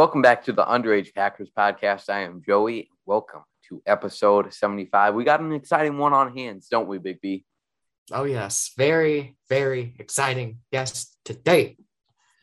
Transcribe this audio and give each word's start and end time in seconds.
Welcome 0.00 0.22
back 0.22 0.44
to 0.44 0.54
the 0.54 0.64
Underage 0.64 1.12
Packers 1.12 1.50
podcast. 1.50 2.08
I 2.08 2.20
am 2.20 2.40
Joey. 2.40 2.88
Welcome 3.04 3.42
to 3.68 3.82
episode 3.84 4.50
75. 4.50 5.14
We 5.14 5.24
got 5.24 5.40
an 5.40 5.52
exciting 5.52 5.98
one 5.98 6.14
on 6.14 6.34
hands, 6.34 6.68
don't 6.68 6.88
we, 6.88 6.96
Big 6.96 7.20
B? 7.20 7.44
Oh, 8.10 8.24
yes. 8.24 8.72
Very, 8.78 9.36
very 9.50 9.94
exciting 9.98 10.60
guest 10.72 11.18
today. 11.22 11.76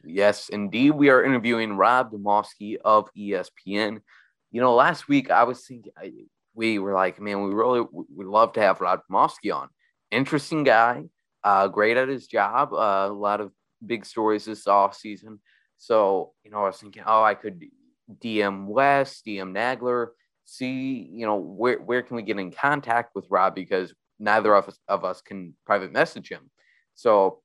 Yes, 0.04 0.50
indeed. 0.50 0.92
We 0.92 1.10
are 1.10 1.24
interviewing 1.24 1.78
Rob 1.78 2.12
Demovsky 2.12 2.78
of 2.86 3.10
ESPN. 3.18 4.02
You 4.52 4.62
know, 4.62 4.76
last 4.76 5.08
week 5.08 5.32
I 5.32 5.44
was 5.46 5.66
thinking, 5.66 5.94
I, 5.98 6.12
we 6.54 6.78
were 6.78 6.94
like, 6.94 7.20
man, 7.20 7.42
we 7.44 7.56
really 7.56 7.84
would 7.92 8.28
love 8.28 8.54
to 8.54 8.62
have 8.62 8.82
Rob 8.82 9.00
Demovsky 9.10 9.52
on. 9.52 9.70
Interesting 10.12 10.64
guy, 10.64 11.06
uh, 11.44 11.70
great 11.70 11.98
at 11.98 12.08
his 12.08 12.28
job, 12.28 12.72
uh, 12.72 13.08
a 13.10 13.12
lot 13.12 13.42
of 13.42 13.52
big 13.84 14.06
stories 14.06 14.46
this 14.46 14.68
off 14.68 14.96
season. 14.96 15.40
So, 15.78 16.34
you 16.44 16.52
know, 16.52 16.64
I 16.64 16.68
was 16.68 16.78
thinking, 16.78 17.04
oh, 17.06 17.24
I 17.24 17.36
could 17.36 17.64
DM 18.20 18.66
Wes, 18.66 19.22
DM 19.26 19.54
Nagler, 19.54 20.08
see, 20.46 21.10
you 21.12 21.26
know, 21.26 21.36
where, 21.36 21.80
where 21.80 22.02
can 22.02 22.16
we 22.16 22.24
get 22.24 22.40
in 22.40 22.52
contact 22.52 23.14
with 23.16 23.28
Rob 23.30 23.54
because 23.54 23.94
neither 24.20 24.56
of 24.56 24.68
us, 24.68 24.80
of 24.88 25.04
us 25.04 25.22
can 25.22 25.54
private 25.66 25.92
message 25.92 26.30
him. 26.30 26.50
So 26.96 27.42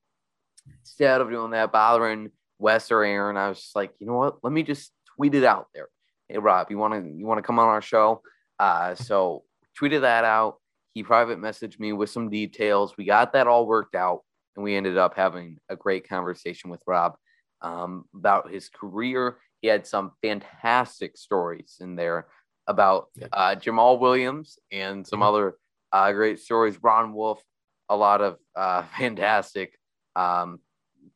instead 0.79 1.21
of 1.21 1.29
doing 1.29 1.51
that, 1.51 1.71
bothering 1.71 2.31
Wes 2.59 2.91
or 2.91 3.03
Aaron, 3.03 3.37
I 3.37 3.49
was 3.49 3.59
just 3.59 3.75
like, 3.75 3.91
you 3.99 4.07
know 4.07 4.15
what? 4.15 4.43
Let 4.43 4.53
me 4.53 4.63
just 4.63 4.91
tweet 5.15 5.35
it 5.35 5.43
out 5.43 5.67
there. 5.73 5.89
Hey 6.29 6.37
Rob, 6.37 6.71
you 6.71 6.77
want 6.77 6.93
to 6.93 7.11
you 7.11 7.27
want 7.27 7.37
to 7.37 7.43
come 7.43 7.59
on 7.59 7.67
our 7.67 7.81
show? 7.81 8.21
Uh, 8.57 8.95
so 8.95 9.43
tweeted 9.79 10.01
that 10.01 10.23
out. 10.23 10.55
He 10.93 11.03
private 11.03 11.39
messaged 11.39 11.79
me 11.79 11.91
with 11.91 12.09
some 12.09 12.29
details. 12.29 12.95
We 12.97 13.05
got 13.05 13.33
that 13.33 13.47
all 13.47 13.67
worked 13.67 13.93
out, 13.93 14.21
and 14.55 14.63
we 14.63 14.75
ended 14.75 14.97
up 14.97 15.15
having 15.15 15.57
a 15.69 15.75
great 15.75 16.07
conversation 16.07 16.69
with 16.69 16.81
Rob 16.87 17.15
um, 17.63 18.05
about 18.13 18.51
his 18.51 18.69
career. 18.69 19.37
He 19.61 19.67
had 19.67 19.87
some 19.87 20.11
fantastic 20.21 21.17
stories 21.17 21.77
in 21.79 21.95
there 21.95 22.27
about 22.67 23.07
uh, 23.31 23.55
Jamaal 23.55 23.99
Williams 23.99 24.59
and 24.71 25.05
some 25.05 25.19
mm-hmm. 25.19 25.29
other 25.29 25.55
uh, 25.91 26.11
great 26.11 26.39
stories. 26.39 26.81
Ron 26.81 27.13
Wolf, 27.13 27.41
a 27.89 27.95
lot 27.95 28.21
of 28.21 28.37
uh, 28.55 28.83
fantastic, 28.97 29.77
um, 30.15 30.59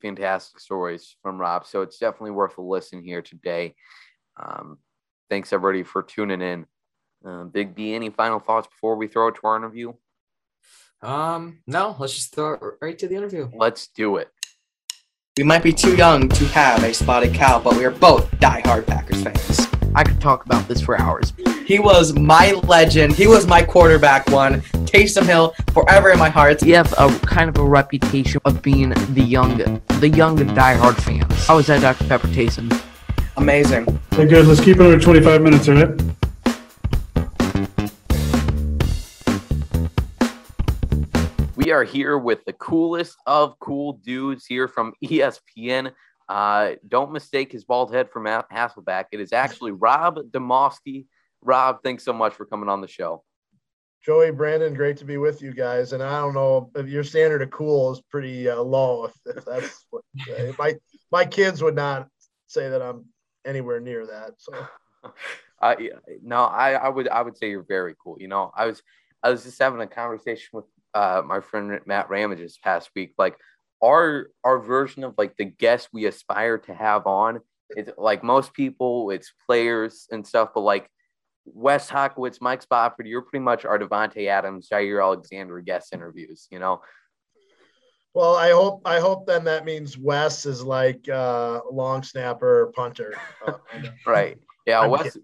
fantastic 0.02 0.60
stories 0.60 1.16
from 1.22 1.40
Rob. 1.40 1.66
So 1.66 1.82
it's 1.82 1.98
definitely 1.98 2.32
worth 2.32 2.58
a 2.58 2.62
listen 2.62 3.04
here 3.04 3.22
today. 3.22 3.76
Um, 4.42 4.78
thanks 5.30 5.52
everybody 5.52 5.84
for 5.84 6.04
tuning 6.04 6.42
in. 6.42 6.66
Uh, 7.26 7.44
Big 7.46 7.76
B, 7.76 7.94
any 7.94 8.10
final 8.10 8.40
thoughts 8.40 8.68
before 8.68 8.96
we 8.96 9.08
throw 9.08 9.28
it 9.28 9.36
to 9.36 9.42
our 9.44 9.58
interview? 9.58 9.94
Um, 11.02 11.60
no, 11.68 11.96
let's 12.00 12.14
just 12.14 12.34
throw 12.34 12.54
it 12.54 12.62
right 12.82 12.98
to 13.00 13.08
the 13.08 13.16
interview. 13.16 13.50
Let's 13.54 13.88
do 13.88 14.18
it. 14.18 14.30
We 15.38 15.44
might 15.44 15.62
be 15.62 15.72
too 15.72 15.96
young 15.96 16.30
to 16.30 16.46
have 16.48 16.84
a 16.84 16.92
spotted 16.92 17.32
cow, 17.32 17.60
but 17.60 17.78
we 17.78 17.86
are 17.86 17.92
both 17.92 18.28
die-hard 18.40 18.88
Packers 18.88 19.22
fans. 19.22 19.68
I 19.94 20.04
could 20.04 20.20
talk 20.20 20.44
about 20.46 20.68
this 20.68 20.82
for 20.82 21.00
hours. 21.00 21.32
He 21.64 21.78
was 21.78 22.18
my 22.18 22.54
legend. 22.64 23.14
He 23.14 23.28
was 23.28 23.46
my 23.46 23.62
quarterback 23.62 24.28
one. 24.32 24.62
Taysom 24.88 25.28
Hill 25.28 25.54
forever 25.74 26.10
in 26.10 26.18
my 26.18 26.30
heart. 26.30 26.64
You 26.64 26.74
have 26.74 26.92
a 26.98 27.10
kind 27.20 27.50
of 27.50 27.58
a 27.58 27.64
reputation 27.64 28.42
of 28.46 28.64
being 28.64 28.90
the 28.90 29.22
young, 29.22 29.58
the 30.00 30.10
young 30.10 30.40
diehard 30.40 30.96
fans. 31.02 31.46
How 31.46 31.58
was 31.58 31.68
that, 31.68 31.82
Dr. 31.82 32.08
Pepper 32.08 32.30
Taysom? 32.30 32.82
Amazing. 33.36 33.88
Okay, 34.14 34.26
good. 34.26 34.48
Let's 34.48 34.62
keep 34.62 34.78
it 34.78 34.82
under 34.82 35.00
25 35.00 35.42
minutes, 35.44 35.70
all 35.70 35.76
right? 35.76 36.17
We 41.68 41.74
are 41.74 41.84
here 41.84 42.18
with 42.18 42.46
the 42.46 42.54
coolest 42.54 43.18
of 43.26 43.60
cool 43.60 44.00
dudes 44.02 44.46
here 44.46 44.70
from 44.70 44.94
ESPN. 45.04 45.92
Uh, 46.30 46.76
don't 46.88 47.12
mistake 47.12 47.52
his 47.52 47.66
bald 47.66 47.94
head 47.94 48.10
for 48.10 48.22
Matt 48.22 48.50
Hasselbeck. 48.50 49.08
It 49.12 49.20
is 49.20 49.34
actually 49.34 49.74
Rob 49.74 50.18
Demovsky. 50.32 51.08
Rob, 51.42 51.80
thanks 51.84 52.06
so 52.06 52.14
much 52.14 52.36
for 52.36 52.46
coming 52.46 52.70
on 52.70 52.80
the 52.80 52.88
show. 52.88 53.22
Joey, 54.02 54.32
Brandon, 54.32 54.74
great 54.74 54.96
to 55.00 55.04
be 55.04 55.18
with 55.18 55.42
you 55.42 55.54
guys. 55.54 55.92
And 55.92 56.02
I 56.02 56.22
don't 56.22 56.34
know 56.34 56.72
if 56.74 56.88
your 56.88 57.04
standard 57.04 57.42
of 57.42 57.52
cool 57.52 57.92
is 57.92 58.02
pretty 58.10 58.50
uh, 58.50 58.62
low. 58.62 59.04
If, 59.04 59.14
if 59.36 59.44
that's 59.44 59.86
what 59.90 60.06
uh, 60.40 60.54
my 60.58 60.76
my 61.12 61.26
kids 61.26 61.62
would 61.62 61.76
not 61.76 62.08
say 62.48 62.70
that 62.70 62.82
I'm 62.82 63.08
anywhere 63.46 63.82
near 63.82 64.06
that. 64.06 64.36
So, 64.38 64.54
uh, 65.62 65.76
no, 66.24 66.46
I, 66.46 66.76
I 66.76 66.88
would 66.88 67.10
I 67.10 67.22
would 67.22 67.36
say 67.36 67.50
you're 67.50 67.66
very 67.68 67.94
cool. 68.02 68.16
You 68.22 68.30
know, 68.30 68.54
I 68.56 68.68
was 68.68 68.82
I 69.22 69.32
was 69.32 69.44
just 69.44 69.60
having 69.60 69.82
a 69.82 69.88
conversation 69.88 70.48
with 70.54 70.64
uh, 70.98 71.22
my 71.22 71.40
friend 71.42 71.80
Matt 71.86 72.10
Ramage 72.10 72.40
this 72.40 72.58
past 72.58 72.90
week. 72.96 73.14
Like 73.18 73.38
our 73.84 74.30
our 74.44 74.60
version 74.60 75.04
of 75.04 75.14
like 75.18 75.38
the 75.38 75.46
guests 75.46 75.90
we 75.94 76.06
aspire 76.06 76.58
to 76.60 76.74
have 76.74 77.06
on 77.06 77.42
is 77.76 77.90
like 77.98 78.24
most 78.24 78.54
people, 78.54 79.12
it's 79.12 79.32
players 79.46 80.08
and 80.12 80.26
stuff, 80.26 80.50
but 80.56 80.62
like 80.62 80.90
Wes 81.46 81.90
Hodkiewicz, 81.90 82.42
Mike 82.42 82.64
Spofford, 82.64 83.06
you're 83.06 83.22
pretty 83.22 83.44
much 83.44 83.64
our 83.64 83.78
Davante 83.78 84.28
Adams, 84.28 84.70
Jaire 84.70 85.04
Alexander 85.04 85.62
guest 85.62 85.94
interviews, 85.94 86.48
you 86.50 86.60
know. 86.60 86.82
Well, 88.16 88.36
I 88.36 88.50
hope 88.50 88.82
I 88.84 89.00
hope 89.00 89.28
then 89.28 89.44
that 89.44 89.66
means 89.66 90.00
Wes 90.00 90.48
is 90.48 90.64
like 90.64 91.08
uh, 91.08 91.62
long 91.72 92.02
snapper 92.02 92.72
punter. 92.76 93.14
Uh, 93.48 93.54
right. 94.06 94.38
Yeah, 94.66 94.86
Wes 94.88 95.16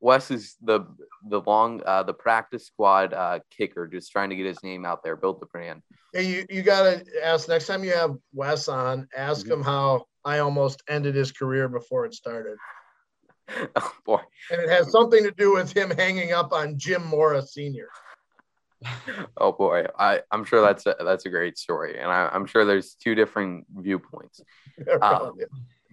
Wes 0.00 0.30
is 0.30 0.56
the 0.62 0.86
the 1.28 1.40
long 1.42 1.82
uh, 1.84 2.02
the 2.02 2.14
practice 2.14 2.66
squad 2.66 3.12
uh, 3.12 3.40
kicker, 3.50 3.86
just 3.86 4.10
trying 4.10 4.30
to 4.30 4.36
get 4.36 4.46
his 4.46 4.62
name 4.62 4.84
out 4.84 5.04
there, 5.04 5.16
build 5.16 5.40
the 5.40 5.46
brand. 5.46 5.82
Hey, 6.12 6.26
you, 6.26 6.46
you 6.48 6.62
gotta 6.62 7.04
ask 7.22 7.48
next 7.48 7.66
time 7.66 7.84
you 7.84 7.92
have 7.92 8.16
Wes 8.32 8.68
on, 8.68 9.08
ask 9.16 9.44
mm-hmm. 9.44 9.54
him 9.54 9.62
how 9.62 10.06
I 10.24 10.38
almost 10.38 10.82
ended 10.88 11.14
his 11.14 11.32
career 11.32 11.68
before 11.68 12.06
it 12.06 12.14
started. 12.14 12.56
oh 13.76 13.92
boy! 14.04 14.20
And 14.50 14.60
it 14.62 14.70
has 14.70 14.90
something 14.90 15.22
to 15.22 15.32
do 15.32 15.54
with 15.54 15.72
him 15.72 15.90
hanging 15.90 16.32
up 16.32 16.52
on 16.52 16.78
Jim 16.78 17.04
Morris 17.06 17.52
Senior. 17.52 17.88
oh 19.36 19.52
boy, 19.52 19.84
I 19.98 20.22
I'm 20.30 20.44
sure 20.44 20.62
that's 20.62 20.86
a, 20.86 20.96
that's 21.00 21.26
a 21.26 21.30
great 21.30 21.58
story, 21.58 21.98
and 21.98 22.10
I, 22.10 22.30
am 22.32 22.46
sure 22.46 22.64
there's 22.64 22.94
two 22.94 23.14
different 23.14 23.66
viewpoints. 23.74 24.40
um, 25.02 25.34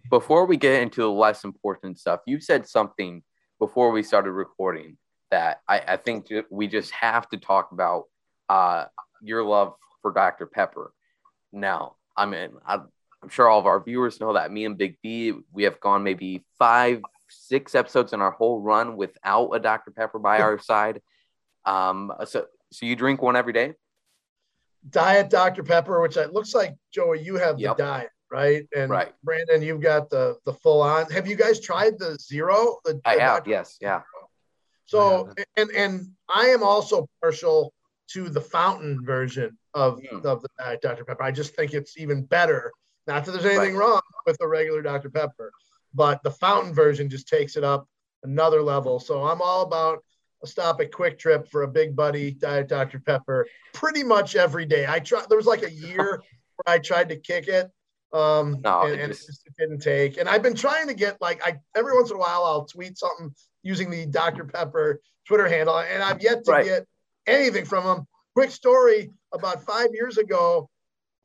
before 0.10 0.46
we 0.46 0.56
get 0.56 0.82
into 0.82 1.02
the 1.02 1.12
less 1.12 1.44
important 1.44 2.00
stuff, 2.00 2.22
you 2.26 2.40
said 2.40 2.68
something 2.68 3.22
before 3.60 3.92
we 3.92 4.04
started 4.04 4.32
recording 4.32 4.98
that 5.32 5.62
I, 5.68 5.80
I 5.80 5.98
think 5.98 6.28
we 6.50 6.68
just 6.68 6.92
have 6.92 7.28
to 7.30 7.38
talk 7.38 7.72
about 7.72 8.06
uh, 8.50 8.86
your 9.22 9.44
love 9.44 9.74
for 10.02 10.12
Dr. 10.12 10.46
Pepper. 10.46 10.94
Now, 11.52 11.96
I 12.16 12.26
mean, 12.26 12.52
I'm 12.66 12.88
sure 13.30 13.50
all 13.50 13.60
of 13.60 13.66
our 13.66 13.84
viewers 13.84 14.20
know 14.20 14.34
that 14.34 14.52
me 14.52 14.66
and 14.66 14.78
Big 14.78 14.98
B, 15.02 15.34
we 15.52 15.64
have 15.64 15.80
gone 15.80 16.04
maybe 16.04 16.46
five, 16.58 17.02
six 17.30 17.76
episodes 17.76 18.14
in 18.14 18.22
our 18.22 18.32
whole 18.32 18.62
run 18.62 18.96
without 18.96 19.50
a 19.52 19.60
Dr. 19.60 19.92
Pepper 19.92 20.20
by 20.20 20.40
our 20.40 20.60
side. 20.60 21.02
Um, 21.66 22.14
so, 22.26 22.46
so 22.72 22.86
you 22.86 22.96
drink 22.96 23.22
one 23.22 23.36
every 23.36 23.54
day? 23.54 23.74
Diet 24.90 25.30
Dr. 25.30 25.64
Pepper, 25.64 26.02
which 26.02 26.16
it 26.16 26.32
looks 26.32 26.56
like 26.56 26.76
Joey, 26.94 27.22
you 27.22 27.36
have 27.36 27.60
yep. 27.60 27.78
the 27.78 27.84
diet 27.84 28.10
right? 28.32 28.68
And 28.76 28.90
right. 28.90 29.14
Brandon, 29.24 29.62
you've 29.62 29.82
got 29.82 30.10
the 30.10 30.38
the 30.46 30.54
full 30.54 30.82
on. 30.82 31.10
Have 31.12 31.28
you 31.28 31.36
guys 31.36 31.60
tried 31.60 32.00
the 32.00 32.18
zero? 32.20 32.78
The, 32.86 33.00
I 33.06 33.18
have, 33.18 33.48
yes, 33.48 33.78
yeah. 33.82 34.02
So 34.86 35.34
and 35.56 35.70
and 35.72 36.12
I 36.30 36.48
am 36.48 36.64
also 36.64 37.08
partial 37.22 37.74
to 38.12 38.30
the 38.30 38.42
fountain 38.42 39.04
version 39.04 39.58
of 39.74 40.00
mm. 40.00 40.24
of 40.26 40.42
the 40.42 40.80
Dr 40.82 41.06
Pepper. 41.06 41.24
I 41.24 41.32
just 41.32 41.56
think 41.56 41.74
it's 41.74 41.98
even 41.98 42.24
better. 42.24 42.72
Not 43.06 43.26
that 43.26 43.32
there's 43.32 43.46
anything 43.46 43.76
right. 43.76 43.88
wrong 43.88 44.02
with 44.26 44.38
the 44.38 44.48
regular 44.48 44.82
Dr 44.82 45.10
Pepper, 45.10 45.52
but 45.94 46.22
the 46.24 46.32
fountain 46.32 46.74
version 46.74 47.10
just 47.10 47.28
takes 47.28 47.56
it 47.56 47.64
up 47.64 47.88
another 48.24 48.62
level. 48.62 49.00
So 49.00 49.26
I'm 49.26 49.42
all 49.42 49.62
about 49.62 50.04
a 50.44 50.48
stop 50.48 50.82
at 50.82 50.92
QuikTrip 50.92 51.50
for 51.50 51.64
a 51.64 51.68
big 51.68 51.96
buddy 51.96 52.32
diet 52.32 52.68
Dr 52.68 53.00
Pepper 53.00 53.48
pretty 53.74 54.04
much 54.04 54.36
every 54.36 54.66
day. 54.66 54.86
I 54.88 55.00
tried. 55.00 55.28
There 55.30 55.38
was 55.38 55.48
like 55.48 55.64
a 55.64 55.72
year 55.72 56.22
where 56.56 56.76
I 56.76 56.80
tried 56.80 57.10
to 57.10 57.18
kick 57.18 57.48
it, 57.48 57.70
um, 58.14 58.62
no, 58.64 58.84
and, 58.84 58.94
and 58.94 59.12
it, 59.12 59.16
just... 59.16 59.46
it 59.46 59.54
didn't 59.58 59.80
take. 59.80 60.18
And 60.18 60.30
I've 60.30 60.44
been 60.44 60.56
trying 60.56 60.88
to 60.88 60.94
get 60.94 61.20
like 61.22 61.46
I 61.46 61.58
every 61.76 61.94
once 61.94 62.10
in 62.10 62.16
a 62.16 62.20
while 62.20 62.44
I'll 62.46 62.66
tweet 62.66 62.98
something 62.98 63.34
using 63.64 63.90
the 63.90 64.06
Dr 64.06 64.46
Pepper 64.46 65.02
Twitter 65.28 65.48
handle, 65.48 65.78
and 65.78 66.02
I've 66.02 66.22
yet 66.22 66.46
to 66.46 66.52
right. 66.52 66.66
get 66.66 66.88
anything 67.26 67.66
from 67.66 67.84
them. 67.84 68.08
Quick 68.34 68.52
story: 68.52 69.12
about 69.34 69.64
five 69.64 69.90
years 69.94 70.18
ago, 70.18 70.70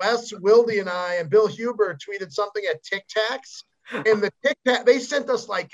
Wes 0.00 0.32
Wildy 0.32 0.80
and 0.80 0.88
I 0.88 1.14
and 1.14 1.30
Bill 1.30 1.46
Huber 1.46 1.96
tweeted 1.96 2.32
something 2.32 2.64
at 2.68 2.82
Tic 2.82 3.04
Tacs, 3.06 3.62
and 3.92 4.22
the 4.22 4.30
Tic 4.44 4.56
Tac 4.66 4.84
they 4.84 4.98
sent 4.98 5.30
us 5.30 5.48
like 5.48 5.70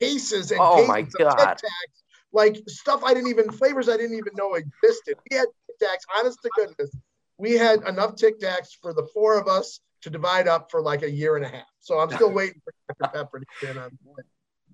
cases 0.00 0.50
and 0.50 0.60
oh 0.60 0.76
cases 0.76 0.88
my 0.88 1.02
god. 1.02 1.36
Tic 1.36 1.48
Tacs, 1.48 2.02
like 2.32 2.56
stuff 2.68 3.02
I 3.04 3.14
didn't 3.14 3.30
even 3.30 3.50
flavors 3.50 3.88
I 3.88 3.96
didn't 3.96 4.18
even 4.18 4.32
know 4.36 4.54
existed. 4.54 5.16
We 5.30 5.36
had 5.38 5.46
Tic 5.66 5.88
Tacs, 5.88 6.18
honest 6.18 6.38
to 6.42 6.50
goodness, 6.54 6.90
we 7.38 7.52
had 7.52 7.82
enough 7.88 8.16
Tic 8.16 8.38
Tacs 8.38 8.76
for 8.82 8.92
the 8.92 9.06
four 9.14 9.38
of 9.38 9.48
us 9.48 9.80
to 10.02 10.10
divide 10.10 10.48
up 10.48 10.70
for 10.70 10.80
like 10.80 11.02
a 11.02 11.10
year 11.10 11.36
and 11.36 11.44
a 11.44 11.48
half. 11.48 11.66
So 11.80 11.98
I'm 11.98 12.10
still 12.10 12.30
waiting 12.40 12.60
for 12.64 12.72
Dr. 13.00 13.12
Pepper 13.18 13.40
to 13.40 13.46
get 13.60 13.76
on. 13.76 13.90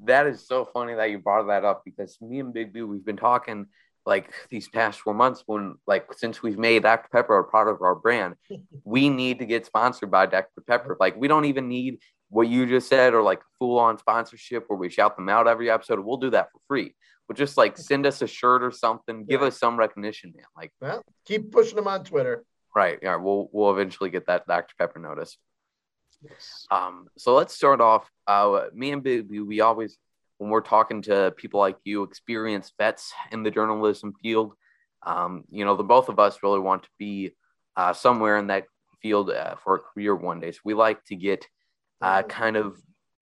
That 0.05 0.27
is 0.27 0.47
so 0.47 0.65
funny 0.65 0.95
that 0.95 1.11
you 1.11 1.19
brought 1.19 1.47
that 1.49 1.65
up 1.65 1.83
because 1.85 2.19
me 2.21 2.41
and 2.41 2.53
Big 2.53 2.73
B, 2.73 2.83
we've 2.83 3.05
been 3.05 3.17
talking 3.17 3.67
like 4.07 4.33
these 4.49 4.69
past 4.69 5.01
four 5.01 5.13
months 5.13 5.43
when 5.47 5.75
like 5.87 6.07
since 6.15 6.43
we've 6.43 6.59
made 6.59 6.83
Dr. 6.85 7.09
Pepper 7.13 7.39
a 7.39 7.45
part 7.45 7.69
of 7.69 7.83
our 7.83 7.95
brand, 7.95 8.35
we 8.85 9.09
need 9.09 9.39
to 9.41 9.47
get 9.47 9.67
sponsored 9.67 10.11
by 10.11 10.27
Dr. 10.27 10.63
Pepper. 10.67 10.97
Like 10.99 11.17
we 11.17 11.29
don't 11.29 11.45
even 11.45 11.69
need 11.69 11.99
what 12.31 12.49
you 12.49 12.67
just 12.67 12.89
said 12.89 13.15
or 13.15 13.23
like 13.23 13.41
full 13.59 13.79
on 13.79 13.99
sponsorship 13.99 14.65
where 14.69 14.79
we 14.79 14.89
shout 14.91 15.17
them 15.17 15.29
out 15.29 15.49
every 15.49 15.71
episode, 15.71 15.99
we'll 16.01 16.17
do 16.19 16.31
that 16.31 16.51
for 16.53 16.61
free. 16.69 16.95
But 17.27 17.37
just 17.37 17.57
like 17.57 17.77
send 17.77 18.07
us 18.07 18.23
a 18.23 18.27
shirt 18.27 18.63
or 18.63 18.71
something, 18.71 19.25
give 19.25 19.41
Yeah. 19.43 19.49
us 19.49 19.59
some 19.59 19.79
recognition, 19.79 20.33
man. 20.37 20.47
Like, 20.57 20.73
Well, 20.81 21.03
keep 21.27 21.51
pushing 21.51 21.77
them 21.77 21.89
on 21.89 22.05
Twitter. 22.05 22.45
Right, 22.79 22.99
yeah, 23.03 23.17
we'll 23.17 23.49
we'll 23.53 23.73
eventually 23.73 24.11
get 24.11 24.27
that 24.27 24.47
Dr. 24.47 24.75
Pepper 24.79 24.99
notice. 24.99 25.37
Yes. 26.23 26.67
Um, 26.71 27.09
so 27.17 27.35
let's 27.35 27.55
start 27.55 27.81
off. 27.81 28.11
Uh, 28.27 28.67
me 28.75 28.93
and 28.93 29.03
Big, 29.03 29.29
we 29.31 29.61
always, 29.61 29.99
when 30.39 30.51
we're 30.51 30.61
talking 30.61 31.03
to 31.03 31.33
people 31.37 31.61
like 31.61 31.77
you, 31.85 32.03
experienced 32.03 32.75
vets 32.79 33.13
in 33.31 33.43
the 33.43 33.51
journalism 33.51 34.15
field, 34.23 34.55
um, 35.05 35.45
you 35.51 35.65
know, 35.65 35.77
the 35.77 35.85
both 35.85 36.09
of 36.09 36.19
us 36.19 36.39
really 36.43 36.59
want 36.59 36.83
to 36.85 36.89
be 36.99 37.33
uh, 37.77 37.93
somewhere 37.93 38.39
in 38.39 38.49
that 38.49 38.65
field 39.01 39.31
uh, 39.31 39.55
for 39.57 39.77
a 39.77 39.79
career 39.79 40.15
one 40.15 40.41
day. 40.41 40.53
So 40.53 40.61
we 40.65 40.75
like 40.75 41.05
to 41.07 41.17
get 41.17 41.47
uh, 42.01 42.23
kind 42.23 42.57
of 42.57 42.77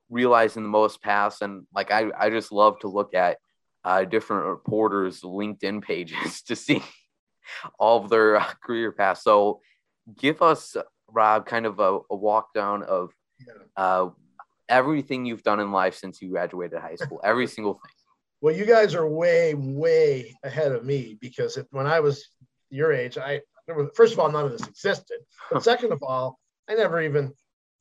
realizing 0.09 0.63
the 0.63 0.69
most 0.69 1.03
paths, 1.03 1.43
and 1.43 1.67
like 1.75 1.91
I, 1.91 2.07
I 2.19 2.31
just 2.31 2.53
love 2.53 2.79
to 2.81 2.89
look 2.89 3.15
at 3.15 3.39
uh, 3.85 4.05
different 4.05 4.47
reporters' 4.47 5.21
LinkedIn 5.21 5.83
pages 5.83 6.43
to 6.49 6.57
see 6.57 6.83
all 7.79 8.03
of 8.03 8.11
their 8.11 8.37
uh, 8.37 8.53
career 8.63 8.93
paths. 8.93 9.23
So 9.23 9.61
give 10.19 10.43
us 10.43 10.77
Rob, 11.09 11.47
kind 11.47 11.67
of 11.67 11.79
a, 11.79 11.99
a 12.11 12.17
walk 12.17 12.53
down 12.55 12.83
of 12.83 13.13
uh, 13.77 14.09
everything 14.69 15.25
you've 15.25 15.43
done 15.43 15.61
in 15.61 15.73
life 15.73 15.95
since 15.95 16.21
you 16.21 16.31
graduated 16.31 16.79
high 16.81 16.97
school, 16.97 17.21
every 17.25 17.47
single 17.57 17.75
thing. 17.75 17.93
Well, 18.41 18.55
you 18.55 18.67
guys 18.67 18.95
are 18.95 19.09
way, 19.09 19.55
way 19.55 20.35
ahead 20.43 20.73
of 20.73 20.85
me 20.85 21.17
because 21.21 21.57
if, 21.57 21.67
when 21.71 21.87
I 21.87 22.01
was 22.01 22.29
your 22.71 22.93
age, 22.93 23.19
I 23.19 23.41
first 23.95 24.13
of 24.13 24.21
all 24.21 24.31
none 24.31 24.45
of 24.45 24.53
this 24.53 24.67
existed, 24.67 25.19
but 25.51 25.65
second 25.65 25.93
of 25.93 26.03
all, 26.03 26.39
I 26.69 26.75
never 26.75 27.01
even 27.01 27.33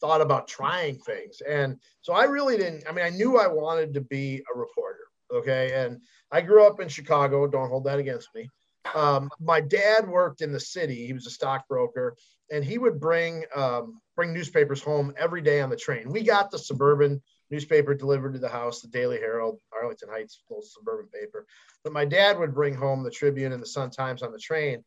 thought 0.02 0.22
about 0.22 0.48
trying 0.48 0.98
things, 1.00 1.42
and 1.42 1.78
so 2.02 2.14
I 2.14 2.24
really 2.24 2.58
didn't. 2.58 2.86
I 2.88 2.92
mean, 2.92 3.06
I 3.06 3.10
knew 3.10 3.38
I 3.38 3.48
wanted 3.48 3.94
to 3.96 4.02
be 4.02 4.42
a 4.54 4.58
reporter. 4.58 5.00
Okay, 5.34 5.74
and 5.74 6.00
I 6.32 6.42
grew 6.42 6.66
up 6.66 6.80
in 6.80 6.88
Chicago. 6.88 7.48
Don't 7.48 7.70
hold 7.70 7.86
that 7.86 8.00
against 8.00 8.30
me. 8.34 8.50
Um, 8.94 9.30
my 9.40 9.62
dad 9.62 10.08
worked 10.08 10.42
in 10.42 10.52
the 10.52 10.60
city. 10.60 11.06
He 11.06 11.14
was 11.14 11.26
a 11.26 11.32
stockbroker, 11.32 12.16
and 12.52 12.64
he 12.64 12.78
would 12.78 13.00
bring 13.00 13.46
um, 13.56 14.00
bring 14.16 14.34
newspapers 14.34 14.82
home 14.82 15.14
every 15.18 15.42
day 15.42 15.62
on 15.62 15.70
the 15.70 15.76
train. 15.76 16.12
We 16.12 16.24
got 16.24 16.52
the 16.52 16.60
suburban 16.60 17.22
newspaper 17.50 17.94
delivered 17.94 18.34
to 18.34 18.40
the 18.40 18.50
house, 18.50 18.82
the 18.82 18.88
Daily 18.88 19.18
Herald, 19.18 19.60
Arlington 19.74 20.10
Heights, 20.10 20.42
little 20.50 20.64
suburban 20.64 21.10
paper. 21.10 21.46
But 21.84 21.94
my 21.94 22.06
dad 22.06 22.40
would 22.40 22.54
bring 22.54 22.74
home 22.76 23.04
the 23.04 23.12
Tribune 23.12 23.52
and 23.52 23.62
the 23.62 23.68
Sun 23.68 23.92
Times 23.92 24.22
on 24.22 24.32
the 24.32 24.40
train, 24.40 24.84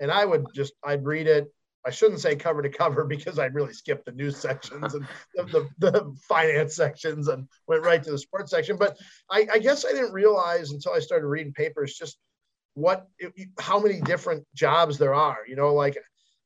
and 0.00 0.10
I 0.10 0.24
would 0.24 0.46
just 0.54 0.74
I'd 0.84 1.04
read 1.04 1.26
it. 1.26 1.52
I 1.84 1.90
shouldn't 1.90 2.20
say 2.20 2.36
cover 2.36 2.62
to 2.62 2.68
cover 2.68 3.04
because 3.08 3.38
I'd 3.38 3.54
really 3.54 3.72
skipped 3.72 4.06
the 4.06 4.12
news 4.12 4.36
sections 4.36 4.94
and 4.94 5.06
the, 5.34 5.68
the, 5.78 5.90
the 5.90 6.16
finance 6.28 6.76
sections 6.76 7.28
and 7.28 7.48
went 7.66 7.84
right 7.84 8.02
to 8.02 8.10
the 8.10 8.18
sports 8.18 8.52
section. 8.52 8.76
But 8.76 8.96
I, 9.30 9.46
I 9.52 9.58
guess 9.58 9.84
I 9.84 9.90
didn't 9.90 10.12
realize 10.12 10.70
until 10.70 10.92
I 10.92 11.00
started 11.00 11.26
reading 11.26 11.52
papers 11.52 11.94
just 11.94 12.18
what 12.74 13.06
how 13.58 13.78
many 13.78 14.00
different 14.00 14.46
jobs 14.54 14.98
there 14.98 15.14
are. 15.14 15.38
You 15.46 15.56
know, 15.56 15.74
like 15.74 15.96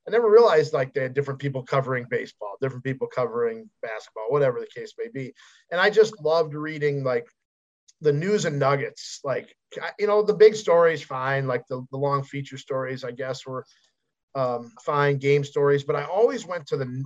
I 0.07 0.11
never 0.11 0.31
realized 0.31 0.73
like 0.73 0.95
they 0.95 1.03
had 1.03 1.15
different 1.15 1.41
people 1.41 1.63
covering 1.63 2.07
baseball, 2.09 2.57
different 2.61 2.85
people 2.85 3.09
covering 3.09 3.69
basketball, 3.83 4.27
whatever 4.29 4.61
the 4.61 4.67
case 4.67 4.93
may 4.99 5.09
be. 5.13 5.35
And 5.71 5.81
I 5.81 5.91
just 5.91 6.21
loved 6.23 6.55
reading 6.55 7.03
like 7.03 7.27
the 8.01 8.13
news 8.13 8.45
and 8.45 8.59
nuggets. 8.59 9.21
Like, 9.25 9.55
you 9.99 10.07
know, 10.07 10.23
the 10.23 10.35
big 10.35 10.55
stories, 10.55 11.03
fine. 11.03 11.47
Like 11.47 11.67
the, 11.69 11.85
the 11.91 11.97
long 11.97 12.23
feature 12.23 12.59
stories, 12.59 13.03
I 13.03 13.11
guess, 13.11 13.47
were 13.47 13.65
um, 14.35 14.73
fine 14.85 15.19
game 15.19 15.43
stories. 15.43 15.83
But 15.83 15.97
I 15.97 16.05
always 16.05 16.47
went 16.47 16.67
to 16.69 16.77
the, 16.77 17.05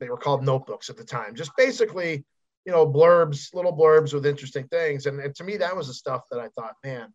they 0.00 0.08
were 0.08 0.16
called 0.16 0.44
notebooks 0.44 0.90
at 0.90 0.96
the 0.96 1.04
time, 1.04 1.34
just 1.34 1.52
basically, 1.56 2.24
you 2.64 2.72
know, 2.72 2.86
blurbs, 2.86 3.54
little 3.54 3.76
blurbs 3.76 4.12
with 4.12 4.26
interesting 4.26 4.66
things. 4.68 5.06
And, 5.06 5.20
and 5.20 5.34
to 5.36 5.44
me, 5.44 5.56
that 5.58 5.76
was 5.76 5.86
the 5.86 5.94
stuff 5.94 6.22
that 6.30 6.40
I 6.40 6.48
thought, 6.48 6.74
man, 6.84 7.12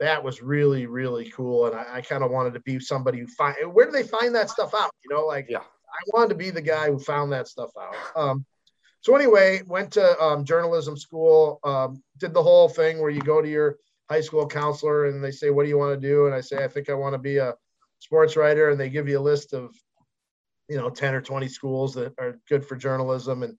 that 0.00 0.22
was 0.22 0.42
really 0.42 0.86
really 0.86 1.30
cool 1.30 1.66
and 1.66 1.74
i, 1.76 1.96
I 1.96 2.00
kind 2.00 2.22
of 2.24 2.30
wanted 2.30 2.54
to 2.54 2.60
be 2.60 2.80
somebody 2.80 3.20
who 3.20 3.26
find 3.28 3.56
where 3.72 3.86
do 3.86 3.92
they 3.92 4.02
find 4.02 4.34
that 4.34 4.50
stuff 4.50 4.74
out 4.74 4.90
you 5.04 5.14
know 5.14 5.24
like 5.26 5.46
Yeah. 5.48 5.58
i 5.58 6.00
wanted 6.12 6.30
to 6.30 6.34
be 6.34 6.50
the 6.50 6.62
guy 6.62 6.86
who 6.90 6.98
found 6.98 7.32
that 7.32 7.48
stuff 7.48 7.70
out. 7.80 7.94
Um, 8.16 8.44
so 9.00 9.14
anyway 9.14 9.62
went 9.66 9.92
to 9.92 10.18
um, 10.20 10.44
journalism 10.44 10.96
school 10.96 11.60
um, 11.64 12.02
did 12.18 12.34
the 12.34 12.42
whole 12.42 12.68
thing 12.68 13.00
where 13.00 13.10
you 13.10 13.20
go 13.20 13.40
to 13.42 13.48
your 13.48 13.76
high 14.10 14.20
school 14.20 14.46
counselor 14.46 15.06
and 15.06 15.22
they 15.22 15.30
say 15.30 15.50
what 15.50 15.62
do 15.62 15.68
you 15.68 15.78
want 15.78 16.00
to 16.00 16.08
do? 16.08 16.26
And 16.26 16.34
i 16.34 16.40
say 16.40 16.64
i 16.64 16.68
think 16.68 16.88
i 16.90 16.94
want 16.94 17.14
to 17.14 17.18
be 17.18 17.36
a 17.36 17.54
sports 18.00 18.36
writer 18.36 18.70
and 18.70 18.78
they 18.78 18.90
give 18.90 19.08
you 19.08 19.18
a 19.18 19.28
list 19.30 19.52
of 19.54 19.74
you 20.68 20.76
know 20.76 20.90
10 20.90 21.14
or 21.14 21.20
20 21.20 21.48
schools 21.48 21.94
that 21.94 22.12
are 22.18 22.38
good 22.48 22.64
for 22.66 22.76
journalism 22.76 23.42
and 23.42 23.56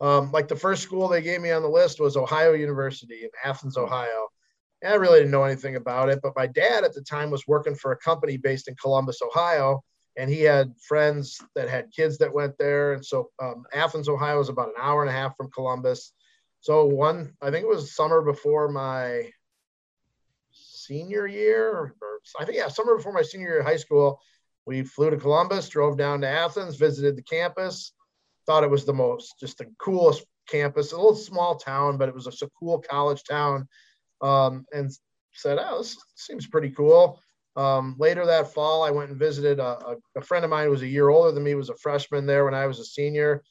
um, 0.00 0.30
like 0.32 0.48
the 0.48 0.56
first 0.56 0.82
school 0.82 1.08
they 1.08 1.22
gave 1.22 1.40
me 1.40 1.50
on 1.50 1.62
the 1.62 1.68
list 1.68 2.00
was 2.00 2.16
ohio 2.16 2.52
university 2.52 3.24
in 3.24 3.30
athens 3.44 3.76
ohio 3.76 4.28
and 4.84 4.92
I 4.92 4.96
really 4.96 5.20
didn't 5.20 5.32
know 5.32 5.44
anything 5.44 5.76
about 5.76 6.10
it. 6.10 6.20
But 6.22 6.36
my 6.36 6.46
dad 6.46 6.84
at 6.84 6.92
the 6.92 7.00
time 7.00 7.30
was 7.30 7.48
working 7.48 7.74
for 7.74 7.92
a 7.92 7.96
company 7.96 8.36
based 8.36 8.68
in 8.68 8.76
Columbus, 8.76 9.20
Ohio, 9.22 9.82
and 10.16 10.30
he 10.30 10.42
had 10.42 10.74
friends 10.86 11.40
that 11.54 11.70
had 11.70 11.90
kids 11.90 12.18
that 12.18 12.32
went 12.32 12.56
there. 12.58 12.92
And 12.92 13.04
so 13.04 13.30
um, 13.42 13.64
Athens, 13.72 14.10
Ohio 14.10 14.38
is 14.40 14.50
about 14.50 14.68
an 14.68 14.74
hour 14.78 15.00
and 15.00 15.08
a 15.08 15.14
half 15.14 15.36
from 15.38 15.50
Columbus. 15.50 16.12
So 16.60 16.84
one, 16.84 17.32
I 17.40 17.50
think 17.50 17.64
it 17.64 17.68
was 17.68 17.96
summer 17.96 18.20
before 18.20 18.68
my 18.68 19.30
senior 20.52 21.26
year, 21.26 21.70
or, 21.70 21.94
I 22.38 22.44
think 22.44 22.58
yeah, 22.58 22.68
summer 22.68 22.96
before 22.96 23.12
my 23.12 23.22
senior 23.22 23.48
year 23.48 23.60
of 23.60 23.66
high 23.66 23.76
school, 23.76 24.20
we 24.66 24.82
flew 24.82 25.10
to 25.10 25.16
Columbus, 25.16 25.70
drove 25.70 25.96
down 25.96 26.20
to 26.20 26.28
Athens, 26.28 26.76
visited 26.76 27.16
the 27.16 27.22
campus. 27.22 27.92
Thought 28.46 28.64
it 28.64 28.70
was 28.70 28.84
the 28.84 28.92
most, 28.92 29.34
just 29.40 29.56
the 29.58 29.66
coolest 29.78 30.26
campus. 30.46 30.92
A 30.92 30.96
little 30.96 31.14
small 31.14 31.56
town, 31.56 31.96
but 31.96 32.10
it 32.10 32.14
was 32.14 32.26
a, 32.26 32.44
a 32.44 32.48
cool 32.60 32.78
college 32.78 33.22
town 33.24 33.66
um, 34.20 34.64
and 34.72 34.90
said, 35.32 35.58
"Oh, 35.60 35.78
this 35.78 35.96
seems 36.14 36.46
pretty 36.46 36.70
cool." 36.70 37.20
Um, 37.56 37.96
later 37.98 38.26
that 38.26 38.52
fall, 38.52 38.82
I 38.82 38.90
went 38.90 39.10
and 39.10 39.18
visited 39.18 39.60
a, 39.60 39.78
a, 39.86 39.96
a, 40.16 40.20
friend 40.22 40.44
of 40.44 40.50
mine 40.50 40.64
who 40.64 40.72
was 40.72 40.82
a 40.82 40.88
year 40.88 41.08
older 41.08 41.30
than 41.30 41.44
me. 41.44 41.54
Was 41.54 41.68
a 41.68 41.76
freshman 41.76 42.26
there 42.26 42.44
when 42.44 42.54
I 42.54 42.66
was 42.66 42.80
a 42.80 42.84
senior. 42.84 43.42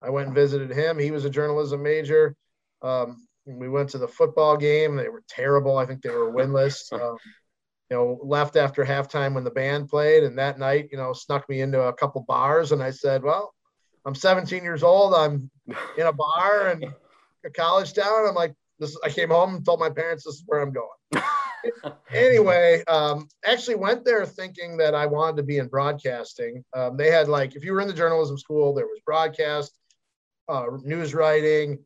I 0.00 0.10
went 0.10 0.26
and 0.26 0.34
visited 0.34 0.70
him. 0.70 0.98
He 0.98 1.10
was 1.10 1.24
a 1.24 1.30
journalism 1.30 1.82
major. 1.82 2.36
Um, 2.82 3.26
we 3.46 3.68
went 3.68 3.88
to 3.90 3.98
the 3.98 4.06
football 4.06 4.56
game. 4.56 4.94
They 4.94 5.08
were 5.08 5.24
terrible. 5.28 5.76
I 5.76 5.86
think 5.86 6.02
they 6.02 6.10
were 6.10 6.32
winless. 6.32 6.92
Um, 7.00 7.16
you 7.90 7.96
know, 7.96 8.20
left 8.22 8.56
after 8.56 8.84
halftime 8.84 9.32
when 9.32 9.44
the 9.44 9.50
band 9.50 9.88
played, 9.88 10.22
and 10.22 10.36
that 10.36 10.58
night, 10.58 10.90
you 10.92 10.98
know, 10.98 11.14
snuck 11.14 11.48
me 11.48 11.62
into 11.62 11.80
a 11.80 11.94
couple 11.94 12.20
bars. 12.28 12.72
And 12.72 12.82
I 12.82 12.90
said, 12.90 13.22
"Well, 13.22 13.54
I'm 14.04 14.14
17 14.14 14.62
years 14.62 14.82
old. 14.82 15.14
I'm 15.14 15.50
in 15.96 16.06
a 16.06 16.12
bar 16.12 16.70
in 16.70 16.92
a 17.44 17.50
college 17.50 17.94
town. 17.94 18.26
I'm 18.28 18.34
like, 18.34 18.54
this 18.78 18.96
I 19.04 19.08
came 19.08 19.30
home 19.30 19.56
and 19.56 19.64
told 19.64 19.80
my 19.80 19.90
parents 19.90 20.24
this 20.24 20.36
is 20.36 20.44
where 20.46 20.60
I'm 20.60 20.72
going. 20.72 21.24
anyway, 22.12 22.84
um, 22.86 23.28
actually 23.44 23.74
went 23.74 24.04
there 24.04 24.24
thinking 24.24 24.76
that 24.78 24.94
I 24.94 25.06
wanted 25.06 25.36
to 25.38 25.42
be 25.42 25.58
in 25.58 25.68
broadcasting. 25.68 26.64
Um, 26.74 26.96
they 26.96 27.10
had 27.10 27.28
like 27.28 27.56
if 27.56 27.64
you 27.64 27.72
were 27.72 27.80
in 27.80 27.88
the 27.88 27.94
journalism 27.94 28.38
school, 28.38 28.74
there 28.74 28.86
was 28.86 29.00
broadcast, 29.04 29.72
uh, 30.48 30.66
news 30.82 31.14
writing, 31.14 31.78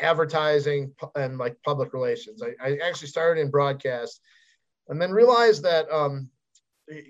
advertising, 0.00 0.92
and 1.14 1.38
like 1.38 1.56
public 1.64 1.92
relations. 1.92 2.42
I, 2.42 2.54
I, 2.64 2.76
actually 2.78 3.08
started 3.08 3.40
in 3.40 3.50
broadcast, 3.50 4.20
and 4.88 5.00
then 5.00 5.10
realized 5.10 5.62
that 5.64 5.90
um, 5.90 6.30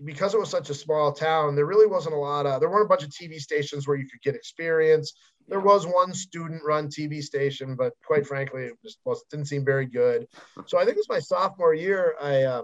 because 0.05 0.35
it 0.35 0.41
was 0.41 0.51
such 0.51 0.71
a 0.71 0.75
small 0.75 1.13
town, 1.13 1.55
there 1.55 1.67
really 1.67 1.87
wasn't 1.87 2.15
a 2.15 2.19
lot 2.19 2.47
of 2.47 2.61
there 2.61 2.71
weren't 2.71 2.87
a 2.87 2.89
bunch 2.89 3.03
of 3.03 3.11
TV 3.11 3.39
stations 3.39 3.87
where 3.87 3.97
you 3.97 4.09
could 4.09 4.23
get 4.23 4.35
experience 4.35 5.13
there 5.49 5.61
was 5.61 5.87
one 5.87 6.13
student 6.13 6.63
run 6.65 6.89
TV 6.89 7.23
station, 7.23 7.77
but 7.77 7.93
quite 8.05 8.27
frankly, 8.27 8.65
it 8.65 8.75
just 8.83 8.99
didn't 9.31 9.47
seem 9.47 9.65
very 9.65 9.87
good. 9.87 10.27
So 10.67 10.79
I 10.79 10.85
think 10.85 10.97
it 10.97 11.05
was 11.09 11.09
my 11.09 11.21
sophomore 11.21 11.75
year. 11.75 12.17
I 12.21 12.43
uh, 12.43 12.63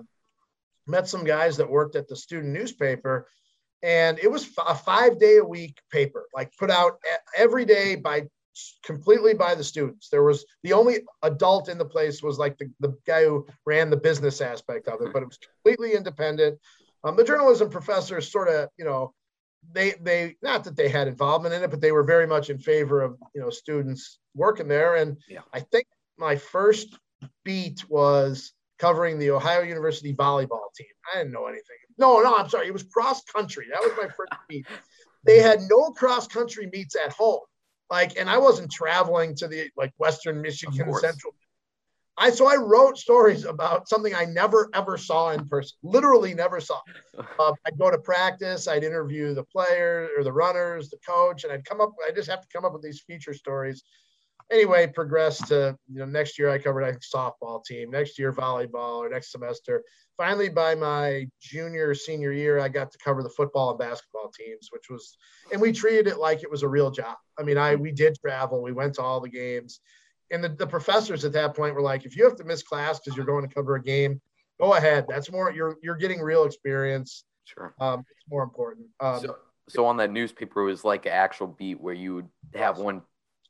met 0.87 1.09
some 1.09 1.25
guys 1.25 1.57
that 1.59 1.71
worked 1.71 1.95
at 1.95 2.09
the 2.09 2.17
student 2.17 2.53
newspaper, 2.53 3.29
and 3.83 4.19
it 4.19 4.31
was 4.31 4.49
a 4.67 4.75
five 4.75 5.19
day 5.19 5.37
a 5.37 5.45
week 5.45 5.79
paper, 5.91 6.27
like 6.35 6.51
put 6.59 6.71
out 6.71 6.99
every 7.37 7.65
day 7.65 7.97
by 7.97 8.27
completely 8.85 9.35
by 9.35 9.55
the 9.55 9.65
students. 9.65 10.09
There 10.09 10.23
was 10.23 10.45
the 10.63 10.73
only 10.73 10.99
adult 11.23 11.69
in 11.69 11.79
the 11.79 11.85
place 11.85 12.23
was 12.23 12.39
like 12.39 12.59
the, 12.59 12.71
the 12.81 12.95
guy 13.07 13.25
who 13.25 13.47
ran 13.67 13.91
the 13.91 13.97
business 13.97 14.41
aspect 14.41 14.89
of 14.89 15.01
it, 15.01 15.13
but 15.13 15.23
it 15.23 15.27
was 15.27 15.39
completely 15.39 15.95
independent. 15.95 16.59
Um, 17.05 17.17
the 17.17 17.25
journalism 17.25 17.71
professors 17.71 18.31
sort 18.31 18.49
of, 18.49 18.69
you 18.77 18.85
know, 18.85 19.13
they 19.71 19.93
they 20.01 20.37
not 20.43 20.65
that 20.65 20.77
they 20.77 20.89
had 20.89 21.09
involvement 21.09 21.55
in 21.55 21.63
it, 21.63 21.71
but 21.71 21.81
they 21.81 21.93
were 21.93 22.03
very 22.03 22.27
much 22.27 22.51
in 22.51 22.59
favor 22.59 23.03
of 23.03 23.17
you 23.35 23.41
know 23.41 23.51
students 23.51 24.19
working 24.35 24.69
there. 24.69 24.97
And 24.97 25.17
yeah. 25.29 25.41
I 25.53 25.61
think 25.61 25.87
my 26.19 26.37
first 26.37 26.99
beat 27.45 27.89
was 27.89 28.53
covering 28.79 29.19
the 29.19 29.31
Ohio 29.31 29.63
University 29.63 30.13
volleyball 30.15 30.73
team. 30.77 30.87
I 31.13 31.19
didn't 31.19 31.33
know 31.33 31.47
anything. 31.47 31.77
No, 31.99 32.21
no, 32.21 32.35
I'm 32.37 32.49
sorry. 32.49 32.67
It 32.67 32.73
was 32.73 32.83
cross 32.83 33.23
country. 33.23 33.67
That 33.71 33.81
was 33.81 33.93
my 33.97 34.09
first 34.09 34.33
beat. 34.49 34.67
They 35.25 35.39
had 35.39 35.61
no 35.71 35.91
cross 35.91 36.27
country 36.27 36.69
meets 36.73 36.97
at 36.97 37.13
home. 37.13 37.41
Like, 37.91 38.19
and 38.19 38.29
I 38.29 38.39
wasn't 38.39 38.73
traveling 38.73 39.35
to 39.37 39.49
the 39.49 39.71
like 39.77 39.93
Western 39.99 40.41
Michigan 40.41 40.93
Central. 40.95 41.35
I 42.19 42.31
so 42.31 42.47
I 42.47 42.57
wrote 42.57 42.99
stories 42.99 43.45
about 43.45 43.89
something 43.89 44.15
I 44.15 44.27
never 44.27 44.69
ever 44.75 44.99
saw 44.99 45.31
in 45.31 45.49
person. 45.49 45.77
Literally 45.83 46.35
never 46.35 46.61
saw. 46.61 46.81
Uh, 47.39 47.53
I'd 47.67 47.79
go 47.79 47.91
to 47.91 47.99
practice. 47.99 48.69
I'd 48.69 48.85
interview 48.85 49.35
the 49.35 49.45
players 49.45 50.11
or 50.17 50.25
the 50.25 50.33
runners, 50.33 50.91
the 50.91 50.99
coach, 51.07 51.45
and 51.45 51.53
I'd 51.53 51.65
come 51.65 51.81
up. 51.81 51.93
I 52.07 52.13
just 52.13 52.29
have 52.29 52.43
to 52.43 52.49
come 52.53 52.65
up 52.65 52.73
with 52.75 52.83
these 52.83 53.03
feature 53.07 53.33
stories. 53.33 53.83
Anyway, 54.51 54.87
progressed 54.89 55.47
to 55.49 55.77
you 55.91 56.01
know 56.01 56.05
next 56.05 56.39
year 56.39 56.51
I 56.51 56.59
covered 56.59 56.83
a 56.83 56.95
softball 56.99 57.65
team. 57.65 57.91
Next 57.91 58.19
year 58.19 58.33
volleyball 58.33 58.99
or 58.99 59.09
next 59.09 59.33
semester. 59.33 59.83
Finally, 60.19 60.51
by 60.51 60.75
my 60.75 61.27
junior 61.41 61.95
senior 61.95 62.33
year, 62.33 62.61
I 62.61 62.69
got 62.69 62.91
to 62.93 62.99
cover 63.03 63.23
the 63.23 63.31
football 63.31 63.71
and 63.71 63.79
basketball 63.79 64.31
teams, 64.31 64.69
which 64.71 64.91
was, 64.91 65.17
and 65.51 65.61
we 65.61 65.73
treated 65.73 66.07
it 66.07 66.19
like 66.19 66.43
it 66.43 66.51
was 66.51 66.63
a 66.63 66.69
real 66.69 66.91
job. 66.91 67.17
I 67.39 67.43
mean, 67.43 67.57
I 67.57 67.77
we 67.77 67.91
did 67.91 68.19
travel. 68.21 68.63
We 68.63 68.73
went 68.73 68.95
to 68.97 69.03
all 69.03 69.21
the 69.21 69.31
games 69.31 69.81
and 70.33 70.43
the, 70.43 70.49
the 70.49 70.67
professors 70.67 71.25
at 71.25 71.33
that 71.35 71.55
point 71.55 71.75
were 71.75 71.83
like, 71.83 72.05
if 72.05 72.17
you 72.17 72.25
have 72.25 72.37
to 72.37 72.45
miss 72.45 72.63
class 72.63 72.99
because 72.99 73.17
you're 73.17 73.27
going 73.27 73.47
to 73.47 73.55
cover 73.55 73.77
a 73.77 73.83
game, 73.83 74.21
go 74.61 74.75
ahead. 74.75 75.05
That's 75.09 75.31
more 75.31 75.53
you're 75.53 75.77
you're 75.83 75.97
getting 75.97 76.21
real 76.21 76.45
experience. 76.45 77.25
Sure. 77.45 77.75
Um, 77.79 78.01
it's 78.01 78.25
more 78.29 78.43
important. 78.43 78.87
Um, 78.99 79.21
so, 79.21 79.37
so 79.69 79.87
on 79.87 79.99
that 79.99 80.11
newspaper, 80.11 80.63
it 80.63 80.65
was 80.65 80.85
like 80.85 81.07
an 81.07 81.13
actual 81.13 81.47
beat 81.47 81.81
where 81.81 81.95
you 81.95 82.15
would 82.15 82.29
have 82.55 82.79
one 82.79 83.03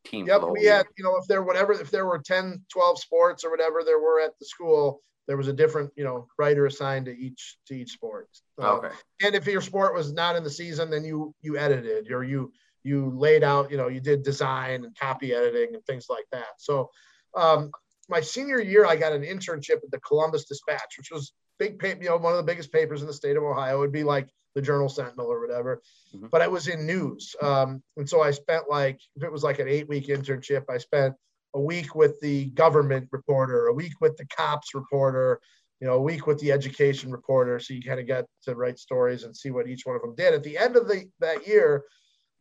team. 0.05 0.27
Yep. 0.27 0.43
We 0.51 0.65
had, 0.65 0.87
you 0.99 1.05
know, 1.05 1.17
if 1.17 1.27
there 1.27 1.43
whatever, 1.43 1.73
if 1.73 1.91
there 1.91 2.07
were 2.07 2.19
10, 2.19 2.62
12 2.69 2.99
sports 2.99 3.45
or 3.45 3.51
whatever 3.51 3.83
there 3.85 4.01
were 4.01 4.21
at 4.21 4.39
the 4.39 4.45
school, 4.45 5.03
there 5.29 5.37
was 5.37 5.49
a 5.49 5.53
different, 5.53 5.91
you 5.97 6.05
know, 6.05 6.27
writer 6.37 6.67
assigned 6.67 7.07
to 7.07 7.17
each 7.17 7.59
to 7.69 7.75
each 7.75 7.93
sport. 7.93 8.29
Uh, 8.61 8.73
okay. 8.75 8.95
And 9.23 9.35
if 9.35 9.47
your 9.47 9.61
sport 9.61 9.95
was 9.95 10.12
not 10.12 10.35
in 10.35 10.43
the 10.43 10.51
season, 10.51 10.91
then 10.91 11.05
you 11.05 11.35
you 11.43 11.57
edited 11.57 12.11
or 12.11 12.25
you 12.25 12.53
you 12.85 13.12
laid 13.17 13.43
out, 13.43 13.71
you 13.71 13.77
know, 13.77 13.89
you 13.89 14.01
did 14.01 14.23
design 14.23 14.85
and 14.85 14.97
copy 14.99 15.33
editing 15.35 15.75
and 15.75 15.85
things 15.85 16.07
like 16.09 16.25
that. 16.33 16.55
So 16.59 16.91
um, 17.37 17.71
my 18.09 18.21
senior 18.21 18.61
year, 18.61 18.85
I 18.87 18.97
got 18.97 19.12
an 19.12 19.23
internship 19.23 19.83
at 19.83 19.91
the 19.91 20.01
Columbus 20.01 20.45
Dispatch, 20.47 20.99
which 20.99 21.11
was 21.11 21.33
big 21.59 21.79
paper, 21.79 22.03
you 22.03 22.09
know, 22.09 22.17
one 22.17 22.33
of 22.33 22.39
the 22.39 22.51
biggest 22.51 22.73
papers 22.73 23.01
in 23.01 23.07
the 23.07 23.12
state 23.12 23.37
of 23.37 23.43
Ohio. 23.43 23.77
It 23.77 23.81
would 23.81 23.93
be 23.93 24.05
like 24.05 24.29
the 24.55 24.62
Journal 24.62 24.89
Sentinel 24.89 25.33
or 25.33 25.41
whatever, 25.41 25.81
mm-hmm. 26.15 26.27
but 26.31 26.43
I 26.43 26.49
was 26.49 26.69
in 26.69 26.87
news. 26.87 27.35
Um, 27.41 27.83
and 27.97 28.09
so 28.09 28.23
I 28.23 28.33
spent 28.33 28.65
like, 28.69 29.01
if 29.17 29.23
it 29.23 29.33
was 29.33 29.43
like 29.43 29.61
an 29.61 29.69
eight 29.69 29.89
week 29.89 30.09
internship, 30.09 30.65
I 30.69 30.79
spent 30.79 31.15
a 31.55 31.61
week 31.61 31.95
with 31.95 32.21
the 32.21 32.47
government 32.47 33.09
reporter, 33.12 33.67
a 33.67 33.75
week 33.75 33.95
with 34.01 34.17
the 34.17 34.27
cops 34.27 34.75
reporter, 34.75 35.41
you 35.81 35.87
know, 35.87 35.95
a 35.95 36.03
week 36.03 36.27
with 36.27 36.39
the 36.39 36.53
education 36.53 37.11
reporter. 37.11 37.59
So 37.59 37.75
you 37.75 37.83
kind 37.83 38.01
of 38.01 38.07
get 38.07 38.27
to 38.45 38.55
write 38.55 38.79
stories 38.79 39.25
and 39.25 39.37
see 39.37 39.51
what 39.51 39.69
each 39.69 39.85
one 39.85 39.97
of 39.97 40.03
them 40.03 40.15
did. 40.15 40.35
At 40.35 40.43
the 40.43 40.57
end 40.57 40.77
of 40.77 40.87
the 40.87 41.07
that 41.21 41.47
year, 41.47 41.85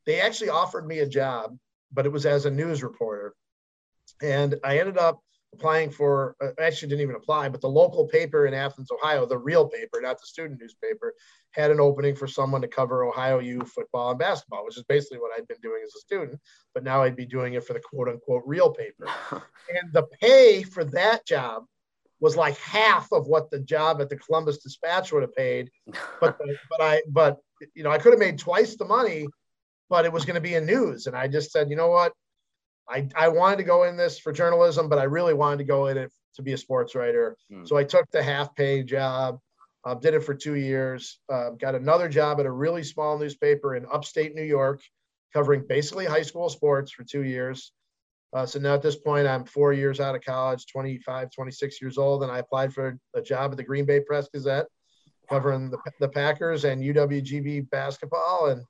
they 0.05 0.21
actually 0.21 0.49
offered 0.49 0.87
me 0.87 0.99
a 0.99 1.07
job, 1.07 1.57
but 1.91 2.05
it 2.05 2.11
was 2.11 2.25
as 2.25 2.45
a 2.45 2.51
news 2.51 2.83
reporter. 2.83 3.33
And 4.21 4.55
I 4.63 4.79
ended 4.79 4.97
up 4.97 5.19
applying 5.53 5.89
for, 5.89 6.35
uh, 6.41 6.49
actually 6.59 6.89
didn't 6.89 7.01
even 7.01 7.15
apply, 7.15 7.49
but 7.49 7.61
the 7.61 7.69
local 7.69 8.07
paper 8.07 8.45
in 8.45 8.53
Athens, 8.53 8.89
Ohio, 8.91 9.25
the 9.25 9.37
real 9.37 9.67
paper, 9.67 9.99
not 10.01 10.19
the 10.19 10.25
student 10.25 10.59
newspaper, 10.59 11.13
had 11.51 11.71
an 11.71 11.81
opening 11.81 12.15
for 12.15 12.27
someone 12.27 12.61
to 12.61 12.67
cover 12.67 13.03
Ohio 13.03 13.39
U 13.39 13.61
football 13.61 14.11
and 14.11 14.19
basketball, 14.19 14.63
which 14.65 14.77
is 14.77 14.83
basically 14.83 15.19
what 15.19 15.31
I'd 15.35 15.47
been 15.47 15.59
doing 15.61 15.81
as 15.83 15.93
a 15.95 15.99
student. 15.99 16.39
But 16.73 16.83
now 16.83 17.03
I'd 17.03 17.17
be 17.17 17.25
doing 17.25 17.55
it 17.55 17.65
for 17.65 17.73
the 17.73 17.81
quote 17.81 18.07
unquote 18.07 18.43
real 18.45 18.71
paper. 18.71 19.07
and 19.31 19.91
the 19.91 20.03
pay 20.21 20.63
for 20.63 20.85
that 20.85 21.25
job 21.25 21.65
was 22.21 22.37
like 22.37 22.57
half 22.57 23.11
of 23.11 23.27
what 23.27 23.49
the 23.51 23.59
job 23.59 23.99
at 23.99 24.07
the 24.09 24.15
Columbus 24.15 24.59
Dispatch 24.59 25.11
would 25.11 25.23
have 25.23 25.35
paid. 25.35 25.69
But, 26.21 26.39
but 26.69 26.81
I, 26.81 27.01
but, 27.09 27.39
you 27.73 27.83
know, 27.83 27.91
I 27.91 27.97
could 27.97 28.13
have 28.13 28.19
made 28.19 28.37
twice 28.37 28.77
the 28.77 28.85
money 28.85 29.27
but 29.91 30.05
it 30.05 30.13
was 30.13 30.23
going 30.23 30.35
to 30.35 30.41
be 30.41 30.55
in 30.55 30.65
news. 30.65 31.05
And 31.05 31.17
I 31.17 31.27
just 31.27 31.51
said, 31.51 31.69
you 31.69 31.75
know 31.75 31.89
what? 31.89 32.13
I, 32.89 33.09
I 33.13 33.27
wanted 33.27 33.57
to 33.57 33.63
go 33.63 33.83
in 33.83 33.97
this 33.97 34.17
for 34.17 34.31
journalism, 34.31 34.87
but 34.87 34.97
I 34.97 35.03
really 35.03 35.33
wanted 35.33 35.57
to 35.57 35.63
go 35.65 35.87
in 35.87 35.97
it 35.97 36.09
to 36.35 36.41
be 36.41 36.53
a 36.53 36.57
sports 36.57 36.95
writer. 36.95 37.35
Mm. 37.51 37.67
So 37.67 37.75
I 37.75 37.83
took 37.83 38.09
the 38.09 38.23
half 38.23 38.55
pay 38.55 38.83
job, 38.83 39.37
uh, 39.85 39.95
did 39.95 40.13
it 40.13 40.21
for 40.21 40.33
two 40.33 40.55
years, 40.55 41.19
uh, 41.31 41.49
got 41.51 41.75
another 41.75 42.07
job 42.07 42.39
at 42.39 42.45
a 42.45 42.51
really 42.51 42.83
small 42.83 43.19
newspaper 43.19 43.75
in 43.75 43.85
upstate 43.91 44.33
New 44.33 44.43
York, 44.43 44.81
covering 45.33 45.65
basically 45.67 46.05
high 46.05 46.21
school 46.21 46.47
sports 46.47 46.93
for 46.93 47.03
two 47.03 47.23
years. 47.23 47.73
Uh, 48.31 48.45
so 48.45 48.59
now 48.59 48.73
at 48.73 48.81
this 48.81 48.95
point, 48.95 49.27
I'm 49.27 49.43
four 49.43 49.73
years 49.73 49.99
out 49.99 50.15
of 50.15 50.21
college, 50.23 50.65
25, 50.71 51.31
26 51.31 51.81
years 51.81 51.97
old, 51.97 52.23
and 52.23 52.31
I 52.31 52.39
applied 52.39 52.73
for 52.73 52.97
a 53.13 53.21
job 53.21 53.51
at 53.51 53.57
the 53.57 53.63
Green 53.63 53.83
Bay 53.83 53.99
Press 53.99 54.29
Gazette, 54.33 54.67
covering 55.29 55.69
the, 55.69 55.79
the 55.99 56.07
Packers 56.07 56.63
and 56.63 56.81
UWGB 56.81 57.69
basketball. 57.69 58.51
And 58.51 58.63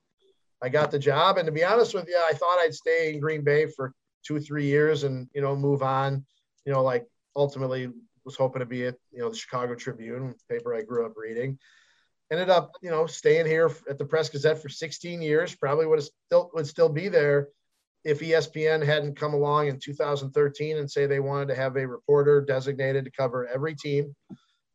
I 0.62 0.68
got 0.68 0.90
the 0.90 0.98
job. 0.98 1.38
And 1.38 1.46
to 1.46 1.52
be 1.52 1.64
honest 1.64 1.94
with 1.94 2.08
you, 2.08 2.16
I 2.16 2.32
thought 2.32 2.58
I'd 2.60 2.74
stay 2.74 3.12
in 3.12 3.20
Green 3.20 3.42
Bay 3.42 3.66
for 3.66 3.92
two, 4.24 4.38
three 4.38 4.66
years 4.66 5.02
and, 5.02 5.28
you 5.34 5.42
know, 5.42 5.56
move 5.56 5.82
on, 5.82 6.24
you 6.64 6.72
know, 6.72 6.82
like 6.82 7.04
ultimately 7.34 7.90
was 8.24 8.36
hoping 8.36 8.60
to 8.60 8.66
be 8.66 8.86
at, 8.86 8.94
you 9.10 9.18
know, 9.18 9.30
the 9.30 9.36
Chicago 9.36 9.74
Tribune 9.74 10.34
paper 10.48 10.74
I 10.74 10.82
grew 10.82 11.04
up 11.04 11.14
reading. 11.16 11.58
Ended 12.30 12.48
up, 12.48 12.72
you 12.80 12.90
know, 12.90 13.06
staying 13.06 13.46
here 13.46 13.70
at 13.90 13.98
the 13.98 14.04
Press 14.04 14.28
Gazette 14.28 14.62
for 14.62 14.68
16 14.68 15.20
years, 15.20 15.54
probably 15.54 15.86
would 15.86 15.98
have 15.98 16.08
still 16.26 16.50
would 16.54 16.66
still 16.66 16.88
be 16.88 17.08
there 17.08 17.48
if 18.04 18.20
ESPN 18.20 18.84
hadn't 18.84 19.16
come 19.16 19.34
along 19.34 19.68
in 19.68 19.78
2013 19.78 20.78
and 20.78 20.90
say 20.90 21.06
they 21.06 21.20
wanted 21.20 21.48
to 21.48 21.54
have 21.54 21.76
a 21.76 21.86
reporter 21.86 22.40
designated 22.40 23.04
to 23.04 23.10
cover 23.10 23.46
every 23.48 23.74
team. 23.74 24.14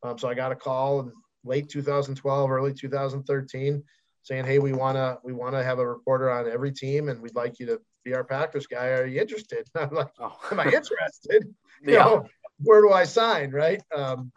Um, 0.04 0.18
so 0.18 0.30
I 0.30 0.34
got 0.34 0.52
a 0.52 0.56
call 0.56 1.00
in 1.00 1.12
late 1.44 1.68
2012, 1.68 2.52
early 2.52 2.74
2013 2.74 3.84
saying, 4.28 4.46
"Hey, 4.46 4.60
we 4.60 4.74
want 4.74 4.98
to 4.98 5.18
we 5.24 5.34
want 5.34 5.56
to 5.56 5.64
have 5.64 5.80
a 5.80 5.88
reporter 5.88 6.30
on 6.30 6.50
every 6.50 6.72
team, 6.72 7.10
and 7.10 7.22
we'd 7.22 7.36
like 7.36 7.60
you 7.60 7.66
to 7.68 7.82
be 8.04 8.14
our 8.14 8.24
Packers 8.24 8.68
guy. 8.68 8.88
Are 8.90 9.06
you 9.06 9.22
interested?" 9.22 9.68
I'm 9.76 9.94
like, 9.94 10.10
oh. 10.20 10.38
"Am 10.52 10.60
I 10.60 10.66
interested? 10.66 11.54
you 11.82 11.94
know, 11.94 12.26
where 12.60 12.82
do 12.82 12.92
I 12.92 13.06
sign?" 13.06 13.52
Right? 13.52 13.82
Um, 13.96 14.32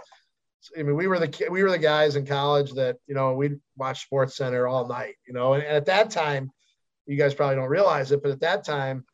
I 0.79 0.83
mean, 0.83 0.97
we 0.97 1.07
were 1.07 1.19
the 1.19 1.49
we 1.51 1.63
were 1.63 1.71
the 1.71 1.79
guys 1.79 2.17
in 2.17 2.25
college 2.25 2.73
that 2.73 2.97
you 3.07 3.15
know 3.15 3.35
we'd 3.35 3.59
watch 3.77 4.03
Sports 4.03 4.37
Center 4.37 4.69
all 4.69 4.87
night. 4.87 5.17
You 5.27 5.35
know, 5.35 5.55
and, 5.55 5.63
and 5.63 5.77
at 5.77 5.87
that 5.87 6.11
time, 6.11 6.51
you 7.07 7.17
guys 7.17 7.35
probably 7.35 7.57
don't 7.57 7.69
realize 7.69 8.13
it, 8.13 8.23
but 8.23 8.31
at 8.31 8.41
that 8.41 8.65
time, 8.65 9.05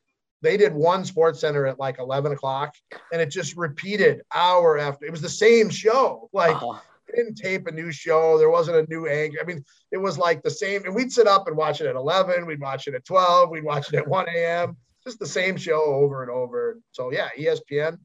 they 0.43 0.59
did 0.59 0.75
one 0.75 1.05
sports 1.05 1.41
center 1.41 1.67
at 1.67 1.79
like 1.79 1.99
11 1.99 2.33
o'clock 2.33 2.75
and 3.11 3.23
it 3.23 3.31
just 3.31 3.57
repeated 3.57 4.21
hour 4.35 4.79
after 4.79 5.07
it 5.07 5.11
was 5.11 5.23
the 5.23 5.29
same 5.29 5.71
show 5.71 6.29
like 6.33 6.55
uh-huh 6.55 6.79
didn't 7.15 7.37
tape 7.37 7.67
a 7.67 7.73
new 7.73 7.93
show. 7.93 8.39
There 8.39 8.51
wasn't 8.51 8.79
a 8.79 8.91
new 8.91 9.07
anchor. 9.07 9.39
I 9.41 9.45
mean, 9.45 9.65
it 9.93 9.99
was 9.99 10.19
like 10.19 10.43
the 10.43 10.51
same. 10.51 10.85
And 10.85 10.95
we'd 10.95 11.13
sit 11.13 11.27
up 11.27 11.47
and 11.47 11.57
watch 11.57 11.81
it 11.81 11.87
at 11.87 11.97
11. 11.97 12.47
We'd 12.47 12.61
watch 12.61 12.89
it 12.89 12.95
at 12.95 13.05
12. 13.05 13.51
We'd 13.51 13.65
watch 13.65 13.93
it 13.93 13.97
at 13.97 14.09
1 14.09 14.27
a.m. 14.35 14.77
Just 15.05 15.19
the 15.19 15.27
same 15.27 15.57
show 15.57 15.83
over 15.85 16.23
and 16.23 16.31
over. 16.31 16.81
So 16.91 17.13
yeah, 17.13 17.29
ESPN, 17.39 17.99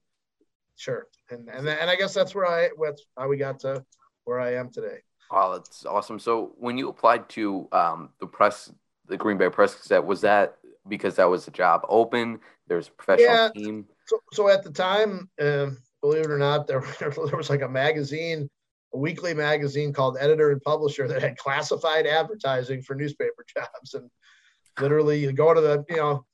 sure. 0.76 1.08
And 1.30 1.50
and 1.50 1.68
and 1.68 1.90
I 1.90 1.96
guess 1.96 2.14
that's 2.14 2.36
where 2.36 2.46
I 2.46 2.70
that's 2.80 3.04
how 3.18 3.28
we 3.28 3.38
got 3.38 3.60
to 3.62 3.84
where 4.26 4.40
I 4.40 4.54
am 4.56 4.70
today. 4.70 5.00
Oh, 5.32 5.54
that's 5.54 5.86
awesome. 5.86 6.20
So 6.20 6.54
when 6.58 6.78
you 6.78 6.90
applied 6.90 7.30
to 7.30 7.68
um, 7.72 8.10
the 8.20 8.28
press, 8.28 8.72
the 9.08 9.18
Green 9.18 9.38
Bay 9.38 9.50
Press 9.50 9.74
Gazette, 9.74 10.06
was 10.06 10.22
that 10.22 10.58
because 10.88 11.16
that 11.16 11.30
was 11.30 11.48
a 11.48 11.52
job 11.52 11.86
open? 11.88 12.40
There's 12.68 12.90
a 12.90 12.92
professional 12.92 13.34
yeah, 13.34 13.50
team. 13.56 13.86
So, 14.06 14.20
so 14.34 14.50
at 14.50 14.64
the 14.64 14.72
time, 14.72 15.30
uh, 15.40 15.68
believe 16.02 16.26
it 16.26 16.32
or 16.32 16.38
not, 16.38 16.68
there, 16.68 16.84
there 17.00 17.38
was 17.38 17.50
like 17.50 17.62
a 17.62 17.70
magazine 17.70 18.50
a 18.94 18.98
weekly 18.98 19.34
magazine 19.34 19.94
called 19.94 20.18
Editor 20.20 20.52
and 20.52 20.62
Publisher 20.62 21.08
that 21.08 21.22
had 21.22 21.38
classified 21.38 22.06
advertising 22.06 22.82
for 22.82 22.96
newspaper 22.96 23.46
jobs. 23.56 23.94
And 23.94 24.10
literally, 24.80 25.20
you 25.20 25.32
go 25.32 25.54
to 25.54 25.62
the, 25.62 25.86
you 25.90 25.98
know, 25.98 26.26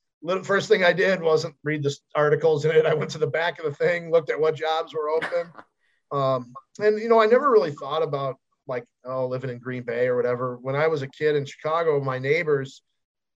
first 0.44 0.68
thing 0.68 0.84
I 0.84 0.94
did 0.94 1.22
wasn't 1.22 1.56
read 1.64 1.84
the 1.84 1.96
articles 2.16 2.66
in 2.66 2.72
it. 2.72 2.86
I 2.86 2.94
went 2.94 3.12
to 3.12 3.20
the 3.20 3.28
back 3.28 3.60
of 3.60 3.66
the 3.66 3.74
thing, 3.74 4.12
looked 4.12 4.30
at 4.30 4.40
what 4.40 4.56
jobs 4.56 4.94
were 4.94 5.10
open. 5.10 5.52
Um, 6.10 6.54
and, 6.80 7.02
you 7.02 7.10
know, 7.10 7.22
I 7.22 7.26
never 7.26 7.52
really 7.52 7.74
thought 7.74 8.02
about 8.02 8.38
like, 8.66 8.86
oh, 9.04 9.28
living 9.28 9.50
in 9.50 9.60
Green 9.60 9.84
Bay 9.84 10.08
or 10.08 10.16
whatever. 10.16 10.58
When 10.62 10.74
I 10.74 10.88
was 10.88 11.02
a 11.02 11.08
kid 11.10 11.36
in 11.36 11.44
Chicago, 11.44 12.00
my 12.00 12.18
neighbors 12.18 12.82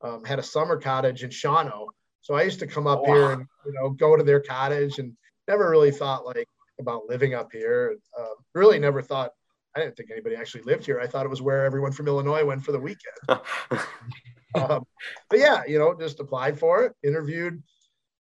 um, 0.01 0.23
had 0.23 0.39
a 0.39 0.43
summer 0.43 0.79
cottage 0.79 1.21
in 1.23 1.31
Shawano. 1.31 1.87
So 2.21 2.33
I 2.33 2.43
used 2.43 2.59
to 2.59 2.67
come 2.67 2.87
up 2.87 3.01
wow. 3.01 3.13
here 3.13 3.31
and, 3.31 3.45
you 3.65 3.73
know, 3.73 3.89
go 3.89 4.15
to 4.15 4.23
their 4.23 4.39
cottage 4.39 4.99
and 4.99 5.17
never 5.47 5.69
really 5.69 5.91
thought 5.91 6.25
like, 6.25 6.47
about 6.79 7.07
living 7.07 7.33
up 7.33 7.51
here. 7.51 7.97
Uh, 8.17 8.35
really 8.53 8.79
never 8.79 9.01
thought, 9.01 9.31
I 9.75 9.79
didn't 9.79 9.95
think 9.95 10.11
anybody 10.11 10.35
actually 10.35 10.63
lived 10.63 10.85
here. 10.85 10.99
I 10.99 11.07
thought 11.07 11.25
it 11.25 11.29
was 11.29 11.41
where 11.41 11.65
everyone 11.65 11.91
from 11.91 12.07
Illinois 12.07 12.43
went 12.43 12.63
for 12.63 12.71
the 12.71 12.79
weekend. 12.79 13.15
um, 14.55 14.85
but 15.29 15.39
yeah, 15.39 15.63
you 15.67 15.79
know, 15.79 15.95
just 15.97 16.19
applied 16.19 16.59
for 16.59 16.83
it, 16.83 16.93
interviewed. 17.03 17.61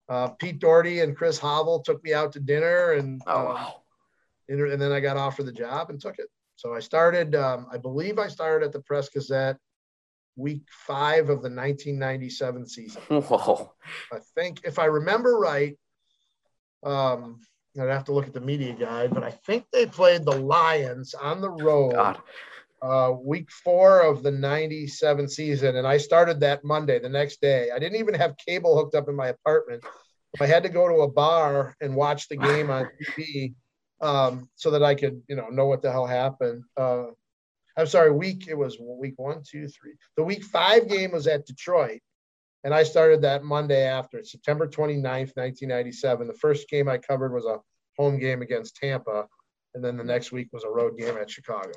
Uh, 0.08 0.28
Pete 0.28 0.58
Dougherty 0.58 1.00
and 1.00 1.16
Chris 1.16 1.38
Havel 1.38 1.80
took 1.80 2.02
me 2.02 2.12
out 2.12 2.32
to 2.32 2.40
dinner, 2.40 2.92
and 2.92 3.22
oh, 3.26 3.38
um, 3.38 3.46
wow. 3.46 3.82
and 4.48 4.82
then 4.82 4.90
I 4.90 4.98
got 4.98 5.16
offered 5.16 5.46
the 5.46 5.52
job 5.52 5.90
and 5.90 6.00
took 6.00 6.18
it. 6.18 6.26
So 6.56 6.74
I 6.74 6.80
started, 6.80 7.34
um, 7.34 7.68
I 7.72 7.78
believe 7.78 8.18
I 8.18 8.28
started 8.28 8.66
at 8.66 8.72
the 8.72 8.80
Press 8.80 9.08
Gazette 9.08 9.56
week 10.36 10.62
five 10.86 11.24
of 11.24 11.42
the 11.42 11.50
1997 11.50 12.66
season. 12.66 13.02
Whoa. 13.08 13.72
I 14.12 14.18
think, 14.34 14.60
if 14.64 14.78
I 14.78 14.86
remember 14.86 15.38
right, 15.38 15.78
um, 16.82 17.40
I'd 17.78 17.88
have 17.88 18.04
to 18.04 18.12
look 18.12 18.26
at 18.26 18.34
the 18.34 18.40
media 18.40 18.72
guide, 18.72 19.14
but 19.14 19.22
I 19.22 19.30
think 19.30 19.66
they 19.72 19.86
played 19.86 20.24
the 20.24 20.36
Lions 20.36 21.14
on 21.14 21.40
the 21.40 21.50
road. 21.50 22.16
Uh, 22.82 23.12
week 23.22 23.50
four 23.50 24.00
of 24.00 24.22
the 24.22 24.30
97 24.30 25.28
season. 25.28 25.76
And 25.76 25.86
I 25.86 25.98
started 25.98 26.40
that 26.40 26.64
Monday, 26.64 26.98
the 26.98 27.10
next 27.10 27.40
day. 27.42 27.70
I 27.70 27.78
didn't 27.78 27.98
even 27.98 28.14
have 28.14 28.36
cable 28.38 28.74
hooked 28.76 28.94
up 28.94 29.08
in 29.08 29.14
my 29.14 29.28
apartment. 29.28 29.84
I 30.40 30.46
had 30.46 30.62
to 30.62 30.68
go 30.68 30.88
to 30.88 31.02
a 31.02 31.10
bar 31.10 31.76
and 31.80 31.94
watch 31.94 32.28
the 32.28 32.36
game 32.36 32.70
on 32.70 32.88
TV 33.18 33.54
um, 34.00 34.48
so 34.54 34.70
that 34.70 34.82
I 34.82 34.94
could, 34.94 35.22
you 35.28 35.36
know, 35.36 35.48
know 35.48 35.66
what 35.66 35.82
the 35.82 35.92
hell 35.92 36.06
happened. 36.06 36.64
Uh, 36.76 37.06
I'm 37.76 37.86
sorry, 37.86 38.10
week 38.10 38.46
it 38.48 38.56
was 38.56 38.78
week 38.80 39.14
one, 39.16 39.42
two, 39.48 39.68
three. 39.68 39.92
The 40.16 40.24
week 40.24 40.44
five 40.44 40.88
game 40.88 41.12
was 41.12 41.26
at 41.26 41.46
Detroit, 41.46 42.00
and 42.64 42.74
I 42.74 42.82
started 42.82 43.22
that 43.22 43.44
Monday 43.44 43.84
after 43.84 44.22
September 44.24 44.66
29th, 44.66 45.36
1997. 45.36 46.26
The 46.26 46.34
first 46.34 46.68
game 46.68 46.88
I 46.88 46.98
covered 46.98 47.32
was 47.32 47.46
a 47.46 47.58
home 47.96 48.18
game 48.18 48.42
against 48.42 48.76
Tampa, 48.76 49.26
and 49.74 49.84
then 49.84 49.96
the 49.96 50.04
next 50.04 50.32
week 50.32 50.48
was 50.52 50.64
a 50.64 50.68
road 50.68 50.98
game 50.98 51.16
at 51.16 51.30
Chicago. 51.30 51.72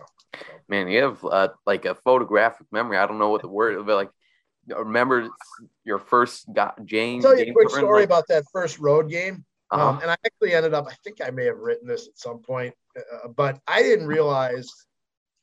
Man, 0.67 0.87
you 0.87 1.01
have 1.03 1.23
uh, 1.23 1.49
like 1.65 1.85
a 1.85 1.95
photographic 1.95 2.67
memory. 2.71 2.97
I 2.97 3.05
don't 3.05 3.19
know 3.19 3.29
what 3.29 3.41
the 3.41 3.47
word, 3.47 3.85
but 3.85 3.95
like 3.95 4.09
remember 4.67 5.29
your 5.83 5.99
first 5.99 6.51
got 6.53 6.85
James. 6.85 7.25
I'll 7.25 7.35
tell 7.35 7.45
you 7.45 7.51
a 7.51 7.53
quick 7.53 7.69
story 7.69 8.01
like, 8.01 8.05
about 8.05 8.27
that 8.29 8.43
first 8.51 8.79
road 8.79 9.09
game. 9.09 9.45
Uh-huh. 9.71 9.89
Um, 9.89 9.99
and 10.01 10.11
I 10.11 10.15
actually 10.25 10.53
ended 10.53 10.73
up, 10.73 10.87
I 10.89 10.93
think 11.03 11.17
I 11.25 11.31
may 11.31 11.45
have 11.45 11.57
written 11.57 11.87
this 11.87 12.07
at 12.07 12.17
some 12.17 12.39
point, 12.39 12.73
uh, 12.97 13.29
but 13.29 13.59
I 13.67 13.81
didn't 13.81 14.07
realize, 14.07 14.69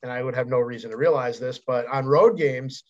and 0.03 0.11
I 0.11 0.23
would 0.23 0.35
have 0.35 0.47
no 0.47 0.59
reason 0.59 0.91
to 0.91 0.97
realize 0.97 1.39
this, 1.39 1.59
but 1.59 1.85
on 1.87 2.05
road 2.05 2.37
games, 2.37 2.83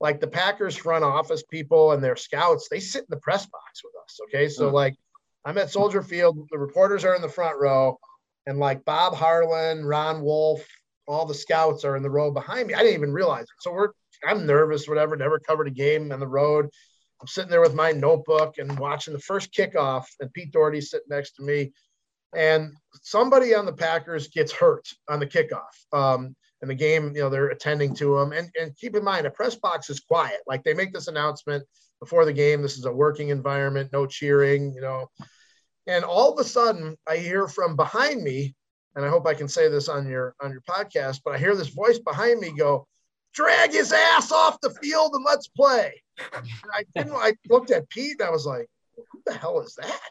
like 0.00 0.20
the 0.20 0.26
Packers 0.26 0.76
front 0.76 1.04
office 1.04 1.42
people 1.42 1.92
and 1.92 2.02
their 2.02 2.16
scouts, 2.16 2.68
they 2.70 2.80
sit 2.80 3.02
in 3.02 3.06
the 3.10 3.18
press 3.18 3.46
box 3.46 3.82
with 3.84 3.92
us. 4.02 4.18
Okay. 4.24 4.48
So, 4.48 4.66
mm-hmm. 4.66 4.74
like, 4.74 4.96
I'm 5.44 5.58
at 5.58 5.70
Soldier 5.70 6.02
Field, 6.02 6.48
the 6.50 6.58
reporters 6.58 7.04
are 7.04 7.14
in 7.14 7.22
the 7.22 7.28
front 7.28 7.58
row, 7.58 7.98
and 8.46 8.58
like 8.58 8.84
Bob 8.84 9.14
Harlan, 9.14 9.84
Ron 9.84 10.22
Wolf, 10.22 10.66
all 11.06 11.26
the 11.26 11.34
scouts 11.34 11.84
are 11.84 11.96
in 11.96 12.02
the 12.02 12.10
row 12.10 12.30
behind 12.30 12.68
me. 12.68 12.74
I 12.74 12.78
didn't 12.78 12.94
even 12.94 13.12
realize 13.12 13.44
it. 13.44 13.48
So 13.60 13.72
we're 13.72 13.88
I'm 14.24 14.46
nervous, 14.46 14.86
whatever, 14.86 15.16
never 15.16 15.38
covered 15.38 15.68
a 15.68 15.70
game 15.70 16.12
on 16.12 16.20
the 16.20 16.28
road. 16.28 16.68
I'm 17.20 17.26
sitting 17.26 17.50
there 17.50 17.60
with 17.60 17.74
my 17.74 17.92
notebook 17.92 18.58
and 18.58 18.78
watching 18.78 19.12
the 19.12 19.20
first 19.20 19.52
kickoff, 19.52 20.04
and 20.20 20.32
Pete 20.32 20.52
Dougherty's 20.52 20.90
sitting 20.90 21.06
next 21.08 21.32
to 21.32 21.42
me. 21.42 21.72
And 22.34 22.72
somebody 23.02 23.54
on 23.54 23.66
the 23.66 23.72
Packers 23.72 24.28
gets 24.28 24.52
hurt 24.52 24.86
on 25.08 25.20
the 25.20 25.26
kickoff. 25.26 25.60
Um, 25.92 26.36
and 26.62 26.70
the 26.70 26.74
game, 26.74 27.14
you 27.14 27.22
know, 27.22 27.30
they're 27.30 27.48
attending 27.48 27.94
to 27.96 28.18
him. 28.18 28.32
And, 28.32 28.50
and 28.60 28.76
keep 28.76 28.94
in 28.94 29.04
mind, 29.04 29.26
a 29.26 29.30
press 29.30 29.54
box 29.54 29.88
is 29.90 30.00
quiet. 30.00 30.40
Like 30.46 30.62
they 30.62 30.74
make 30.74 30.92
this 30.92 31.08
announcement 31.08 31.64
before 32.00 32.24
the 32.24 32.32
game. 32.32 32.62
This 32.62 32.78
is 32.78 32.84
a 32.84 32.92
working 32.92 33.30
environment, 33.30 33.90
no 33.92 34.06
cheering, 34.06 34.72
you 34.74 34.80
know. 34.80 35.08
And 35.86 36.04
all 36.04 36.32
of 36.32 36.38
a 36.38 36.44
sudden, 36.44 36.96
I 37.06 37.16
hear 37.16 37.48
from 37.48 37.76
behind 37.76 38.22
me, 38.22 38.54
and 38.94 39.04
I 39.04 39.08
hope 39.08 39.26
I 39.26 39.34
can 39.34 39.48
say 39.48 39.68
this 39.68 39.88
on 39.88 40.08
your 40.08 40.34
on 40.42 40.50
your 40.50 40.62
podcast, 40.62 41.20
but 41.24 41.34
I 41.34 41.38
hear 41.38 41.54
this 41.54 41.68
voice 41.68 41.98
behind 41.98 42.40
me 42.40 42.52
go, 42.56 42.86
drag 43.32 43.72
his 43.72 43.92
ass 43.92 44.32
off 44.32 44.60
the 44.60 44.70
field 44.70 45.14
and 45.14 45.24
let's 45.24 45.48
play. 45.48 46.02
And 46.34 46.46
I 46.72 46.84
didn't. 46.94 47.14
I 47.14 47.34
looked 47.48 47.70
at 47.70 47.88
Pete 47.88 48.20
and 48.20 48.28
I 48.28 48.30
was 48.30 48.46
like, 48.46 48.66
"Who 48.96 49.22
the 49.24 49.34
hell 49.34 49.60
is 49.60 49.74
that?" 49.76 50.10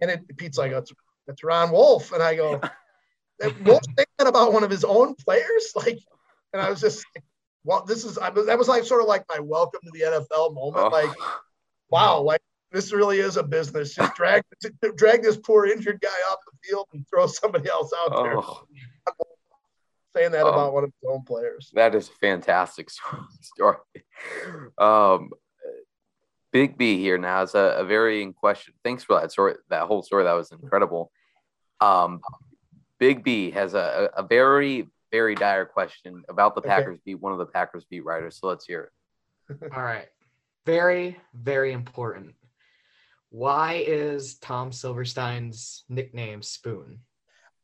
And 0.00 0.10
it, 0.10 0.36
Pete's 0.36 0.58
like, 0.58 0.72
"That's 0.72 0.92
that's 1.26 1.44
Ron 1.44 1.70
Wolf," 1.70 2.12
and 2.12 2.22
I 2.22 2.34
go, 2.34 2.60
"Wolf 3.64 3.82
saying 3.96 4.06
that 4.18 4.26
about 4.26 4.52
one 4.52 4.64
of 4.64 4.70
his 4.70 4.84
own 4.84 5.14
players?" 5.14 5.72
Like, 5.74 5.98
and 6.52 6.62
I 6.62 6.70
was 6.70 6.80
just 6.80 7.04
like, 7.14 7.24
"Well, 7.64 7.84
this 7.84 8.04
is." 8.04 8.18
I, 8.18 8.30
that 8.30 8.58
was 8.58 8.68
like 8.68 8.84
sort 8.84 9.02
of 9.02 9.08
like 9.08 9.24
my 9.28 9.38
welcome 9.38 9.80
to 9.84 9.90
the 9.92 10.00
NFL 10.00 10.54
moment. 10.54 10.86
Oh. 10.86 10.88
Like, 10.88 11.16
wow, 11.90 12.20
like 12.20 12.42
this 12.72 12.92
really 12.92 13.18
is 13.18 13.36
a 13.36 13.42
business. 13.42 13.94
Just 13.94 14.14
drag 14.14 14.42
drag 14.96 15.22
this 15.22 15.36
poor 15.36 15.66
injured 15.66 16.00
guy 16.00 16.08
off 16.30 16.38
the 16.50 16.68
field 16.68 16.86
and 16.92 17.06
throw 17.08 17.26
somebody 17.26 17.68
else 17.68 17.92
out 18.04 18.12
oh. 18.12 18.22
there 18.22 18.40
saying 20.16 20.32
that 20.32 20.46
um, 20.46 20.54
about 20.54 20.72
one 20.72 20.84
of 20.84 20.90
his 21.00 21.10
own 21.10 21.22
players. 21.24 21.70
That 21.74 21.94
is 21.94 22.08
a 22.08 22.12
fantastic 22.12 22.88
story. 23.40 23.76
Um, 24.78 25.30
Big 26.52 26.78
B 26.78 26.98
here 26.98 27.18
now 27.18 27.42
is 27.42 27.54
a, 27.54 27.76
a 27.78 27.84
varying 27.84 28.32
question. 28.32 28.74
Thanks 28.82 29.04
for 29.04 29.20
that 29.20 29.30
story, 29.30 29.54
that 29.68 29.82
whole 29.82 30.02
story. 30.02 30.24
That 30.24 30.32
was 30.32 30.52
incredible. 30.52 31.10
Um, 31.80 32.20
Big 32.98 33.22
B 33.22 33.50
has 33.50 33.74
a, 33.74 34.10
a 34.16 34.22
very, 34.22 34.88
very 35.12 35.34
dire 35.34 35.66
question 35.66 36.22
about 36.28 36.54
the 36.54 36.62
Packers 36.62 36.94
okay. 36.94 37.02
beat 37.04 37.20
one 37.20 37.32
of 37.32 37.38
the 37.38 37.46
Packers 37.46 37.84
beat 37.84 38.04
writers. 38.04 38.38
So 38.40 38.48
let's 38.48 38.64
hear 38.66 38.90
it. 39.50 39.72
All 39.76 39.82
right. 39.82 40.08
Very, 40.64 41.16
very 41.34 41.72
important. 41.72 42.34
Why 43.30 43.84
is 43.86 44.36
Tom 44.38 44.72
Silverstein's 44.72 45.84
nickname 45.88 46.42
Spoon? 46.42 47.00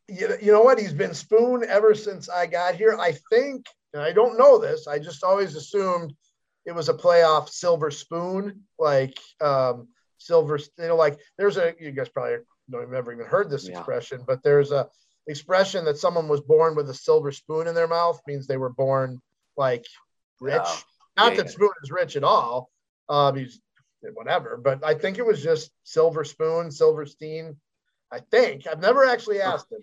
you, 0.08 0.28
you 0.40 0.52
know 0.52 0.62
what? 0.62 0.78
He's 0.78 0.92
been 0.92 1.14
Spoon 1.14 1.64
ever 1.68 1.94
since 1.94 2.28
I 2.28 2.46
got 2.46 2.74
here. 2.74 2.96
I 3.00 3.16
think, 3.30 3.66
and 3.94 4.02
I 4.02 4.12
don't 4.12 4.38
know 4.38 4.58
this, 4.58 4.86
I 4.86 4.98
just 4.98 5.24
always 5.24 5.54
assumed 5.56 6.14
it 6.66 6.74
was 6.74 6.88
a 6.88 6.94
playoff 6.94 7.48
silver 7.48 7.90
spoon, 7.90 8.62
like 8.78 9.18
um, 9.40 9.88
silver, 10.18 10.58
you 10.78 10.88
know, 10.88 10.96
like 10.96 11.18
there's 11.38 11.56
a, 11.56 11.74
you 11.80 11.90
guys 11.90 12.08
probably 12.08 12.36
don't 12.72 12.90
never 12.90 13.12
even 13.12 13.26
heard 13.26 13.50
this 13.50 13.68
yeah. 13.68 13.78
expression, 13.78 14.22
but 14.26 14.42
there's 14.42 14.72
a 14.72 14.88
expression 15.28 15.84
that 15.84 15.98
someone 15.98 16.26
was 16.26 16.40
born 16.40 16.74
with 16.74 16.90
a 16.90 16.94
silver 16.94 17.30
spoon 17.30 17.68
in 17.68 17.74
their 17.74 17.86
mouth 17.86 18.20
means 18.26 18.46
they 18.46 18.56
were 18.56 18.72
born 18.72 19.20
like 19.56 19.84
rich. 20.40 20.62
Yeah. 20.64 20.76
Not 21.16 21.32
yeah, 21.32 21.42
that 21.42 21.50
Spoon 21.50 21.70
is 21.82 21.90
rich 21.90 22.16
at 22.16 22.24
all. 22.24 22.70
Um, 23.08 23.36
he's 23.36 23.60
whatever, 24.14 24.56
but 24.56 24.84
I 24.84 24.94
think 24.94 25.18
it 25.18 25.26
was 25.26 25.42
just 25.42 25.70
Silver 25.84 26.24
Spoon, 26.24 26.70
Silverstein. 26.70 27.56
I 28.10 28.20
think 28.30 28.66
I've 28.66 28.80
never 28.80 29.04
actually 29.04 29.40
asked 29.40 29.70
him. 29.70 29.80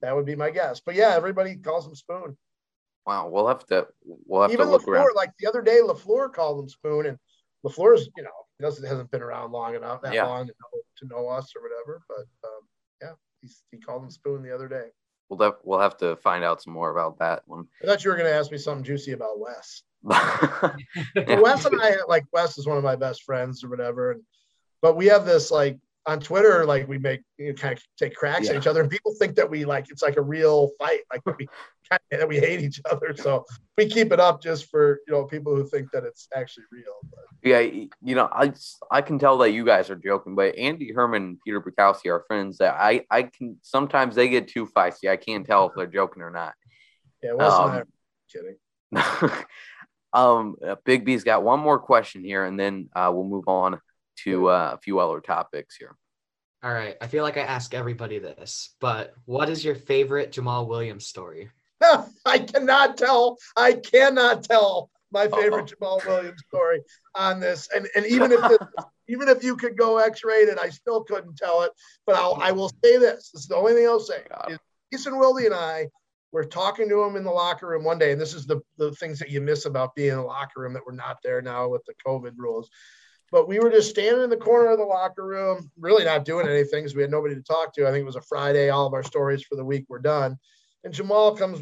That 0.00 0.14
would 0.14 0.26
be 0.26 0.36
my 0.36 0.50
guess. 0.50 0.80
But 0.80 0.94
yeah, 0.94 1.14
everybody 1.14 1.56
calls 1.56 1.86
him 1.86 1.94
Spoon. 1.94 2.36
Wow, 3.06 3.28
we'll 3.28 3.48
have 3.48 3.66
to 3.66 3.86
we'll 4.04 4.42
have 4.42 4.52
even 4.52 4.66
to 4.66 4.72
look 4.72 4.84
LaFleur, 4.84 4.94
around. 4.94 5.16
like 5.16 5.32
the 5.38 5.48
other 5.48 5.60
day, 5.60 5.80
LaFleur 5.82 6.32
called 6.32 6.60
him 6.60 6.68
Spoon, 6.68 7.06
and 7.06 7.18
LaFleur's 7.66 8.08
you 8.16 8.22
know 8.22 8.30
doesn't 8.62 8.86
hasn't 8.86 9.10
been 9.10 9.22
around 9.22 9.52
long 9.52 9.74
enough 9.74 10.02
that 10.02 10.14
yeah. 10.14 10.26
long 10.26 10.46
to 10.46 10.52
know, 10.52 10.80
to 10.98 11.06
know, 11.06 11.28
us 11.28 11.52
or 11.56 11.62
whatever. 11.62 12.02
But 12.08 12.26
um, 12.48 12.60
yeah, 13.02 13.12
he's, 13.40 13.62
he 13.70 13.78
called 13.78 14.04
him 14.04 14.10
Spoon 14.10 14.42
the 14.42 14.54
other 14.54 14.68
day. 14.68 14.88
We'll 15.28 15.38
def- 15.38 15.60
we'll 15.64 15.80
have 15.80 15.96
to 15.98 16.16
find 16.16 16.44
out 16.44 16.62
some 16.62 16.72
more 16.72 16.90
about 16.90 17.18
that 17.18 17.42
one. 17.46 17.66
I 17.82 17.86
thought 17.86 18.04
you 18.04 18.10
were 18.10 18.16
going 18.16 18.28
to 18.28 18.36
ask 18.36 18.52
me 18.52 18.58
something 18.58 18.84
juicy 18.84 19.12
about 19.12 19.38
Wes. 19.38 19.82
Wes 20.04 21.64
and 21.64 21.80
I 21.80 21.96
like 22.08 22.24
Wes 22.32 22.58
is 22.58 22.66
one 22.66 22.76
of 22.76 22.84
my 22.84 22.96
best 22.96 23.22
friends 23.22 23.64
or 23.64 23.70
whatever, 23.70 24.12
and 24.12 24.22
but 24.82 24.96
we 24.96 25.06
have 25.06 25.24
this 25.24 25.50
like 25.50 25.78
on 26.06 26.20
Twitter, 26.20 26.66
like 26.66 26.86
we 26.86 26.98
make 26.98 27.22
you 27.38 27.48
know, 27.48 27.54
kind 27.54 27.76
of 27.76 27.82
take 27.98 28.14
cracks 28.14 28.46
yeah. 28.46 28.52
at 28.52 28.56
each 28.58 28.66
other, 28.66 28.82
and 28.82 28.90
people 28.90 29.14
think 29.18 29.34
that 29.36 29.48
we 29.50 29.64
like 29.64 29.86
it's 29.90 30.02
like 30.02 30.18
a 30.18 30.22
real 30.22 30.70
fight, 30.78 31.00
like 31.10 31.24
we 31.38 31.48
that 32.10 32.28
we 32.28 32.38
hate 32.38 32.60
each 32.60 32.80
other. 32.90 33.14
So 33.16 33.44
we 33.76 33.88
keep 33.88 34.12
it 34.12 34.20
up 34.20 34.42
just 34.42 34.70
for 34.70 35.00
you 35.06 35.12
know 35.12 35.24
people 35.24 35.54
who 35.54 35.66
think 35.66 35.90
that 35.92 36.04
it's 36.04 36.28
actually 36.34 36.64
real. 36.72 36.94
But. 37.10 37.24
Yeah, 37.42 37.60
you 37.60 38.14
know, 38.14 38.28
I 38.32 38.52
I 38.90 39.02
can 39.02 39.18
tell 39.18 39.38
that 39.38 39.52
you 39.52 39.64
guys 39.64 39.90
are 39.90 39.96
joking, 39.96 40.34
but 40.34 40.56
Andy 40.56 40.92
Herman 40.92 41.22
and 41.22 41.38
Peter 41.44 41.60
Bukowski 41.60 42.10
are 42.10 42.24
friends 42.26 42.58
that 42.58 42.74
I 42.78 43.04
I 43.10 43.24
can 43.24 43.58
sometimes 43.62 44.14
they 44.14 44.28
get 44.28 44.48
too 44.48 44.66
feisty. 44.66 45.10
I 45.10 45.16
can't 45.16 45.46
tell 45.46 45.68
if 45.68 45.72
they're 45.76 45.86
joking 45.86 46.22
or 46.22 46.30
not. 46.30 46.54
Yeah, 47.22 47.34
Wes 47.34 47.52
um, 47.52 47.70
and 47.72 47.86
kidding. 49.22 49.44
um, 50.12 50.56
Big 50.84 51.04
B's 51.04 51.24
got 51.24 51.42
one 51.42 51.60
more 51.60 51.78
question 51.78 52.24
here, 52.24 52.44
and 52.44 52.58
then 52.58 52.88
uh, 52.94 53.10
we'll 53.12 53.24
move 53.24 53.48
on 53.48 53.80
to 54.24 54.48
uh, 54.48 54.70
a 54.74 54.78
few 54.78 55.00
other 55.00 55.20
topics 55.20 55.76
here. 55.76 55.96
All 56.62 56.72
right. 56.72 56.96
I 57.02 57.08
feel 57.08 57.24
like 57.24 57.36
I 57.36 57.42
ask 57.42 57.74
everybody 57.74 58.18
this, 58.18 58.74
but 58.80 59.12
what 59.26 59.50
is 59.50 59.62
your 59.62 59.74
favorite 59.74 60.32
Jamaal 60.32 60.66
Williams 60.66 61.06
story? 61.06 61.50
I 62.24 62.38
cannot 62.38 62.96
tell. 62.96 63.38
I 63.56 63.74
cannot 63.74 64.44
tell 64.44 64.90
my 65.14 65.28
favorite 65.28 65.72
Uh-oh. 65.80 65.98
Jamaal 66.00 66.06
Williams 66.06 66.42
story 66.48 66.80
on 67.14 67.40
this. 67.40 67.68
And 67.74 67.88
and 67.94 68.04
even 68.06 68.32
if 68.32 68.40
this, 68.42 68.58
even 69.08 69.28
if 69.28 69.42
you 69.42 69.56
could 69.56 69.78
go 69.78 69.98
X-rated, 69.98 70.58
I 70.58 70.68
still 70.68 71.04
couldn't 71.04 71.36
tell 71.36 71.62
it. 71.62 71.70
But 72.06 72.16
I'll 72.16 72.38
I 72.40 72.52
will 72.52 72.70
say 72.82 72.98
this. 72.98 73.30
This 73.30 73.42
is 73.42 73.48
the 73.48 73.56
only 73.56 73.74
thing 73.74 73.86
I'll 73.86 74.00
say. 74.00 74.24
Is 74.48 74.58
Jason 74.92 75.18
Wilde 75.18 75.40
and 75.40 75.54
I 75.54 75.88
were 76.32 76.44
talking 76.44 76.88
to 76.88 77.02
him 77.02 77.16
in 77.16 77.24
the 77.24 77.30
locker 77.30 77.68
room 77.68 77.84
one 77.84 77.98
day, 77.98 78.12
and 78.12 78.20
this 78.20 78.34
is 78.34 78.46
the 78.46 78.60
the 78.76 78.92
things 78.92 79.18
that 79.20 79.30
you 79.30 79.40
miss 79.40 79.64
about 79.66 79.94
being 79.94 80.10
in 80.10 80.16
the 80.16 80.22
locker 80.22 80.60
room 80.60 80.74
that 80.74 80.82
we're 80.84 80.92
not 80.92 81.18
there 81.22 81.40
now 81.40 81.68
with 81.68 81.84
the 81.86 81.94
COVID 82.06 82.32
rules. 82.36 82.68
But 83.30 83.48
we 83.48 83.58
were 83.58 83.70
just 83.70 83.90
standing 83.90 84.22
in 84.22 84.30
the 84.30 84.36
corner 84.36 84.70
of 84.70 84.78
the 84.78 84.84
locker 84.84 85.24
room, 85.26 85.70
really 85.78 86.04
not 86.04 86.24
doing 86.24 86.46
anything 86.46 86.82
because 86.84 86.94
we 86.94 87.02
had 87.02 87.10
nobody 87.10 87.34
to 87.34 87.42
talk 87.42 87.74
to. 87.74 87.86
I 87.86 87.90
think 87.90 88.02
it 88.02 88.06
was 88.06 88.16
a 88.16 88.22
Friday. 88.22 88.68
All 88.68 88.86
of 88.86 88.94
our 88.94 89.02
stories 89.02 89.42
for 89.42 89.56
the 89.56 89.64
week 89.64 89.86
were 89.88 89.98
done. 89.98 90.36
And 90.84 90.94
Jamaal 90.94 91.36
comes, 91.38 91.60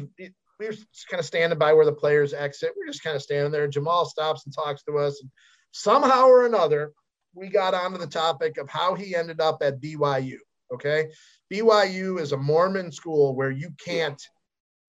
we 0.59 0.67
are 0.67 0.71
just 0.71 1.07
kind 1.09 1.19
of 1.19 1.25
standing 1.25 1.57
by 1.57 1.73
where 1.73 1.85
the 1.85 1.93
players 1.93 2.33
exit. 2.33 2.73
We 2.77 2.83
are 2.83 2.91
just 2.91 3.03
kind 3.03 3.15
of 3.15 3.21
standing 3.21 3.51
there. 3.51 3.67
Jamaal 3.67 4.05
stops 4.05 4.45
and 4.45 4.53
talks 4.53 4.83
to 4.83 4.97
us. 4.97 5.21
And 5.21 5.31
somehow 5.71 6.27
or 6.27 6.45
another, 6.45 6.91
we 7.33 7.49
got 7.49 7.73
onto 7.73 7.97
the 7.97 8.07
topic 8.07 8.57
of 8.57 8.69
how 8.69 8.95
he 8.95 9.15
ended 9.15 9.41
up 9.41 9.59
at 9.61 9.81
BYU. 9.81 10.37
Okay. 10.73 11.09
BYU 11.51 12.19
is 12.19 12.31
a 12.31 12.37
Mormon 12.37 12.91
school 12.91 13.35
where 13.35 13.51
you 13.51 13.71
can't 13.83 14.21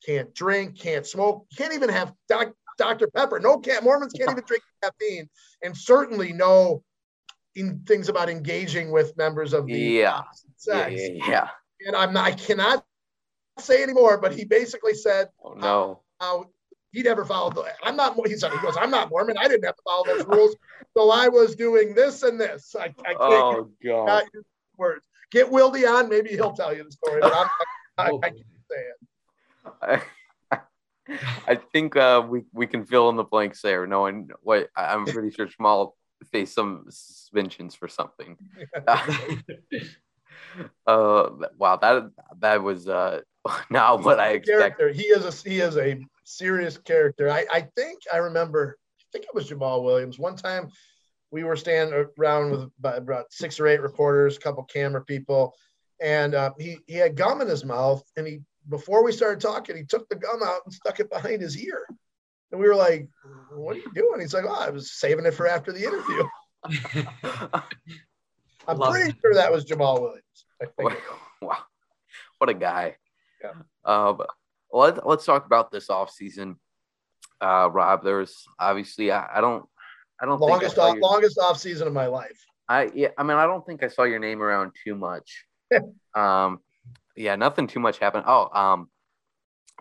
can't 0.04 0.34
drink, 0.34 0.78
can't 0.78 1.06
smoke, 1.06 1.46
can't 1.56 1.72
even 1.72 1.88
have 1.88 2.12
doc, 2.28 2.52
Dr. 2.76 3.08
Pepper. 3.08 3.40
No 3.40 3.58
cat 3.58 3.82
Mormons 3.82 4.12
can't 4.12 4.30
even 4.30 4.44
drink 4.46 4.62
caffeine, 4.82 5.28
and 5.62 5.76
certainly 5.76 6.32
no 6.32 6.82
in 7.54 7.80
things 7.86 8.08
about 8.08 8.28
engaging 8.28 8.90
with 8.90 9.16
members 9.16 9.52
of 9.52 9.66
the 9.66 9.78
yeah. 9.78 10.22
sex. 10.56 10.94
Yeah, 10.94 11.08
yeah, 11.08 11.28
yeah. 11.28 11.48
And 11.86 11.96
I'm 11.96 12.12
not, 12.12 12.24
I 12.24 12.32
cannot 12.32 12.84
say 13.58 13.82
anymore, 13.82 14.18
but 14.18 14.32
he 14.34 14.44
basically 14.44 14.94
said, 14.94 15.28
"Oh 15.44 15.54
no." 15.54 16.00
How 16.20 16.46
he 16.92 17.02
never 17.02 17.24
followed 17.24 17.56
the. 17.56 17.64
I'm 17.82 17.96
not. 17.96 18.14
He 18.26 18.36
said 18.36 18.52
he 18.52 18.58
goes. 18.58 18.76
I'm 18.76 18.90
not 18.90 19.10
Mormon. 19.10 19.36
I 19.36 19.48
didn't 19.48 19.64
have 19.64 19.76
to 19.76 19.82
follow 19.82 20.04
those 20.06 20.26
rules, 20.26 20.56
so 20.96 21.10
I 21.10 21.28
was 21.28 21.56
doing 21.56 21.94
this 21.94 22.22
and 22.22 22.40
this. 22.40 22.74
I, 22.78 22.84
I 22.84 23.14
can't 23.14 23.20
Oh 23.20 23.70
God. 23.84 24.06
not 24.06 24.24
use 24.32 24.44
words. 24.78 25.06
Get 25.30 25.50
Wildy 25.50 25.88
on. 25.88 26.08
Maybe 26.08 26.30
he'll 26.30 26.52
tell 26.52 26.74
you 26.74 26.84
the 26.84 26.92
story. 26.92 27.20
But 27.20 27.34
I'm, 27.34 27.48
I, 27.98 28.10
Oh, 28.10 28.20
I 28.22 28.28
can't 28.30 28.46
say 28.70 28.78
it. 28.78 28.96
I, 29.82 30.58
I 31.48 31.54
think 31.56 31.96
uh, 31.96 32.24
we 32.28 32.42
we 32.52 32.66
can 32.66 32.84
fill 32.84 33.08
in 33.10 33.16
the 33.16 33.24
blanks 33.24 33.60
there. 33.60 33.86
Knowing 33.86 34.30
what 34.42 34.68
I- 34.76 34.94
I'm 34.94 35.04
pretty 35.04 35.30
sure 35.30 35.46
Jamaal 35.48 35.92
faced 36.32 36.54
some 36.54 36.86
suspensions 36.88 37.74
for 37.74 37.88
something. 37.88 38.36
uh, 40.86 41.30
wow, 41.58 41.76
that 41.76 42.10
that 42.38 42.62
was 42.62 42.88
uh, 42.88 43.20
not 43.70 44.04
what 44.04 44.20
I 44.20 44.30
expected. 44.30 44.76
Character. 44.76 44.92
He 44.92 45.04
is 45.04 45.24
a 45.24 45.48
he 45.48 45.60
is 45.60 45.76
a 45.76 46.00
serious 46.24 46.78
character. 46.78 47.30
I 47.30 47.46
I 47.52 47.60
think 47.76 48.00
I 48.12 48.18
remember. 48.18 48.78
I 49.00 49.04
think 49.12 49.24
it 49.26 49.34
was 49.34 49.48
Jamaal 49.48 49.84
Williams. 49.84 50.18
One 50.18 50.36
time, 50.36 50.70
we 51.30 51.44
were 51.44 51.56
standing 51.56 52.06
around 52.18 52.50
with 52.50 52.70
about, 52.78 52.98
about 52.98 53.26
six 53.30 53.60
or 53.60 53.66
eight 53.66 53.80
reporters, 53.80 54.36
a 54.36 54.40
couple 54.40 54.64
camera 54.64 55.04
people, 55.04 55.54
and 56.00 56.34
uh, 56.34 56.52
he 56.58 56.78
he 56.86 56.94
had 56.94 57.16
gum 57.16 57.40
in 57.40 57.48
his 57.48 57.64
mouth, 57.64 58.02
and 58.16 58.26
he 58.26 58.40
before 58.68 59.04
we 59.04 59.12
started 59.12 59.40
talking, 59.40 59.76
he 59.76 59.84
took 59.84 60.08
the 60.08 60.16
gum 60.16 60.42
out 60.42 60.60
and 60.64 60.72
stuck 60.72 61.00
it 61.00 61.10
behind 61.10 61.42
his 61.42 61.58
ear. 61.58 61.86
And 62.50 62.60
we 62.60 62.68
were 62.68 62.74
like, 62.74 63.08
"What 63.52 63.76
are 63.76 63.80
you 63.80 63.92
doing?" 63.94 64.20
He's 64.20 64.34
like, 64.34 64.44
"Oh, 64.48 64.60
I 64.60 64.70
was 64.70 64.92
saving 64.92 65.26
it 65.26 65.34
for 65.34 65.46
after 65.46 65.72
the 65.72 65.84
interview." 65.84 66.24
I'm 68.66 68.78
Love 68.78 68.92
pretty 68.92 69.10
it. 69.10 69.16
sure 69.20 69.34
that 69.34 69.52
was 69.52 69.64
Jamaal 69.64 70.00
Williams. 70.00 70.46
I 70.62 70.66
think. 70.66 70.92
wow, 71.42 71.58
what 72.38 72.48
a 72.48 72.54
guy. 72.54 72.96
Yeah. 73.44 73.62
Uh, 73.84 74.16
let, 74.72 75.06
let's 75.06 75.24
talk 75.24 75.46
about 75.46 75.70
this 75.70 75.88
offseason. 75.88 76.56
Uh, 77.40 77.68
Rob, 77.70 78.02
there's 78.02 78.44
obviously 78.58 79.10
I, 79.12 79.38
I 79.38 79.40
don't 79.40 79.64
I 80.20 80.26
don't 80.26 80.40
longest 80.40 80.76
think 80.76 80.84
I, 80.84 80.88
off, 80.88 80.94
your, 80.94 81.02
longest 81.02 81.38
off 81.38 81.58
season 81.58 81.86
of 81.86 81.92
my 81.92 82.06
life. 82.06 82.44
I 82.68 82.90
yeah 82.94 83.08
I 83.18 83.22
mean 83.22 83.36
I 83.36 83.46
don't 83.46 83.66
think 83.66 83.82
I 83.82 83.88
saw 83.88 84.04
your 84.04 84.18
name 84.18 84.42
around 84.42 84.72
too 84.82 84.94
much. 84.94 85.44
um, 86.14 86.60
yeah, 87.16 87.36
nothing 87.36 87.66
too 87.66 87.80
much 87.80 87.98
happened. 87.98 88.24
Oh, 88.26 88.48
um, 88.52 88.88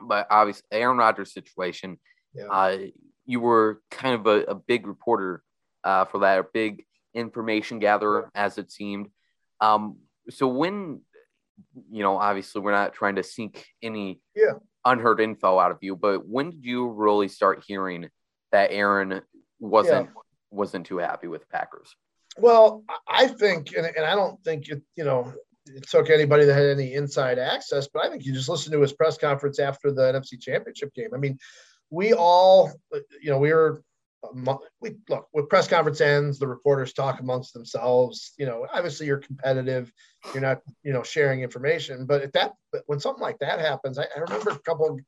but 0.01 0.27
obviously 0.29 0.63
Aaron 0.71 0.97
Rodgers 0.97 1.33
situation. 1.33 1.99
Yeah. 2.33 2.47
Uh, 2.47 2.77
you 3.25 3.39
were 3.39 3.81
kind 3.89 4.15
of 4.15 4.27
a, 4.27 4.51
a 4.51 4.55
big 4.55 4.87
reporter 4.87 5.43
uh, 5.83 6.05
for 6.05 6.19
that, 6.19 6.39
a 6.39 6.45
big 6.53 6.85
information 7.13 7.79
gatherer, 7.79 8.29
as 8.35 8.57
it 8.57 8.71
seemed. 8.71 9.07
Um, 9.61 9.97
so 10.29 10.47
when, 10.47 11.01
you 11.91 12.03
know, 12.03 12.17
obviously 12.17 12.61
we're 12.61 12.71
not 12.71 12.93
trying 12.93 13.15
to 13.15 13.23
seek 13.23 13.65
any 13.81 14.21
Yeah. 14.35 14.53
unheard 14.85 15.19
info 15.19 15.59
out 15.59 15.71
of 15.71 15.77
you, 15.81 15.95
but 15.95 16.27
when 16.27 16.51
did 16.51 16.65
you 16.65 16.87
really 16.89 17.27
start 17.27 17.63
hearing 17.65 18.09
that 18.51 18.71
Aaron 18.71 19.21
wasn't 19.59 20.09
wasn't 20.51 20.85
too 20.85 20.97
happy 20.97 21.27
with 21.27 21.41
the 21.41 21.47
Packers? 21.47 21.95
Well, 22.37 22.83
I- 23.07 23.27
think, 23.27 23.75
and, 23.75 23.85
and 23.85 24.05
I 24.05 24.13
don't 24.15 24.39
think 24.43 24.69
it, 24.69 24.83
you 24.95 25.03
know, 25.03 25.33
it 25.65 25.87
took 25.89 26.09
anybody 26.09 26.45
that 26.45 26.53
had 26.53 26.65
any 26.65 26.93
inside 26.93 27.39
access, 27.39 27.87
but 27.87 28.05
I 28.05 28.09
think 28.09 28.23
you 28.25 28.33
just 28.33 28.49
listen 28.49 28.71
to 28.73 28.81
his 28.81 28.93
press 28.93 29.17
conference 29.17 29.59
after 29.59 29.91
the 29.91 30.01
NFC 30.03 30.39
Championship 30.39 30.93
game. 30.93 31.09
I 31.13 31.17
mean, 31.17 31.39
we 31.89 32.13
all, 32.13 32.71
you 33.21 33.31
know, 33.31 33.39
we 33.39 33.51
were, 33.53 33.81
we 34.81 34.95
look 35.09 35.27
when 35.31 35.47
press 35.47 35.67
conference 35.67 36.01
ends, 36.01 36.39
the 36.39 36.47
reporters 36.47 36.93
talk 36.93 37.19
amongst 37.19 37.53
themselves. 37.53 38.33
You 38.37 38.45
know, 38.45 38.65
obviously 38.73 39.05
you're 39.05 39.17
competitive, 39.17 39.91
you're 40.33 40.41
not, 40.41 40.61
you 40.83 40.93
know, 40.93 41.03
sharing 41.03 41.41
information. 41.41 42.05
But 42.05 42.21
at 42.21 42.33
that, 42.33 42.53
but 42.71 42.83
when 42.87 42.99
something 42.99 43.21
like 43.21 43.39
that 43.39 43.59
happens, 43.59 43.97
I, 43.99 44.03
I 44.15 44.19
remember 44.19 44.51
a 44.51 44.59
couple 44.59 44.99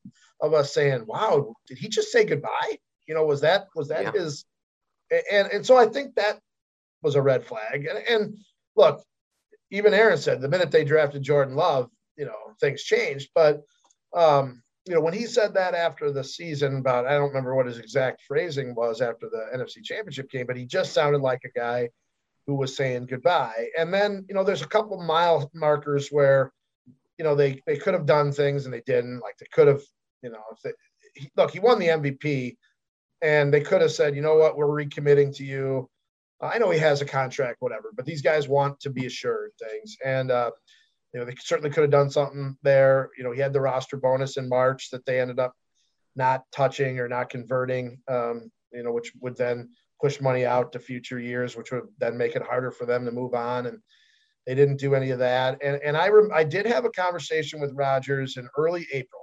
of 0.42 0.54
us 0.54 0.74
saying, 0.74 1.06
"Wow, 1.06 1.56
did 1.68 1.78
he 1.78 1.88
just 1.88 2.12
say 2.12 2.26
goodbye?" 2.26 2.78
You 3.08 3.16
know, 3.16 3.26
was 3.26 3.42
that 3.42 3.68
was 3.76 3.88
that 3.90 4.04
Yeah. 4.04 4.12
his? 4.12 4.46
And 5.32 5.48
and 5.52 5.66
so 5.66 5.78
I 5.78 5.86
think 5.86 6.16
that 6.16 6.40
was 7.02 7.16
a 7.16 7.22
red 7.22 7.46
flag. 7.46 7.86
And, 7.86 8.00
and 8.00 8.38
look, 8.76 9.04
even 9.72 9.94
Aaron 9.94 10.18
said 10.18 10.42
the 10.42 10.50
minute 10.50 10.72
they 10.72 10.84
drafted 10.84 11.22
Jordan 11.22 11.56
Love, 11.56 11.90
you 12.18 12.26
know, 12.26 12.36
things 12.60 12.84
changed. 12.84 13.30
But 13.36 13.62
um, 14.14 14.64
you 14.88 14.94
know, 14.94 15.02
when 15.02 15.14
he 15.14 15.26
said 15.26 15.54
that 15.56 15.74
after 15.74 16.12
the 16.12 16.24
season, 16.24 16.78
about 16.78 17.08
I 17.08 17.14
don't 17.14 17.30
remember 17.30 17.56
what 17.56 17.66
his 17.66 17.80
exact 17.80 18.22
phrasing 18.24 18.76
was 18.76 19.02
after 19.02 19.30
the 19.30 19.48
NFC 19.56 19.84
Championship 19.84 20.30
game, 20.30 20.46
but 20.46 20.58
he 20.58 20.66
just 20.66 20.94
sounded 20.94 21.22
like 21.22 21.42
a 21.44 21.60
guy 21.60 21.90
who 22.46 22.54
was 22.54 22.76
saying 22.76 23.08
goodbye. 23.08 23.70
And 23.78 23.92
then, 23.92 24.26
you 24.30 24.36
know, 24.36 24.44
there's 24.44 24.62
a 24.62 24.68
couple 24.68 25.00
of 25.00 25.06
mile 25.06 25.50
markers 25.56 26.10
where, 26.10 26.52
you 27.18 27.24
know, 27.24 27.34
they 27.34 27.62
they 27.66 27.78
could 27.78 27.96
have 27.96 28.06
done 28.06 28.32
things 28.32 28.66
and 28.66 28.74
they 28.74 28.84
didn't. 28.86 29.20
Like 29.20 29.38
they 29.40 29.48
could 29.52 29.68
have, 29.68 29.82
you 30.22 30.30
know, 30.30 30.44
if 30.52 30.62
they, 30.62 30.72
he, 31.16 31.32
look, 31.36 31.52
he 31.52 31.60
won 31.60 31.80
the 31.80 31.88
MVP, 31.88 32.58
and 33.22 33.52
they 33.52 33.62
could 33.62 33.82
have 33.82 33.92
said, 33.92 34.16
you 34.16 34.22
know 34.22 34.36
what, 34.36 34.56
we're 34.56 34.68
recommitting 34.68 35.36
to 35.38 35.44
you. 35.44 35.90
I 36.42 36.60
know 36.60 36.70
he 36.70 36.80
has 36.80 37.02
a 37.02 37.06
contract, 37.06 37.58
whatever, 37.62 37.92
but 37.96 38.06
these 38.06 38.22
guys 38.22 38.48
want 38.48 38.80
to 38.82 38.90
be 38.92 39.06
assured 39.08 39.52
things. 39.58 39.98
And, 40.06 40.30
uh, 40.30 40.52
you 41.16 41.22
know, 41.22 41.26
they 41.26 41.36
certainly 41.40 41.70
could 41.70 41.84
have 41.84 41.92
done 41.92 42.10
something 42.10 42.58
there. 42.62 43.10
You 43.18 43.24
know, 43.24 43.32
he 43.32 43.40
had 43.40 43.54
the 43.54 43.62
roster 43.62 43.96
bonus 43.96 44.36
in 44.36 44.50
March 44.50 44.90
that 44.90 45.06
they 45.06 45.22
ended 45.22 45.40
up 45.40 45.54
not 46.14 46.44
touching 46.52 47.00
or 47.00 47.08
not 47.08 47.30
converting, 47.30 48.02
um, 48.10 48.52
you 48.74 48.84
know, 48.84 48.92
which 48.92 49.14
would 49.22 49.38
then 49.38 49.70
push 50.02 50.20
money 50.20 50.46
out 50.46 50.74
to 50.74 50.80
future 50.80 51.18
years, 51.18 51.56
which 51.56 51.72
would 51.72 51.84
then 52.00 52.18
make 52.18 52.36
it 52.36 52.42
harder 52.42 52.70
for 52.70 52.86
them 52.86 53.06
to 53.06 53.14
move 53.14 53.34
on. 53.34 53.66
And 53.66 53.80
they 54.46 54.56
didn't 54.56 54.76
do 54.76 54.94
any 54.94 55.12
of 55.12 55.20
that. 55.20 55.58
And, 55.64 55.80
and 55.86 55.96
I, 55.96 56.10
rem- 56.10 56.32
I 56.34 56.44
did 56.44 56.66
have 56.66 56.84
a 56.84 56.90
conversation 56.90 57.62
with 57.62 57.72
Rodgers 57.74 58.36
in 58.36 58.50
early 58.58 58.86
April. 58.92 59.22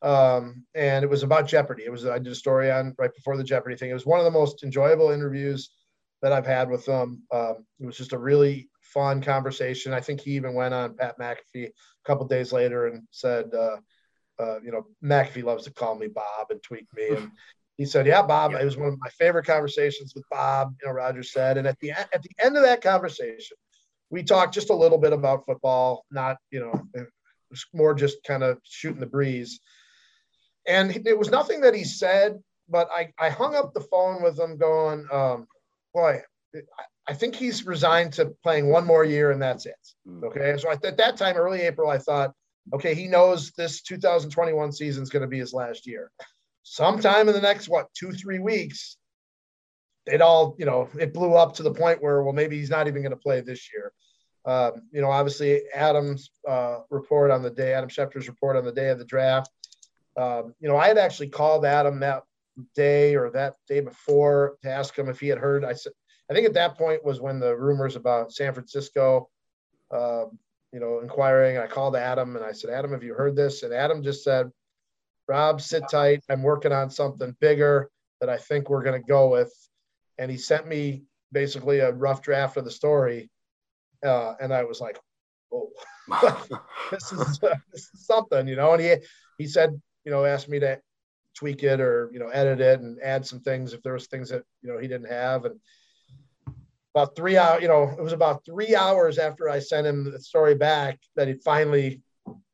Um, 0.00 0.64
and 0.74 1.04
it 1.04 1.10
was 1.10 1.24
about 1.24 1.46
Jeopardy. 1.46 1.84
It 1.84 1.92
was, 1.92 2.06
I 2.06 2.20
did 2.20 2.32
a 2.32 2.34
story 2.34 2.70
on 2.70 2.94
right 2.98 3.14
before 3.14 3.36
the 3.36 3.44
Jeopardy 3.44 3.76
thing. 3.76 3.90
It 3.90 3.94
was 3.94 4.06
one 4.06 4.18
of 4.18 4.24
the 4.24 4.30
most 4.30 4.64
enjoyable 4.64 5.10
interviews 5.10 5.72
that 6.22 6.32
I've 6.32 6.46
had 6.46 6.70
with 6.70 6.86
them. 6.86 7.22
Um, 7.30 7.66
it 7.80 7.84
was 7.84 7.98
just 7.98 8.14
a 8.14 8.18
really 8.18 8.70
fun 8.92 9.22
conversation. 9.22 9.92
I 9.92 10.00
think 10.00 10.20
he 10.20 10.32
even 10.32 10.54
went 10.54 10.74
on 10.74 10.96
Pat 10.96 11.18
McAfee 11.18 11.68
a 11.68 11.72
couple 12.04 12.26
days 12.26 12.52
later 12.52 12.86
and 12.86 13.02
said, 13.10 13.52
uh, 13.54 13.76
uh, 14.38 14.60
you 14.60 14.72
know, 14.72 14.86
McAfee 15.02 15.44
loves 15.44 15.64
to 15.64 15.72
call 15.72 15.94
me 15.94 16.08
Bob 16.08 16.50
and 16.50 16.62
tweak 16.62 16.86
me. 16.94 17.08
And 17.08 17.30
he 17.76 17.84
said, 17.84 18.06
yeah, 18.06 18.22
Bob, 18.22 18.52
it 18.52 18.64
was 18.64 18.76
one 18.76 18.88
of 18.88 18.98
my 18.98 19.08
favorite 19.10 19.46
conversations 19.46 20.14
with 20.14 20.24
Bob, 20.30 20.74
you 20.80 20.88
know, 20.88 20.94
Roger 20.94 21.22
said. 21.22 21.58
And 21.58 21.66
at 21.66 21.78
the, 21.80 21.92
at 21.92 22.22
the 22.22 22.30
end 22.42 22.56
of 22.56 22.64
that 22.64 22.82
conversation, 22.82 23.56
we 24.10 24.22
talked 24.22 24.54
just 24.54 24.70
a 24.70 24.74
little 24.74 24.98
bit 24.98 25.12
about 25.12 25.46
football, 25.46 26.04
not, 26.10 26.36
you 26.50 26.60
know, 26.60 26.82
it 26.94 27.06
was 27.50 27.64
more 27.72 27.94
just 27.94 28.18
kind 28.24 28.42
of 28.42 28.58
shooting 28.62 29.00
the 29.00 29.06
breeze. 29.06 29.60
And 30.66 31.06
it 31.06 31.18
was 31.18 31.30
nothing 31.30 31.62
that 31.62 31.74
he 31.74 31.84
said, 31.84 32.38
but 32.68 32.88
I, 32.92 33.12
I 33.18 33.30
hung 33.30 33.54
up 33.54 33.72
the 33.72 33.80
phone 33.80 34.22
with 34.22 34.38
him 34.38 34.58
going, 34.58 35.06
um, 35.10 35.46
boy, 35.94 36.22
I- 37.08 37.14
think 37.14 37.34
he's 37.34 37.66
resigned 37.66 38.12
to 38.14 38.34
playing 38.42 38.68
one 38.68 38.86
more 38.86 39.04
year 39.04 39.30
and 39.30 39.40
that's 39.40 39.66
it. 39.66 39.74
Mm. 40.08 40.24
Okay. 40.24 40.56
So 40.58 40.70
at 40.70 40.82
that 40.96 41.16
time, 41.16 41.36
early 41.36 41.62
April, 41.62 41.90
I 41.90 41.98
thought, 41.98 42.32
okay, 42.72 42.94
he 42.94 43.08
knows 43.08 43.52
this 43.52 43.82
2021 43.82 44.72
season 44.72 45.02
is 45.02 45.10
going 45.10 45.22
to 45.22 45.28
be 45.28 45.38
his 45.38 45.52
last 45.52 45.86
year. 45.86 46.10
Sometime 46.62 47.28
in 47.28 47.34
the 47.34 47.40
next, 47.40 47.68
what, 47.68 47.92
two, 47.94 48.12
three 48.12 48.38
weeks, 48.38 48.96
it 50.06 50.20
all, 50.20 50.56
you 50.58 50.64
know, 50.64 50.88
it 50.98 51.12
blew 51.12 51.34
up 51.34 51.54
to 51.54 51.62
the 51.62 51.72
point 51.72 52.02
where, 52.02 52.22
well, 52.22 52.32
maybe 52.32 52.58
he's 52.58 52.70
not 52.70 52.88
even 52.88 53.02
going 53.02 53.10
to 53.10 53.16
play 53.16 53.40
this 53.40 53.68
year. 53.72 53.92
Um, 54.44 54.82
you 54.90 55.00
know, 55.00 55.10
obviously, 55.10 55.62
Adam's 55.74 56.30
uh, 56.48 56.78
report 56.90 57.30
on 57.30 57.42
the 57.42 57.50
day, 57.50 57.74
Adam 57.74 57.88
Schefter's 57.88 58.28
report 58.28 58.56
on 58.56 58.64
the 58.64 58.72
day 58.72 58.88
of 58.88 58.98
the 58.98 59.04
draft. 59.04 59.50
Um, 60.16 60.54
you 60.60 60.68
know, 60.68 60.76
I 60.76 60.88
had 60.88 60.98
actually 60.98 61.28
called 61.28 61.64
Adam 61.64 62.00
that 62.00 62.22
day 62.74 63.14
or 63.14 63.30
that 63.30 63.54
day 63.68 63.80
before 63.80 64.56
to 64.62 64.70
ask 64.70 64.96
him 64.96 65.08
if 65.08 65.20
he 65.20 65.28
had 65.28 65.38
heard. 65.38 65.64
I 65.64 65.72
said, 65.74 65.92
I 66.32 66.34
think 66.34 66.46
at 66.46 66.54
that 66.54 66.78
point 66.78 67.04
was 67.04 67.20
when 67.20 67.38
the 67.38 67.54
rumors 67.54 67.94
about 67.94 68.32
San 68.32 68.54
Francisco, 68.54 69.28
um, 69.90 70.38
you 70.72 70.80
know, 70.80 71.00
inquiring. 71.00 71.58
I 71.58 71.66
called 71.66 71.94
Adam 71.94 72.36
and 72.36 72.44
I 72.44 72.52
said, 72.52 72.70
Adam, 72.70 72.92
have 72.92 73.02
you 73.02 73.12
heard 73.12 73.36
this? 73.36 73.62
And 73.62 73.74
Adam 73.74 74.02
just 74.02 74.24
said, 74.24 74.50
Rob, 75.28 75.60
sit 75.60 75.82
tight. 75.90 76.24
I'm 76.30 76.42
working 76.42 76.72
on 76.72 76.88
something 76.88 77.36
bigger 77.38 77.90
that 78.22 78.30
I 78.30 78.38
think 78.38 78.70
we're 78.70 78.82
going 78.82 78.98
to 78.98 79.06
go 79.06 79.28
with. 79.28 79.52
And 80.16 80.30
he 80.30 80.38
sent 80.38 80.66
me 80.66 81.02
basically 81.32 81.80
a 81.80 81.92
rough 81.92 82.22
draft 82.22 82.56
of 82.56 82.64
the 82.64 82.70
story. 82.70 83.28
Uh, 84.02 84.32
and 84.40 84.54
I 84.54 84.64
was 84.64 84.80
like, 84.80 84.98
oh, 85.52 85.68
this 86.90 87.12
is, 87.12 87.40
this 87.40 87.90
is 87.92 88.06
something, 88.06 88.48
you 88.48 88.56
know. 88.56 88.72
And 88.72 88.80
he, 88.80 88.94
he 89.36 89.46
said, 89.46 89.78
you 90.06 90.10
know, 90.10 90.24
asked 90.24 90.48
me 90.48 90.60
to 90.60 90.80
tweak 91.36 91.62
it 91.62 91.78
or, 91.78 92.08
you 92.10 92.18
know, 92.18 92.28
edit 92.28 92.62
it 92.62 92.80
and 92.80 92.98
add 93.02 93.26
some 93.26 93.40
things 93.40 93.74
if 93.74 93.82
there 93.82 93.92
was 93.92 94.06
things 94.06 94.30
that, 94.30 94.44
you 94.62 94.72
know, 94.72 94.78
he 94.78 94.88
didn't 94.88 95.12
have. 95.12 95.44
And, 95.44 95.60
about 96.94 97.16
three 97.16 97.36
hours, 97.36 97.62
you 97.62 97.68
know, 97.68 97.94
it 97.96 98.02
was 98.02 98.12
about 98.12 98.44
three 98.44 98.74
hours 98.74 99.18
after 99.18 99.48
I 99.48 99.58
sent 99.58 99.86
him 99.86 100.10
the 100.10 100.20
story 100.20 100.54
back 100.54 100.98
that 101.16 101.28
he 101.28 101.34
finally 101.34 102.02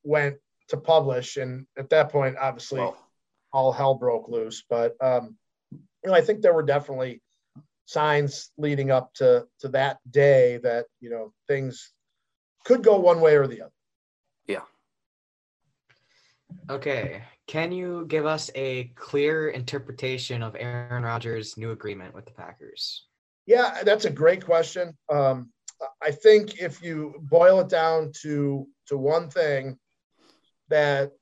went 0.05 0.37
to 0.69 0.77
publish. 0.77 1.37
And 1.37 1.67
at 1.77 1.91
that 1.91 2.11
point, 2.11 2.37
obviously, 2.41 2.89
all 3.53 3.73
hell 3.73 3.95
broke 3.95 4.29
loose. 4.29 4.65
But 4.69 4.95
um, 5.01 5.37
you 5.73 5.81
know, 6.07 6.15
I 6.15 6.21
think 6.21 6.41
there 6.41 6.55
were 6.55 6.63
definitely 6.63 7.21
signs 7.87 8.51
leading 8.59 8.91
up 8.91 9.13
to 9.15 9.47
to 9.61 9.69
that 9.69 9.99
day 10.11 10.59
that 10.59 10.87
you 11.01 11.11
know 11.11 11.33
things 11.49 11.93
could 12.65 12.83
go 12.83 12.99
one 12.99 13.21
way 13.21 13.37
or 13.37 13.47
the 13.47 13.63
other. 13.63 13.73
Yeah. 14.47 14.63
Okay. 16.71 17.23
Can 17.47 17.73
you 17.73 18.05
give 18.07 18.27
us 18.27 18.51
a 18.55 18.93
clear 18.95 19.49
interpretation 19.49 20.43
of 20.43 20.55
Aaron 20.55 21.03
Rodgers' 21.03 21.57
new 21.57 21.71
agreement 21.71 22.15
with 22.15 22.27
the 22.27 22.33
Packers? 22.33 23.08
Yeah, 23.49 23.83
that's 23.83 24.05
a 24.05 24.11
great 24.11 24.45
question. 24.45 24.93
Um, 25.11 25.51
I 26.03 26.11
think 26.11 26.61
if 26.61 26.83
you 26.83 27.15
boil 27.19 27.61
it 27.61 27.71
down 27.71 28.13
to 28.21 28.69
to 28.89 28.99
one 28.99 29.31
thing, 29.31 29.79
that 30.69 31.13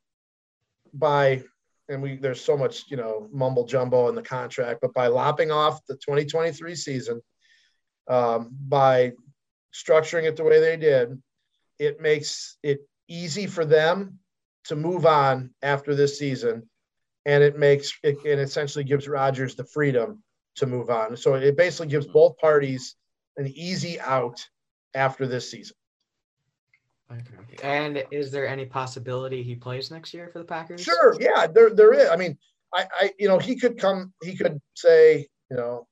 by 0.93 1.45
and 1.89 2.03
we 2.03 2.17
there's 2.17 2.41
so 2.41 2.57
much 2.57 2.91
you 2.91 2.97
know 2.97 3.29
mumble 3.31 3.65
jumbo 3.65 4.09
in 4.09 4.17
the 4.17 4.23
contract, 4.23 4.81
but 4.83 4.93
by 4.93 5.07
lopping 5.07 5.53
off 5.53 5.87
the 5.87 5.95
2023 5.95 6.75
season, 6.75 7.21
um, 8.09 8.51
by 8.61 9.12
structuring 9.73 10.25
it 10.25 10.35
the 10.35 10.43
way 10.43 10.59
they 10.59 10.77
did, 10.77 11.23
it 11.79 12.01
makes 12.01 12.59
it 12.65 12.81
easy 13.07 13.47
for 13.47 13.65
them 13.65 14.19
to 14.65 14.75
move 14.75 15.07
on 15.07 15.55
after 15.62 15.95
this 15.95 16.19
season, 16.19 16.69
and 17.25 17.45
it 17.45 17.57
makes 17.57 17.93
it, 18.03 18.17
it 18.25 18.41
essentially 18.41 18.83
gives 18.83 19.07
Rodgers 19.07 19.55
the 19.55 19.65
freedom 19.65 20.25
to 20.57 20.66
move 20.66 20.90
on. 20.90 21.16
So 21.16 21.35
it 21.35 21.57
basically 21.57 21.88
gives 21.88 22.07
both 22.07 22.37
parties 22.38 22.97
an 23.37 23.47
easy 23.55 24.01
out 24.01 24.47
after 24.95 25.27
this 25.27 25.51
season. 25.51 25.77
Okay. 27.11 27.62
And 27.62 28.05
is 28.11 28.33
there 28.33 28.49
any 28.49 28.64
possibility 28.64 29.42
he 29.42 29.55
plays 29.55 29.90
next 29.90 30.12
year 30.12 30.29
for 30.29 30.38
the 30.38 30.45
Packers? 30.45 30.83
Sure. 30.83 31.16
Yeah, 31.21 31.47
there 31.47 31.71
there 31.71 31.92
is. 31.92 32.09
I 32.09 32.16
mean, 32.16 32.37
I, 32.75 32.87
I 33.01 33.12
you 33.19 33.29
know, 33.29 33.38
he 33.38 33.57
could 33.57 33.79
come, 33.79 34.12
he 34.23 34.35
could 34.35 34.61
say, 34.75 35.29
you 35.51 35.57
know, 35.57 35.87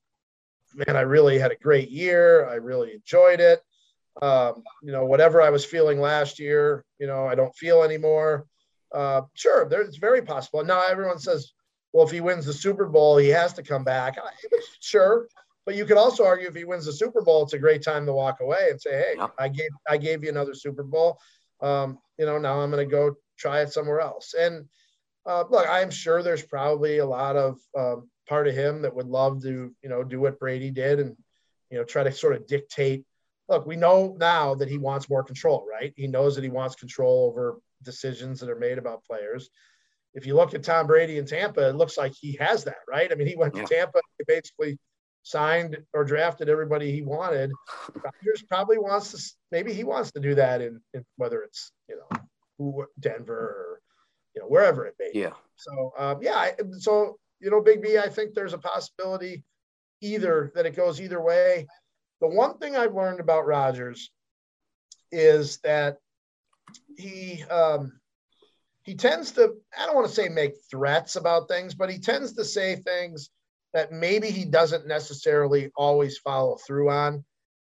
man, 0.74 0.96
I 0.96 1.02
really 1.02 1.38
had 1.38 1.52
a 1.52 1.56
great 1.56 1.90
year. 1.90 2.48
I 2.48 2.54
really 2.54 2.94
enjoyed 2.94 3.40
it. 3.40 3.60
Um, 4.20 4.62
you 4.82 4.92
know, 4.92 5.04
whatever 5.04 5.40
I 5.40 5.50
was 5.50 5.64
feeling 5.64 6.00
last 6.00 6.38
year, 6.38 6.84
you 6.98 7.06
know, 7.06 7.26
I 7.26 7.34
don't 7.34 7.54
feel 7.54 7.82
anymore. 7.82 8.46
Uh, 8.92 9.22
sure, 9.34 9.68
there's 9.68 9.96
very 9.96 10.22
possible. 10.22 10.64
Now 10.64 10.84
everyone 10.88 11.18
says, 11.18 11.52
well, 11.94 12.04
if 12.04 12.10
he 12.10 12.20
wins 12.20 12.44
the 12.44 12.52
Super 12.52 12.86
Bowl, 12.86 13.16
he 13.16 13.28
has 13.28 13.52
to 13.54 13.62
come 13.62 13.84
back. 13.84 14.18
I, 14.18 14.30
sure, 14.80 15.28
but 15.64 15.76
you 15.76 15.86
could 15.86 15.96
also 15.96 16.26
argue 16.26 16.48
if 16.48 16.54
he 16.54 16.64
wins 16.64 16.86
the 16.86 16.92
Super 16.92 17.22
Bowl, 17.22 17.44
it's 17.44 17.52
a 17.52 17.58
great 17.58 17.82
time 17.82 18.04
to 18.06 18.12
walk 18.12 18.40
away 18.40 18.66
and 18.68 18.80
say, 18.80 18.90
"Hey, 18.90 19.14
yeah. 19.16 19.28
I 19.38 19.48
gave 19.48 19.70
I 19.88 19.96
gave 19.96 20.24
you 20.24 20.28
another 20.28 20.54
Super 20.54 20.82
Bowl. 20.82 21.18
Um, 21.62 21.98
you 22.18 22.26
know, 22.26 22.36
now 22.36 22.60
I'm 22.60 22.72
going 22.72 22.86
to 22.86 22.90
go 22.90 23.14
try 23.38 23.60
it 23.60 23.72
somewhere 23.72 24.00
else." 24.00 24.34
And 24.34 24.66
uh, 25.24 25.44
look, 25.48 25.66
I'm 25.68 25.90
sure 25.90 26.20
there's 26.20 26.44
probably 26.44 26.98
a 26.98 27.06
lot 27.06 27.36
of 27.36 27.58
um, 27.78 28.10
part 28.28 28.48
of 28.48 28.56
him 28.56 28.82
that 28.82 28.94
would 28.94 29.06
love 29.06 29.42
to, 29.42 29.72
you 29.80 29.88
know, 29.88 30.02
do 30.02 30.20
what 30.20 30.40
Brady 30.40 30.72
did 30.72 30.98
and 30.98 31.16
you 31.70 31.78
know 31.78 31.84
try 31.84 32.02
to 32.02 32.12
sort 32.12 32.34
of 32.34 32.48
dictate. 32.48 33.04
Look, 33.48 33.66
we 33.66 33.76
know 33.76 34.16
now 34.18 34.56
that 34.56 34.68
he 34.68 34.78
wants 34.78 35.08
more 35.08 35.22
control, 35.22 35.64
right? 35.70 35.92
He 35.96 36.08
knows 36.08 36.34
that 36.34 36.44
he 36.44 36.50
wants 36.50 36.74
control 36.74 37.28
over 37.30 37.60
decisions 37.84 38.40
that 38.40 38.50
are 38.50 38.58
made 38.58 38.78
about 38.78 39.04
players. 39.04 39.48
If 40.14 40.26
you 40.26 40.34
look 40.36 40.54
at 40.54 40.62
Tom 40.62 40.86
Brady 40.86 41.18
in 41.18 41.26
Tampa, 41.26 41.68
it 41.68 41.76
looks 41.76 41.98
like 41.98 42.12
he 42.18 42.36
has 42.40 42.64
that, 42.64 42.78
right? 42.88 43.10
I 43.10 43.16
mean, 43.16 43.26
he 43.26 43.36
went 43.36 43.56
yeah. 43.56 43.64
to 43.64 43.74
Tampa, 43.74 44.00
he 44.18 44.24
basically 44.26 44.78
signed 45.24 45.78
or 45.92 46.04
drafted 46.04 46.48
everybody 46.48 46.92
he 46.92 47.02
wanted. 47.02 47.50
Rodgers 47.94 48.44
probably 48.48 48.78
wants 48.78 49.12
to, 49.12 49.34
maybe 49.50 49.72
he 49.72 49.82
wants 49.82 50.12
to 50.12 50.20
do 50.20 50.36
that 50.36 50.60
in, 50.60 50.80
in 50.92 51.04
whether 51.16 51.42
it's, 51.42 51.72
you 51.88 51.98
know, 51.98 52.86
Denver 53.00 53.34
or, 53.34 53.80
you 54.34 54.42
know, 54.42 54.46
wherever 54.46 54.86
it 54.86 54.94
may 55.00 55.10
be. 55.12 55.20
Yeah. 55.20 55.32
So, 55.56 55.92
um, 55.98 56.18
yeah. 56.22 56.50
So, 56.78 57.18
you 57.40 57.50
know, 57.50 57.60
Big 57.60 57.82
B, 57.82 57.98
I 57.98 58.08
think 58.08 58.34
there's 58.34 58.52
a 58.52 58.58
possibility 58.58 59.42
either 60.00 60.52
that 60.54 60.66
it 60.66 60.76
goes 60.76 61.00
either 61.00 61.20
way. 61.20 61.66
The 62.20 62.28
one 62.28 62.58
thing 62.58 62.76
I've 62.76 62.94
learned 62.94 63.20
about 63.20 63.46
Rodgers 63.46 64.10
is 65.10 65.58
that 65.58 65.98
he, 66.96 67.42
um, 67.44 68.00
he 68.84 68.94
tends 68.94 69.32
to, 69.32 69.54
I 69.78 69.86
don't 69.86 69.94
want 69.94 70.06
to 70.06 70.12
say 70.12 70.28
make 70.28 70.54
threats 70.70 71.16
about 71.16 71.48
things, 71.48 71.74
but 71.74 71.90
he 71.90 71.98
tends 71.98 72.34
to 72.34 72.44
say 72.44 72.76
things 72.76 73.30
that 73.72 73.90
maybe 73.90 74.30
he 74.30 74.44
doesn't 74.44 74.86
necessarily 74.86 75.70
always 75.74 76.18
follow 76.18 76.56
through 76.56 76.90
on. 76.90 77.24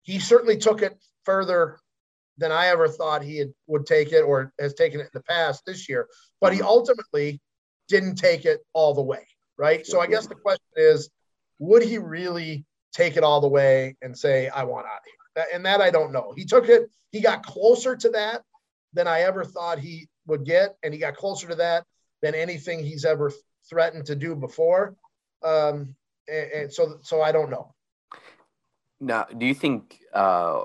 He 0.03 0.19
certainly 0.19 0.57
took 0.57 0.81
it 0.81 0.97
further 1.23 1.79
than 2.37 2.51
I 2.51 2.67
ever 2.67 2.87
thought 2.87 3.23
he 3.23 3.37
had, 3.37 3.53
would 3.67 3.85
take 3.85 4.11
it 4.11 4.21
or 4.21 4.53
has 4.59 4.73
taken 4.73 4.99
it 4.99 5.03
in 5.03 5.09
the 5.13 5.23
past 5.23 5.63
this 5.65 5.89
year, 5.89 6.07
but 6.39 6.53
he 6.53 6.59
mm-hmm. 6.59 6.67
ultimately 6.67 7.41
didn't 7.87 8.15
take 8.15 8.45
it 8.45 8.59
all 8.73 8.93
the 8.93 9.01
way, 9.01 9.25
right? 9.57 9.87
So 9.87 9.99
I 10.01 10.07
guess 10.07 10.27
the 10.27 10.35
question 10.35 10.65
is, 10.75 11.09
would 11.59 11.83
he 11.83 11.97
really 11.97 12.65
take 12.93 13.15
it 13.15 13.23
all 13.23 13.41
the 13.41 13.47
way 13.47 13.95
and 14.01 14.15
say, 14.15 14.49
I 14.49 14.65
want 14.65 14.85
out 14.85 14.97
of 14.97 15.45
here? 15.45 15.45
And 15.55 15.65
that 15.65 15.81
I 15.81 15.89
don't 15.89 16.11
know. 16.11 16.33
He 16.35 16.45
took 16.45 16.67
it, 16.67 16.89
he 17.11 17.21
got 17.21 17.45
closer 17.45 17.95
to 17.95 18.09
that 18.09 18.41
than 18.93 19.07
I 19.07 19.21
ever 19.21 19.45
thought 19.45 19.79
he 19.79 20.07
would 20.27 20.45
get, 20.45 20.77
and 20.83 20.93
he 20.93 20.99
got 20.99 21.15
closer 21.15 21.47
to 21.47 21.55
that 21.55 21.85
than 22.21 22.35
anything 22.35 22.83
he's 22.83 23.05
ever 23.05 23.31
threatened 23.69 24.05
to 24.05 24.15
do 24.15 24.35
before. 24.35 24.95
Um, 25.43 25.95
and, 26.27 26.51
and 26.51 26.73
so, 26.73 26.99
so 27.01 27.21
I 27.21 27.31
don't 27.31 27.49
know. 27.49 27.73
Now, 28.99 29.25
do 29.25 29.45
you 29.45 29.53
think? 29.53 29.99
Uh, 30.13 30.63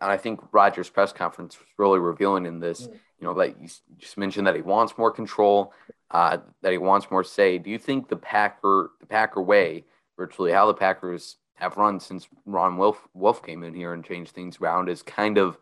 and 0.00 0.10
I 0.10 0.16
think 0.16 0.40
Rodgers' 0.52 0.88
press 0.88 1.12
conference 1.12 1.58
was 1.58 1.68
really 1.76 1.98
revealing 1.98 2.46
in 2.46 2.60
this. 2.60 2.86
Mm. 2.86 2.92
You 2.92 3.26
know, 3.26 3.32
like 3.32 3.56
you 3.60 3.68
just 3.98 4.16
mentioned 4.16 4.46
that 4.46 4.54
he 4.54 4.62
wants 4.62 4.96
more 4.96 5.10
control, 5.10 5.72
uh, 6.12 6.38
that 6.62 6.72
he 6.72 6.78
wants 6.78 7.10
more 7.10 7.24
say. 7.24 7.58
Do 7.58 7.68
you 7.68 7.78
think 7.78 8.08
the 8.08 8.16
Packer, 8.16 8.90
the 9.00 9.06
Packer 9.06 9.42
way, 9.42 9.84
virtually 10.16 10.52
how 10.52 10.66
the 10.66 10.74
Packers 10.74 11.36
have 11.54 11.76
run 11.76 11.98
since 11.98 12.28
Ron 12.46 12.76
Wolf, 12.76 13.08
Wolf 13.14 13.44
came 13.44 13.64
in 13.64 13.74
here 13.74 13.92
and 13.92 14.04
changed 14.04 14.30
things 14.30 14.60
around, 14.60 14.88
is 14.88 15.02
kind 15.02 15.36
of 15.36 15.58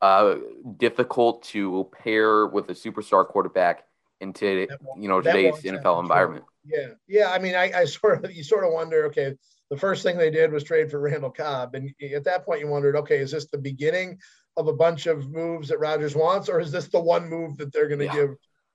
uh, 0.00 0.36
difficult 0.76 1.42
to 1.42 1.88
pair 2.02 2.46
with 2.46 2.70
a 2.70 2.74
superstar 2.74 3.26
quarterback 3.26 3.84
into 4.20 4.66
you 4.96 5.08
know 5.08 5.20
today's 5.20 5.54
NFL 5.62 6.00
environment. 6.00 6.44
Yeah, 6.64 6.88
yeah. 7.06 7.30
I 7.30 7.38
mean, 7.38 7.54
I, 7.54 7.72
I 7.74 7.84
sort 7.86 8.24
of 8.24 8.32
you 8.32 8.44
sort 8.44 8.64
of 8.64 8.72
wonder. 8.72 9.06
Okay, 9.06 9.34
the 9.70 9.76
first 9.76 10.02
thing 10.02 10.16
they 10.16 10.30
did 10.30 10.52
was 10.52 10.64
trade 10.64 10.90
for 10.90 11.00
Randall 11.00 11.30
Cobb, 11.30 11.74
and 11.74 11.92
at 12.14 12.24
that 12.24 12.44
point 12.44 12.60
you 12.60 12.68
wondered, 12.68 12.96
okay, 12.96 13.18
is 13.18 13.30
this 13.30 13.46
the 13.46 13.58
beginning 13.58 14.18
of 14.56 14.66
a 14.66 14.72
bunch 14.72 15.06
of 15.06 15.30
moves 15.30 15.68
that 15.68 15.78
Rodgers 15.78 16.16
wants, 16.16 16.48
or 16.48 16.60
is 16.60 16.72
this 16.72 16.88
the 16.88 17.00
one 17.00 17.28
move 17.28 17.56
that 17.58 17.72
they're 17.72 17.88
going 17.88 18.00
to 18.00 18.06
yeah. 18.06 18.14
give 18.14 18.30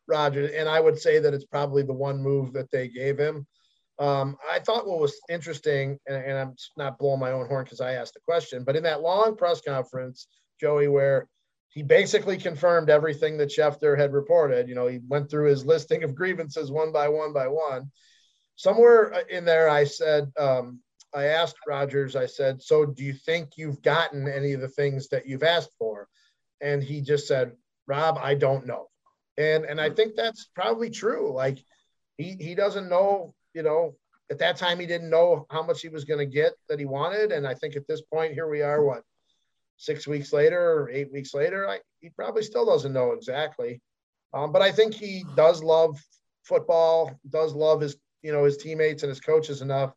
Rodgers? 0.08 0.52
And 0.52 0.70
I 0.70 0.80
would 0.80 1.00
say 1.00 1.20
that 1.20 1.34
it's 1.34 1.46
probably 1.46 1.84
the 1.84 1.94
one 1.94 2.22
move 2.22 2.54
that 2.54 2.72
they 2.72 2.88
gave 2.88 3.18
him. 3.18 3.46
Um, 4.00 4.38
I 4.50 4.60
thought 4.60 4.88
what 4.88 5.00
was 5.00 5.20
interesting, 5.30 6.00
and, 6.08 6.24
and 6.24 6.38
I'm 6.38 6.56
not 6.78 6.98
blowing 6.98 7.20
my 7.20 7.32
own 7.32 7.48
horn 7.48 7.64
because 7.64 7.82
I 7.82 7.94
asked 7.94 8.14
the 8.14 8.22
question, 8.22 8.64
but 8.64 8.76
in 8.76 8.84
that 8.84 9.02
long 9.02 9.36
press 9.36 9.62
conference, 9.62 10.28
Joey, 10.64 10.88
where 10.88 11.28
he 11.68 11.84
basically 11.84 12.38
confirmed 12.38 12.90
everything 12.90 13.36
that 13.38 13.50
Schefter 13.50 13.98
had 13.98 14.14
reported. 14.14 14.70
You 14.70 14.76
know, 14.76 14.88
he 14.88 15.00
went 15.08 15.30
through 15.30 15.50
his 15.50 15.66
listing 15.66 16.04
of 16.04 16.16
grievances 16.16 16.72
one 16.72 16.94
by 16.94 17.10
one 17.10 17.34
by 17.34 17.48
one. 17.50 17.92
Somewhere 18.56 19.24
in 19.30 19.44
there, 19.44 19.68
I 19.68 19.84
said, 19.84 20.32
um, 20.40 20.80
I 21.14 21.26
asked 21.26 21.58
Rodgers, 21.68 22.16
I 22.16 22.28
said, 22.28 22.62
So 22.62 22.86
do 22.86 23.04
you 23.04 23.14
think 23.14 23.58
you've 23.58 23.82
gotten 23.82 24.30
any 24.30 24.54
of 24.54 24.62
the 24.62 24.70
things 24.70 25.10
that 25.10 25.28
you've 25.28 25.44
asked 25.44 25.74
for? 25.78 26.08
And 26.62 26.82
he 26.82 27.02
just 27.02 27.28
said, 27.28 27.52
Rob, 27.88 28.18
I 28.22 28.36
don't 28.36 28.66
know. 28.66 28.88
And 29.38 29.66
and 29.66 29.82
I 29.82 29.90
think 29.90 30.16
that's 30.16 30.50
probably 30.56 30.92
true. 30.92 31.34
Like 31.34 31.60
he 32.18 32.38
he 32.40 32.56
doesn't 32.56 32.88
know, 32.88 33.34
you 33.54 33.64
know, 33.64 33.96
at 34.32 34.40
that 34.40 34.58
time 34.58 34.80
he 34.80 34.86
didn't 34.86 35.10
know 35.10 35.46
how 35.50 35.64
much 35.64 35.82
he 35.82 35.90
was 35.90 36.06
going 36.06 36.20
to 36.20 36.34
get 36.42 36.54
that 36.70 36.80
he 36.80 36.86
wanted. 36.86 37.32
And 37.32 37.46
I 37.46 37.56
think 37.56 37.76
at 37.76 37.88
this 37.88 38.02
point, 38.02 38.34
here 38.34 38.48
we 38.48 38.62
are, 38.62 38.84
what, 38.84 39.04
six 39.78 40.08
weeks 40.08 40.34
later 40.34 40.60
or 40.60 40.90
eight 40.90 41.12
weeks 41.12 41.34
later, 41.34 41.68
I, 41.70 41.80
he 42.00 42.10
probably 42.10 42.44
still 42.44 42.66
doesn't 42.66 42.94
know 42.94 43.12
exactly. 43.12 43.82
Um, 44.34 44.52
but 44.52 44.62
I 44.62 44.72
think 44.72 44.94
he 44.94 45.26
does 45.36 45.62
love 45.62 46.00
football, 46.44 47.12
does 47.30 47.54
love 47.54 47.82
his, 47.82 47.98
you 48.22 48.32
know, 48.32 48.44
his 48.44 48.58
teammates 48.58 49.04
and 49.04 49.10
his 49.10 49.20
coaches 49.20 49.62
enough 49.62 49.94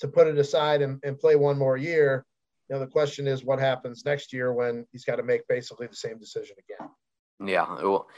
to 0.00 0.08
put 0.08 0.26
it 0.26 0.38
aside 0.38 0.82
and, 0.82 1.00
and 1.04 1.18
play 1.18 1.36
one 1.36 1.58
more 1.58 1.76
year. 1.76 2.24
You 2.68 2.74
know, 2.74 2.80
the 2.80 2.90
question 2.90 3.26
is 3.26 3.44
what 3.44 3.58
happens 3.58 4.04
next 4.04 4.32
year 4.32 4.52
when 4.52 4.86
he's 4.92 5.04
got 5.04 5.16
to 5.16 5.22
make 5.22 5.46
basically 5.48 5.86
the 5.86 5.96
same 5.96 6.18
decision 6.18 6.56
again. 6.58 6.90
Yeah, 7.44 7.66
well, 7.82 8.08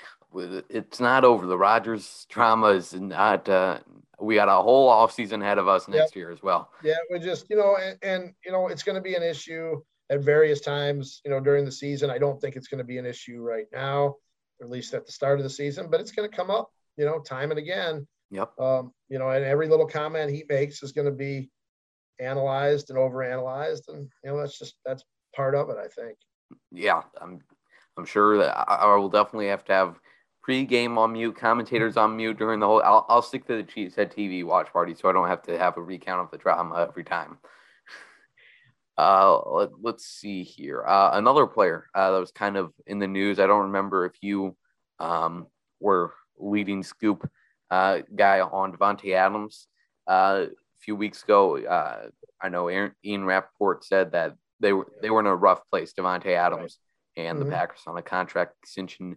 it's 0.69 1.01
not 1.01 1.25
over. 1.25 1.47
The 1.47 1.57
Rodgers 1.57 2.27
drama 2.29 2.69
is 2.69 2.93
not. 2.93 3.49
Uh, 3.49 3.79
we 4.21 4.35
got 4.35 4.49
a 4.49 4.63
whole 4.63 4.89
off 4.89 5.13
season 5.13 5.41
ahead 5.41 5.59
of 5.59 5.67
us 5.69 5.89
next 5.89 6.15
year 6.15 6.31
as 6.31 6.43
well. 6.43 6.71
Yeah, 6.83 6.97
we 7.11 7.21
just 7.21 7.49
you 7.49 7.57
know, 7.57 7.77
and, 7.81 7.99
and 8.03 8.35
you 8.45 8.53
know, 8.53 8.69
it's 8.69 8.83
going 8.83 8.97
to 8.97 9.01
be 9.01 9.15
an 9.15 9.23
issue 9.23 9.81
at 10.11 10.21
various 10.21 10.61
times, 10.61 11.21
you 11.25 11.31
know, 11.31 11.41
during 11.41 11.65
the 11.65 11.73
season. 11.73 12.11
I 12.11 12.19
don't 12.19 12.41
think 12.41 12.57
it's 12.57 12.69
going 12.69 12.79
to 12.79 12.85
be 12.85 12.99
an 12.99 13.07
issue 13.07 13.41
right 13.41 13.67
now, 13.73 14.17
or 14.61 14.67
at 14.67 14.71
least 14.71 14.95
at 14.95 15.07
the 15.07 15.13
start 15.13 15.39
of 15.39 15.45
the 15.45 15.51
season, 15.51 15.89
but 15.91 16.01
it's 16.01 16.13
going 16.13 16.29
to 16.29 16.37
come 16.37 16.51
up, 16.51 16.71
you 16.97 17.05
know, 17.05 17.21
time 17.21 17.51
and 17.51 17.59
again. 17.59 18.07
Yep. 18.31 18.59
Um, 18.59 18.93
you 19.09 19.19
know, 19.19 19.31
and 19.31 19.45
every 19.45 19.69
little 19.69 19.87
comment 19.87 20.31
he 20.31 20.45
makes 20.49 20.83
is 20.83 20.93
going 20.93 21.07
to 21.07 21.13
be 21.13 21.51
analyzed 22.21 22.91
and 22.91 22.99
overanalyzed, 22.99 23.89
and 23.89 24.09
you 24.23 24.31
know, 24.31 24.39
that's 24.39 24.59
just 24.59 24.75
that's 24.85 25.05
part 25.35 25.55
of 25.55 25.71
it, 25.71 25.77
I 25.79 25.89
think. 25.89 26.17
Yeah, 26.73 27.03
I'm 27.21 27.41
I'm 27.97 28.07
sure 28.07 28.39
that 28.39 28.69
I 28.69 28.95
will 28.97 29.09
definitely 29.09 29.49
have 29.49 29.65
to 29.67 29.73
have 29.73 30.01
pre-game 30.43 30.99
on 30.99 31.13
mute, 31.13 31.37
commentators 31.37 31.97
on 31.97 32.17
mute 32.17 32.39
during 32.39 32.61
the 32.61 32.67
whole. 32.67 32.83
I'll, 32.83 33.07
I'll 33.09 33.23
stick 33.23 33.47
to 33.47 33.57
the 33.57 33.63
Cheesehead 33.63 34.15
TV 34.15 34.45
watch 34.45 34.73
party, 34.73 34.95
so 34.95 35.09
I 35.09 35.13
don't 35.13 35.29
have 35.29 35.43
to 35.43 35.57
have 35.57 35.77
a 35.77 35.83
recount 35.83 36.21
of 36.21 36.31
the 36.31 36.39
drama 36.39 36.87
every 36.89 37.05
time. 37.05 37.39
Uh, 38.97 39.41
let, 39.51 39.97
us 39.97 40.05
see 40.05 40.45
here. 40.45 40.85
Uh, 40.87 41.11
another 41.15 41.47
player 41.47 41.87
uh, 41.95 42.13
that 42.13 42.21
was 42.21 42.31
kind 42.31 42.57
of 42.57 42.73
in 42.87 42.99
the 42.99 43.09
news. 43.09 43.41
I 43.41 43.47
don't 43.47 43.65
remember 43.65 44.07
if 44.07 44.15
you 44.21 44.57
um, 45.01 45.47
were 45.81 46.15
leading 46.39 46.83
scoop 46.83 47.29
uh, 47.71 48.01
guy 48.15 48.41
on 48.41 48.73
Davante 48.73 49.15
Adams. 49.15 49.67
Uh, 50.07 50.47
a 50.47 50.81
few 50.81 50.95
weeks 50.95 51.23
ago, 51.23 51.59
uh, 51.59 52.09
I 52.41 52.49
know 52.49 52.69
Aaron, 52.69 52.93
Ian 53.05 53.25
Rapoport 53.25 53.85
said 53.85 54.13
that 54.13 54.37
they 54.61 54.73
were 54.73 54.87
they 55.03 55.11
were 55.11 55.21
in 55.21 55.27
a 55.27 55.35
rough 55.35 55.63
place. 55.71 55.93
Davante 55.93 56.27
Adams 56.27 56.79
right. 57.17 57.25
and 57.25 57.39
mm-hmm. 57.39 57.49
the 57.49 57.55
Packers 57.55 57.81
on 57.87 57.97
a 57.97 58.03
contract 58.03 58.55
extension. 58.63 59.17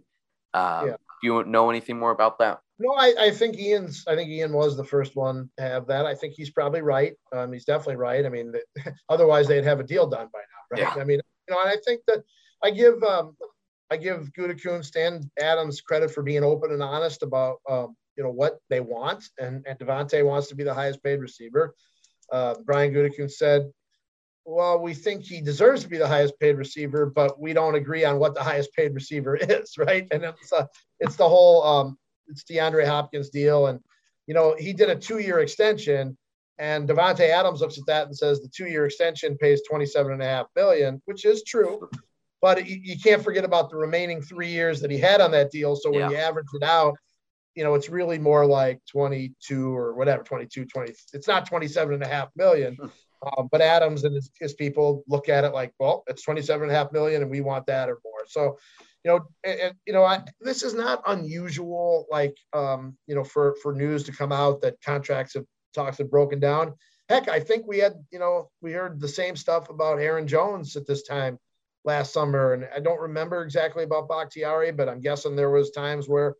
Uh, 0.54 0.84
yeah. 0.86 0.96
Do 1.22 1.26
you 1.26 1.44
know 1.44 1.70
anything 1.70 1.98
more 1.98 2.10
about 2.10 2.38
that? 2.38 2.60
No, 2.80 2.92
I, 2.92 3.14
I 3.18 3.30
think 3.32 3.58
Ian's. 3.58 4.04
I 4.06 4.14
think 4.14 4.30
Ian 4.30 4.52
was 4.52 4.76
the 4.76 4.84
first 4.84 5.16
one 5.16 5.50
to 5.56 5.62
have 5.64 5.86
that. 5.88 6.06
I 6.06 6.14
think 6.14 6.34
he's 6.34 6.50
probably 6.50 6.80
right. 6.80 7.14
Um, 7.32 7.52
he's 7.52 7.64
definitely 7.64 7.96
right. 7.96 8.24
I 8.24 8.28
mean, 8.28 8.52
otherwise 9.08 9.48
they'd 9.48 9.64
have 9.64 9.80
a 9.80 9.84
deal 9.84 10.06
done 10.06 10.28
by 10.32 10.38
now, 10.38 10.82
right? 10.82 10.96
Yeah. 10.96 11.02
I 11.02 11.04
mean, 11.04 11.20
you 11.48 11.54
know, 11.54 11.60
and 11.60 11.70
I 11.70 11.76
think 11.84 12.02
that 12.06 12.22
I 12.62 12.70
give 12.70 13.02
um, 13.02 13.36
I 13.90 13.96
give 13.96 14.30
Gutekunst, 14.38 14.86
Stan 14.86 15.28
Adams 15.40 15.80
credit 15.80 16.10
for 16.10 16.22
being 16.22 16.44
open 16.44 16.72
and 16.72 16.82
honest 16.82 17.22
about 17.22 17.58
um, 17.68 17.96
you 18.16 18.22
know 18.22 18.30
what 18.30 18.58
they 18.68 18.80
want, 18.80 19.24
and 19.38 19.64
and 19.66 19.78
Davante 19.78 20.24
wants 20.24 20.48
to 20.48 20.54
be 20.54 20.64
the 20.64 20.74
highest 20.74 21.02
paid 21.02 21.20
receiver. 21.20 21.74
Uh, 22.30 22.54
Brian 22.64 22.92
Gutekunst 22.92 23.32
said, 23.32 23.72
"Well, 24.44 24.78
we 24.78 24.94
think 24.94 25.24
he 25.24 25.40
deserves 25.40 25.82
to 25.82 25.88
be 25.88 25.98
the 25.98 26.06
highest 26.06 26.38
paid 26.38 26.56
receiver, 26.56 27.06
but 27.06 27.40
we 27.40 27.52
don't 27.52 27.74
agree 27.74 28.04
on 28.04 28.20
what 28.20 28.34
the 28.34 28.42
highest 28.42 28.72
paid 28.72 28.94
receiver 28.94 29.36
is, 29.40 29.78
right?" 29.78 30.06
And 30.12 30.24
it's 30.24 30.52
uh, 30.52 30.66
it's 31.00 31.16
the 31.16 31.28
whole 31.28 31.64
um, 31.64 31.98
it's 32.28 32.44
DeAndre 32.44 32.86
Hopkins 32.86 33.30
deal, 33.30 33.66
and 33.66 33.80
you 34.26 34.34
know 34.34 34.54
he 34.58 34.72
did 34.72 34.90
a 34.90 34.96
two-year 34.96 35.40
extension, 35.40 36.16
and 36.58 36.88
Davante 36.88 37.28
Adams 37.28 37.60
looks 37.60 37.78
at 37.78 37.86
that 37.86 38.06
and 38.06 38.16
says 38.16 38.40
the 38.40 38.48
two-year 38.48 38.86
extension 38.86 39.36
pays 39.38 39.62
twenty-seven 39.68 40.12
and 40.12 40.22
a 40.22 40.26
half 40.26 40.46
billion, 40.54 41.00
which 41.06 41.24
is 41.24 41.42
true, 41.42 41.88
but 42.40 42.66
you, 42.66 42.80
you, 42.82 42.98
can't 42.98 43.22
forget 43.22 43.44
about 43.44 43.70
the 43.70 43.76
remaining 43.76 44.20
three 44.20 44.50
years 44.50 44.80
that 44.80 44.90
he 44.90 44.98
had 44.98 45.20
on 45.20 45.30
that 45.32 45.50
deal. 45.50 45.76
So 45.76 45.90
when 45.90 46.00
yeah. 46.00 46.10
you 46.10 46.16
average 46.16 46.46
it 46.54 46.62
out, 46.62 46.96
you 47.54 47.64
know 47.64 47.74
it's 47.74 47.88
really 47.88 48.18
more 48.18 48.46
like 48.46 48.80
22 48.90 49.76
or 49.76 49.94
whatever, 49.94 50.22
22, 50.22 50.64
20. 50.64 50.92
It's 51.12 51.28
not 51.28 51.46
27 51.46 51.94
and 51.94 52.02
a 52.02 52.08
half 52.08 52.28
million. 52.36 52.76
Hmm. 52.76 52.88
Um, 53.36 53.48
but 53.50 53.60
Adams 53.60 54.04
and 54.04 54.14
his, 54.14 54.30
his, 54.38 54.54
people 54.54 55.02
look 55.08 55.28
at 55.28 55.44
it 55.44 55.52
like, 55.52 55.72
well, 55.80 56.04
it's 56.06 56.22
27 56.22 56.62
and 56.62 56.70
a 56.70 56.74
half 56.74 56.92
million 56.92 57.22
and 57.22 57.30
we 57.30 57.40
want 57.40 57.66
that 57.66 57.88
or 57.88 57.98
more. 58.04 58.24
So 58.26 58.58
you 59.08 59.14
know, 59.14 59.26
and, 59.42 59.74
you 59.86 59.92
know, 59.94 60.04
I, 60.04 60.22
this 60.40 60.62
is 60.62 60.74
not 60.74 61.02
unusual, 61.06 62.06
like, 62.10 62.36
um, 62.52 62.96
you 63.06 63.14
know, 63.14 63.24
for 63.24 63.56
for 63.62 63.72
news 63.72 64.04
to 64.04 64.12
come 64.12 64.32
out 64.32 64.60
that 64.60 64.80
contracts 64.82 65.34
have 65.34 65.46
talks 65.74 65.98
have 65.98 66.10
broken 66.10 66.40
down. 66.40 66.74
Heck, 67.08 67.28
I 67.28 67.40
think 67.40 67.66
we 67.66 67.78
had, 67.78 67.94
you 68.10 68.18
know, 68.18 68.50
we 68.60 68.72
heard 68.72 69.00
the 69.00 69.08
same 69.08 69.34
stuff 69.34 69.70
about 69.70 69.98
Aaron 69.98 70.26
Jones 70.26 70.76
at 70.76 70.86
this 70.86 71.04
time 71.04 71.38
last 71.84 72.12
summer, 72.12 72.52
and 72.52 72.68
I 72.74 72.80
don't 72.80 73.00
remember 73.00 73.42
exactly 73.42 73.84
about 73.84 74.08
Bakhtiari, 74.08 74.72
but 74.72 74.90
I'm 74.90 75.00
guessing 75.00 75.34
there 75.34 75.48
was 75.48 75.70
times 75.70 76.06
where, 76.06 76.34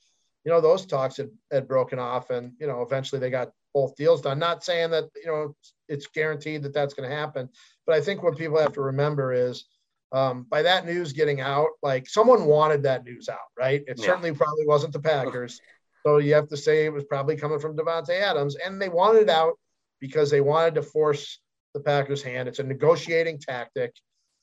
you 0.45 0.53
know, 0.53 0.61
those 0.61 0.85
talks 0.85 1.17
had, 1.17 1.31
had 1.51 1.69
broken 1.69 1.99
off, 1.99 2.29
and 2.29 2.53
you 2.61 2.67
know, 2.67 2.83
eventually 2.83 3.19
they 3.19 3.31
got 3.31 3.51
both 3.73 3.97
deals 3.97 4.21
done. 4.21 4.39
Not 4.39 4.63
saying 4.63 4.91
that 4.91 5.05
you 5.17 5.31
know 5.31 5.57
it's 5.89 6.07
guaranteed 6.07 6.65
that 6.65 6.75
that's 6.75 6.93
going 6.93 7.09
to 7.09 7.17
happen, 7.17 7.49
but 7.87 7.97
I 7.97 8.03
think 8.03 8.23
what 8.23 8.37
people 8.37 8.59
have 8.59 8.75
to 8.75 8.83
remember 8.83 9.33
is 9.33 9.65
um, 10.13 10.47
by 10.49 10.63
that 10.63 10.87
news 10.87 11.13
getting 11.13 11.41
out, 11.41 11.69
like 11.83 12.09
someone 12.09 12.47
wanted 12.47 12.83
that 12.85 13.05
news 13.05 13.29
out, 13.29 13.39
right? 13.59 13.83
It 13.87 13.99
yeah. 13.99 14.07
certainly 14.07 14.33
probably 14.33 14.67
wasn't 14.67 14.93
the 14.93 15.01
Packers. 15.01 15.61
So 16.07 16.19
you 16.19 16.35
have 16.35 16.49
to 16.49 16.57
say 16.57 16.87
it 16.87 16.93
was 16.93 17.05
probably 17.05 17.37
coming 17.37 17.59
from 17.59 17.77
Davante 17.77 18.11
Adams, 18.11 18.57
and 18.57 18.81
they 18.81 18.89
wanted 18.89 19.23
it 19.23 19.31
out 19.31 19.55
because 20.01 20.31
they 20.31 20.41
wanted 20.41 20.75
to 20.77 20.83
force 20.83 21.41
the 21.75 21.81
Packers' 21.81 22.23
hand. 22.23 22.49
It's 22.49 22.61
a 22.61 22.63
negotiating 22.63 23.41
tactic. 23.41 23.93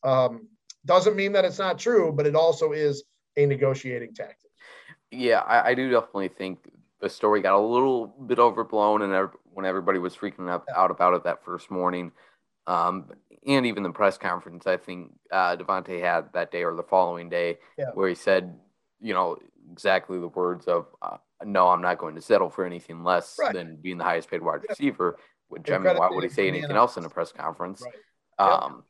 Um, 0.04 0.48
doesn't 0.86 1.16
mean 1.16 1.32
that 1.32 1.46
it's 1.46 1.58
not 1.58 1.80
true, 1.80 2.12
but 2.12 2.28
it 2.28 2.36
also 2.36 2.72
is 2.74 3.04
a 3.38 3.46
negotiating 3.46 4.14
tactic. 4.14 4.52
Yeah, 5.12 5.40
I, 5.40 5.70
I 5.70 5.74
do 5.76 5.90
definitely 5.90 6.28
think 6.28 6.60
the 7.02 7.10
story 7.10 7.42
got 7.42 7.56
a 7.56 7.60
little 7.60 8.08
bit 8.08 8.38
overblown, 8.38 9.02
and 9.02 9.30
when 9.46 9.66
everybody 9.66 9.98
was 9.98 10.16
freaking 10.16 10.50
out 10.76 10.92
about 10.92 11.14
it 11.16 11.24
that 11.24 11.44
first 11.44 11.72
morning. 11.72 12.12
Um, 12.68 13.12
and 13.46 13.66
even 13.66 13.84
the 13.84 13.92
press 13.92 14.18
conference, 14.18 14.66
I 14.66 14.78
think 14.78 15.14
uh, 15.32 15.56
Davante 15.56 16.02
had 16.02 16.34
that 16.34 16.52
day 16.52 16.64
or 16.64 16.76
the 16.76 16.84
following 16.84 17.30
day, 17.30 17.60
yeah. 17.78 17.92
where 17.94 18.10
he 18.10 18.16
said, 18.16 18.56
you 19.00 19.14
know, 19.14 19.38
exactly 19.72 20.20
the 20.20 20.28
words 20.28 20.66
of, 20.68 20.88
uh, 21.02 21.18
"No, 21.44 21.68
I'm 21.68 21.82
not 21.82 21.98
going 21.98 22.16
to 22.16 22.22
settle 22.22 22.50
for 22.50 22.66
anything 22.66 23.04
less 23.04 23.38
right. 23.40 23.54
than 23.54 23.78
being 23.78 23.98
the 23.98 24.04
highest 24.04 24.30
paid 24.30 24.42
wide 24.42 24.62
receiver." 24.68 25.18
Which 25.48 25.70
I 25.70 25.78
mean, 25.78 25.96
why 25.96 26.10
would 26.10 26.24
he 26.24 26.30
say 26.30 26.48
anything 26.48 26.72
else 26.72 26.98
in 26.98 27.06
a 27.06 27.10
press 27.10 27.32
conference? 27.32 27.84
Right. 27.84 27.94
Um, 28.40 28.84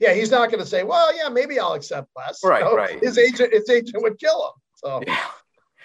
yeah. 0.00 0.10
yeah, 0.10 0.14
he's 0.14 0.30
not 0.30 0.50
going 0.50 0.62
to 0.62 0.68
say, 0.68 0.84
"Well, 0.84 1.16
yeah, 1.16 1.30
maybe 1.30 1.58
I'll 1.58 1.72
accept 1.72 2.08
less." 2.16 2.44
Right, 2.44 2.62
you 2.62 2.66
know? 2.66 2.76
right. 2.76 3.02
His 3.02 3.16
agent, 3.16 3.52
his 3.52 3.68
agent 3.70 4.02
would 4.02 4.18
kill 4.18 4.46
him. 4.46 4.62
So, 4.74 5.00
yeah, 5.06 5.26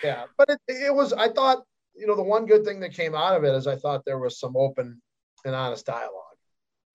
yeah. 0.03 0.23
But 0.37 0.49
it, 0.49 0.59
it 0.67 0.93
was. 0.93 1.13
I 1.13 1.29
thought, 1.29 1.63
you 1.95 2.07
know, 2.07 2.15
the 2.15 2.23
one 2.23 2.45
good 2.45 2.65
thing 2.65 2.81
that 2.81 2.93
came 2.93 3.15
out 3.15 3.37
of 3.37 3.45
it 3.45 3.55
is 3.55 3.67
I 3.67 3.77
thought 3.77 4.03
there 4.05 4.19
was 4.19 4.37
some 4.37 4.57
open 4.57 5.01
and 5.45 5.55
honest 5.55 5.85
dialogue. 5.85 6.30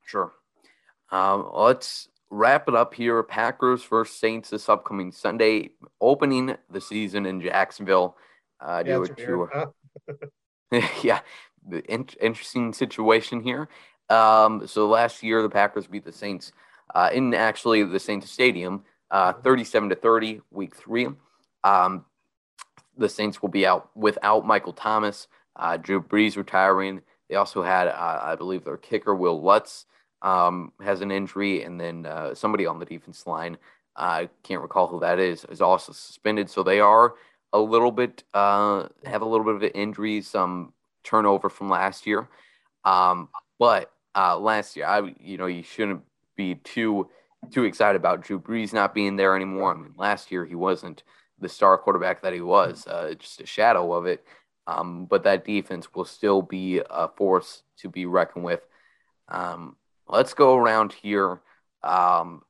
Sure. 0.06 0.32
Um, 1.10 1.50
let's 1.52 2.08
wrap 2.30 2.68
it 2.68 2.74
up 2.74 2.94
here. 2.94 3.22
Packers 3.22 3.84
versus 3.84 4.16
Saints 4.16 4.50
this 4.50 4.68
upcoming 4.68 5.12
Sunday, 5.12 5.70
opening 6.00 6.56
the 6.70 6.80
season 6.80 7.26
in 7.26 7.40
Jacksonville. 7.40 8.16
Uh, 8.60 8.82
yeah, 8.86 9.04
to, 9.04 9.48
huh? 9.52 9.66
yeah, 11.02 11.20
in- 11.88 12.08
interesting 12.20 12.72
situation 12.72 13.40
here. 13.40 13.68
Um, 14.08 14.66
so 14.66 14.88
last 14.88 15.22
year 15.22 15.42
the 15.42 15.50
Packers 15.50 15.86
beat 15.86 16.04
the 16.04 16.12
Saints 16.12 16.52
uh, 16.94 17.10
in 17.12 17.34
actually 17.34 17.82
the 17.82 18.00
Saints 18.00 18.30
Stadium, 18.30 18.84
uh, 19.10 19.32
37 19.32 19.90
to 19.90 19.96
30, 19.96 20.40
week 20.52 20.74
three. 20.74 21.08
Um, 21.64 22.04
the 22.96 23.08
Saints 23.08 23.42
will 23.42 23.48
be 23.48 23.66
out 23.66 23.90
without 23.96 24.46
Michael 24.46 24.72
Thomas, 24.72 25.26
uh, 25.56 25.76
Drew 25.76 26.00
Brees 26.00 26.36
retiring. 26.36 27.02
They 27.28 27.34
also 27.34 27.62
had, 27.62 27.88
uh, 27.88 28.20
I 28.22 28.36
believe, 28.36 28.64
their 28.64 28.76
kicker 28.76 29.14
Wil 29.14 29.42
Lutz 29.42 29.86
um, 30.22 30.72
has 30.82 31.00
an 31.00 31.10
injury, 31.10 31.62
and 31.62 31.80
then 31.80 32.06
uh, 32.06 32.34
somebody 32.34 32.66
on 32.66 32.78
the 32.78 32.86
defense 32.86 33.26
line, 33.26 33.56
I 33.96 34.28
can't 34.42 34.62
recall 34.62 34.86
who 34.86 35.00
that 35.00 35.18
is, 35.18 35.44
is 35.46 35.60
also 35.60 35.92
suspended. 35.92 36.50
So 36.50 36.62
they 36.62 36.80
are 36.80 37.14
a 37.52 37.58
little 37.60 37.92
bit 37.92 38.24
uh, 38.34 38.88
have 39.04 39.22
a 39.22 39.26
little 39.26 39.44
bit 39.44 39.54
of 39.54 39.62
an 39.62 39.70
injury, 39.70 40.20
some 40.20 40.72
turnover 41.04 41.48
from 41.48 41.70
last 41.70 42.06
year. 42.06 42.28
Um, 42.84 43.28
but 43.58 43.92
uh, 44.14 44.38
last 44.38 44.76
year, 44.76 44.86
I 44.86 45.14
you 45.20 45.38
know 45.38 45.46
you 45.46 45.62
shouldn't 45.62 46.02
be 46.36 46.56
too 46.56 47.08
too 47.50 47.64
excited 47.64 47.96
about 47.96 48.22
Drew 48.22 48.40
Brees 48.40 48.72
not 48.72 48.94
being 48.94 49.16
there 49.16 49.36
anymore. 49.36 49.72
I 49.72 49.76
mean, 49.76 49.94
last 49.96 50.32
year 50.32 50.44
he 50.44 50.54
wasn't 50.54 51.02
the 51.38 51.48
star 51.48 51.76
quarterback 51.78 52.22
that 52.22 52.32
he 52.32 52.40
was, 52.40 52.86
uh, 52.86 53.14
just 53.18 53.40
a 53.40 53.46
shadow 53.46 53.92
of 53.92 54.06
it. 54.06 54.24
Um, 54.66 55.04
but 55.04 55.22
that 55.24 55.44
defense 55.44 55.94
will 55.94 56.04
still 56.04 56.42
be 56.42 56.80
a 56.90 57.08
force 57.08 57.62
to 57.78 57.88
be 57.88 58.06
reckoned 58.06 58.44
with. 58.44 58.66
Um, 59.28 59.76
let's 60.08 60.34
go 60.34 60.56
around 60.56 60.92
here. 60.92 61.40
Um, 61.82 62.42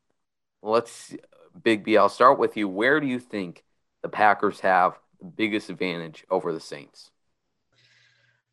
let's, 0.63 1.15
Big 1.63 1.85
B, 1.85 1.97
I'll 1.97 2.09
start 2.09 2.39
with 2.39 2.57
you. 2.57 2.69
Where 2.69 3.01
do 3.01 3.07
you 3.07 3.19
think 3.19 3.65
the 4.03 4.09
Packers 4.09 4.61
have 4.61 4.99
the 5.19 5.27
biggest 5.27 5.71
advantage 5.71 6.25
over 6.31 6.53
the 6.53 6.61
Saints? 6.61 7.11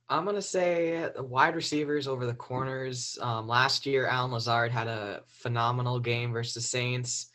I'm 0.09 0.25
gonna 0.25 0.41
say 0.41 1.09
the 1.15 1.23
wide 1.23 1.55
receivers 1.55 2.07
over 2.07 2.25
the 2.25 2.33
corners. 2.33 3.17
Um, 3.21 3.47
last 3.47 3.85
year, 3.85 4.05
Allen 4.05 4.31
Lazard 4.31 4.71
had 4.71 4.87
a 4.87 5.23
phenomenal 5.27 5.99
game 5.99 6.33
versus 6.33 6.53
the 6.53 6.61
Saints, 6.61 7.31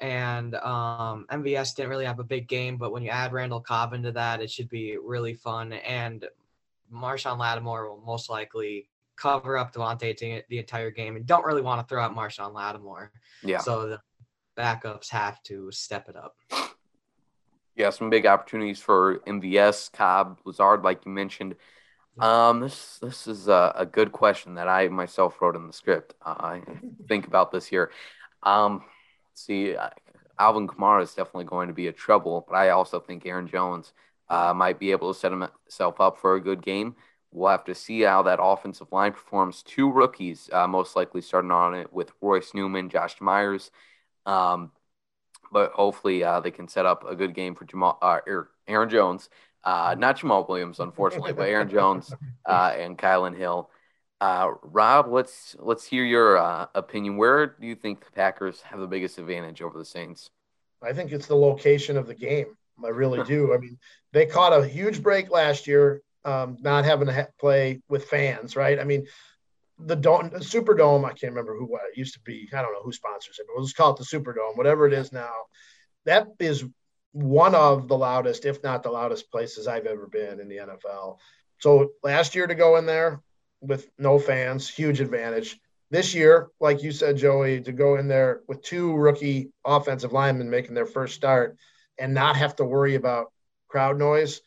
and 0.00 0.54
um, 0.56 1.26
MVS 1.30 1.74
didn't 1.74 1.90
really 1.90 2.04
have 2.04 2.20
a 2.20 2.24
big 2.24 2.46
game. 2.46 2.76
But 2.76 2.92
when 2.92 3.02
you 3.02 3.08
add 3.08 3.32
Randall 3.32 3.60
Cobb 3.60 3.94
into 3.94 4.12
that, 4.12 4.40
it 4.40 4.50
should 4.50 4.68
be 4.68 4.96
really 4.98 5.34
fun. 5.34 5.72
And 5.72 6.24
Marshon 6.92 7.38
Lattimore 7.38 7.88
will 7.88 8.02
most 8.04 8.28
likely 8.28 8.88
cover 9.20 9.58
up 9.58 9.72
Davante 9.72 10.44
the 10.48 10.58
entire 10.58 10.90
game 10.90 11.16
and 11.16 11.26
don't 11.26 11.44
really 11.44 11.62
want 11.62 11.80
to 11.80 11.88
throw 11.88 12.02
out 12.02 12.16
Marshon 12.16 12.54
Lattimore. 12.54 13.12
Yeah. 13.42 13.58
So 13.58 13.88
the 13.88 14.00
backups 14.56 15.10
have 15.10 15.42
to 15.44 15.70
step 15.70 16.08
it 16.08 16.16
up. 16.16 16.36
Yeah, 17.76 17.90
some 17.90 18.10
big 18.10 18.26
opportunities 18.26 18.80
for 18.80 19.20
MVS, 19.26 19.92
Cobb, 19.92 20.38
Lazard, 20.44 20.82
like 20.82 21.04
you 21.06 21.12
mentioned. 21.12 21.54
Um, 22.18 22.60
this 22.60 22.98
this 22.98 23.26
is 23.26 23.48
a, 23.48 23.72
a 23.76 23.86
good 23.86 24.12
question 24.12 24.54
that 24.54 24.68
I 24.68 24.88
myself 24.88 25.40
wrote 25.40 25.56
in 25.56 25.66
the 25.66 25.72
script. 25.72 26.14
Uh, 26.24 26.34
I 26.38 26.62
think 27.08 27.26
about 27.26 27.52
this 27.52 27.66
here. 27.66 27.90
Um, 28.42 28.82
see, 29.34 29.76
Alvin 30.38 30.66
Kamara 30.66 31.02
is 31.02 31.14
definitely 31.14 31.44
going 31.44 31.68
to 31.68 31.74
be 31.74 31.86
a 31.86 31.92
trouble, 31.92 32.44
but 32.48 32.56
I 32.56 32.70
also 32.70 33.00
think 33.00 33.24
Aaron 33.24 33.46
Jones 33.46 33.92
uh, 34.28 34.52
might 34.54 34.78
be 34.78 34.90
able 34.90 35.12
to 35.12 35.18
set 35.18 35.32
himself 35.32 36.00
up 36.00 36.18
for 36.18 36.34
a 36.34 36.40
good 36.40 36.62
game. 36.62 36.96
We'll 37.32 37.50
have 37.50 37.64
to 37.64 37.74
see 37.74 38.00
how 38.00 38.22
that 38.22 38.40
offensive 38.42 38.90
line 38.90 39.12
performs. 39.12 39.62
Two 39.62 39.90
rookies, 39.90 40.50
uh, 40.52 40.66
most 40.66 40.96
likely 40.96 41.20
starting 41.20 41.52
on 41.52 41.74
it 41.74 41.92
with 41.92 42.12
Royce 42.20 42.54
Newman, 42.54 42.90
Josh 42.90 43.20
Myers. 43.20 43.70
Um, 44.26 44.72
but 45.52 45.72
hopefully 45.72 46.24
uh, 46.24 46.40
they 46.40 46.50
can 46.50 46.68
set 46.68 46.86
up 46.86 47.04
a 47.08 47.14
good 47.14 47.34
game 47.34 47.54
for 47.54 47.64
Jamaal, 47.64 47.98
uh, 48.02 48.18
Aaron 48.66 48.88
Jones. 48.88 49.28
Uh, 49.62 49.94
not 49.98 50.18
Jamaal 50.18 50.48
Williams, 50.48 50.80
unfortunately, 50.80 51.32
but 51.32 51.48
Aaron 51.48 51.68
Jones 51.68 52.12
uh, 52.46 52.74
and 52.76 52.98
Kylin 52.98 53.36
Hill. 53.36 53.70
Uh, 54.20 54.52
Rob, 54.62 55.06
let's 55.08 55.56
let's 55.58 55.84
hear 55.84 56.04
your 56.04 56.36
opinion. 56.74 57.16
Where 57.16 57.46
do 57.46 57.66
you 57.66 57.74
think 57.74 58.04
the 58.04 58.10
Packers 58.10 58.60
have 58.62 58.80
the 58.80 58.86
biggest 58.86 59.18
advantage 59.18 59.62
over 59.62 59.78
the 59.78 59.84
Saints? 59.84 60.30
I 60.82 60.92
think 60.92 61.12
it's 61.12 61.26
the 61.26 61.36
location 61.36 61.96
of 61.96 62.06
the 62.06 62.14
game. 62.14 62.56
I 62.84 62.88
really 62.88 63.22
do. 63.26 63.54
I 63.54 63.58
mean, 63.58 63.78
they 64.12 64.26
caught 64.26 64.52
a 64.52 64.66
huge 64.66 65.02
break 65.02 65.30
last 65.30 65.66
year, 65.66 66.02
um, 66.24 66.58
not 66.60 66.84
having 66.84 67.06
to 67.06 67.14
ha- 67.14 67.26
play 67.38 67.80
with 67.88 68.04
fans, 68.04 68.56
right? 68.56 68.78
I 68.78 68.84
mean, 68.84 69.06
the 69.78 69.96
Dome, 69.96 70.30
Superdome, 70.30 71.04
I 71.04 71.12
can't 71.12 71.32
remember 71.32 71.56
who 71.56 71.74
it 71.76 71.96
used 71.96 72.14
to 72.14 72.20
be. 72.20 72.48
I 72.52 72.62
don't 72.62 72.72
know 72.72 72.82
who 72.82 72.92
sponsors 72.92 73.38
it, 73.38 73.46
but 73.46 73.54
we'll 73.56 73.64
just 73.64 73.76
call 73.76 73.92
it 73.92 73.96
the 73.96 74.04
Superdome, 74.04 74.56
whatever 74.56 74.86
it 74.86 74.92
is 74.92 75.12
now. 75.12 75.32
That 76.04 76.28
is 76.38 76.64
one 77.12 77.54
of 77.54 77.88
the 77.88 77.96
loudest, 77.96 78.44
if 78.44 78.62
not 78.62 78.82
the 78.82 78.90
loudest 78.90 79.30
places 79.30 79.66
I've 79.66 79.86
ever 79.86 80.06
been 80.06 80.40
in 80.40 80.48
the 80.48 80.58
NFL. 80.58 81.18
So 81.58 81.90
last 82.02 82.34
year 82.34 82.46
to 82.46 82.54
go 82.54 82.76
in 82.76 82.86
there 82.86 83.22
with 83.60 83.90
no 83.98 84.18
fans, 84.18 84.68
huge 84.68 85.00
advantage. 85.00 85.58
This 85.90 86.14
year, 86.14 86.48
like 86.60 86.82
you 86.82 86.92
said, 86.92 87.16
Joey, 87.16 87.60
to 87.62 87.72
go 87.72 87.96
in 87.96 88.06
there 88.06 88.42
with 88.46 88.62
two 88.62 88.94
rookie 88.94 89.50
offensive 89.64 90.12
linemen 90.12 90.48
making 90.48 90.74
their 90.74 90.86
first 90.86 91.14
start 91.14 91.56
and 91.98 92.14
not 92.14 92.36
have 92.36 92.56
to 92.56 92.64
worry 92.64 92.94
about 92.94 93.32
crowd 93.68 93.98
noise. 93.98 94.40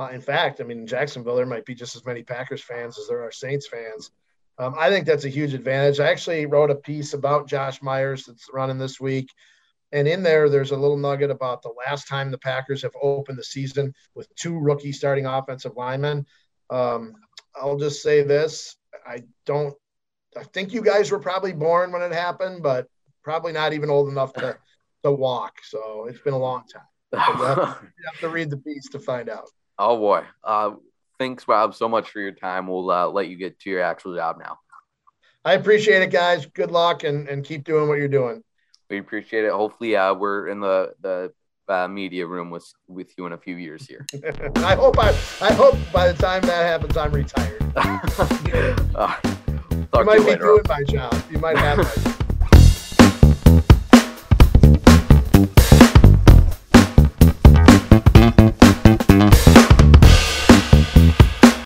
Uh, 0.00 0.08
in 0.12 0.20
fact, 0.22 0.62
I 0.62 0.64
mean, 0.64 0.78
in 0.78 0.86
Jacksonville, 0.86 1.36
there 1.36 1.44
might 1.44 1.66
be 1.66 1.74
just 1.74 1.94
as 1.94 2.06
many 2.06 2.22
Packers 2.22 2.62
fans 2.62 2.98
as 2.98 3.06
there 3.06 3.22
are 3.22 3.30
Saints 3.30 3.68
fans. 3.68 4.10
Um, 4.58 4.74
I 4.78 4.88
think 4.88 5.04
that's 5.04 5.26
a 5.26 5.28
huge 5.28 5.52
advantage. 5.52 6.00
I 6.00 6.10
actually 6.10 6.46
wrote 6.46 6.70
a 6.70 6.74
piece 6.74 7.12
about 7.12 7.46
Josh 7.46 7.82
Myers 7.82 8.24
that's 8.24 8.48
running 8.50 8.78
this 8.78 8.98
week. 8.98 9.28
And 9.92 10.08
in 10.08 10.22
there, 10.22 10.48
there's 10.48 10.70
a 10.70 10.76
little 10.76 10.96
nugget 10.96 11.30
about 11.30 11.60
the 11.60 11.74
last 11.86 12.08
time 12.08 12.30
the 12.30 12.38
Packers 12.38 12.80
have 12.80 12.94
opened 13.02 13.38
the 13.38 13.44
season 13.44 13.92
with 14.14 14.34
two 14.36 14.58
rookie 14.58 14.92
starting 14.92 15.26
offensive 15.26 15.76
linemen. 15.76 16.24
Um, 16.70 17.12
I'll 17.54 17.76
just 17.76 18.02
say 18.02 18.22
this 18.22 18.76
I 19.06 19.24
don't, 19.44 19.74
I 20.34 20.44
think 20.44 20.72
you 20.72 20.80
guys 20.80 21.10
were 21.10 21.18
probably 21.18 21.52
born 21.52 21.92
when 21.92 22.00
it 22.00 22.12
happened, 22.12 22.62
but 22.62 22.86
probably 23.22 23.52
not 23.52 23.74
even 23.74 23.90
old 23.90 24.08
enough 24.08 24.32
to, 24.34 24.56
to 25.02 25.12
walk. 25.12 25.56
So 25.62 26.06
it's 26.08 26.20
been 26.20 26.32
a 26.32 26.38
long 26.38 26.64
time. 26.72 26.82
You 27.12 27.44
have, 27.44 27.82
you 27.82 28.04
have 28.12 28.20
to 28.20 28.28
read 28.30 28.48
the 28.48 28.56
piece 28.56 28.88
to 28.90 28.98
find 28.98 29.28
out. 29.28 29.50
Oh 29.80 29.96
boy. 29.96 30.24
Uh, 30.44 30.72
thanks, 31.18 31.48
Rob, 31.48 31.74
so 31.74 31.88
much 31.88 32.10
for 32.10 32.20
your 32.20 32.32
time. 32.32 32.66
We'll 32.66 32.90
uh, 32.90 33.06
let 33.06 33.28
you 33.28 33.36
get 33.36 33.58
to 33.60 33.70
your 33.70 33.80
actual 33.80 34.14
job 34.14 34.36
now. 34.38 34.58
I 35.42 35.54
appreciate 35.54 36.02
it, 36.02 36.10
guys. 36.10 36.44
Good 36.44 36.70
luck 36.70 37.02
and, 37.02 37.26
and 37.26 37.42
keep 37.42 37.64
doing 37.64 37.88
what 37.88 37.96
you're 37.96 38.06
doing. 38.06 38.44
We 38.90 38.98
appreciate 38.98 39.46
it. 39.46 39.52
Hopefully, 39.52 39.96
uh, 39.96 40.12
we're 40.12 40.48
in 40.48 40.60
the 40.60 40.92
the 41.00 41.32
uh, 41.66 41.88
media 41.88 42.26
room 42.26 42.50
with 42.50 42.70
with 42.88 43.16
you 43.16 43.24
in 43.24 43.32
a 43.32 43.38
few 43.38 43.56
years 43.56 43.86
here. 43.86 44.04
I 44.56 44.74
hope 44.74 44.98
I 44.98 45.08
I 45.40 45.54
hope 45.54 45.76
by 45.94 46.12
the 46.12 46.18
time 46.20 46.42
that 46.42 46.66
happens, 46.66 46.98
I'm 46.98 47.12
retired. 47.12 47.62
uh, 48.94 49.16
you 49.24 50.04
might 50.04 50.16
you 50.16 50.24
be 50.24 50.30
later. 50.32 50.44
doing 50.44 50.64
my 50.68 50.82
job. 50.82 51.22
You 51.30 51.38
might 51.38 51.56
have 51.56 51.78
my 51.78 51.84
job. 51.84 52.14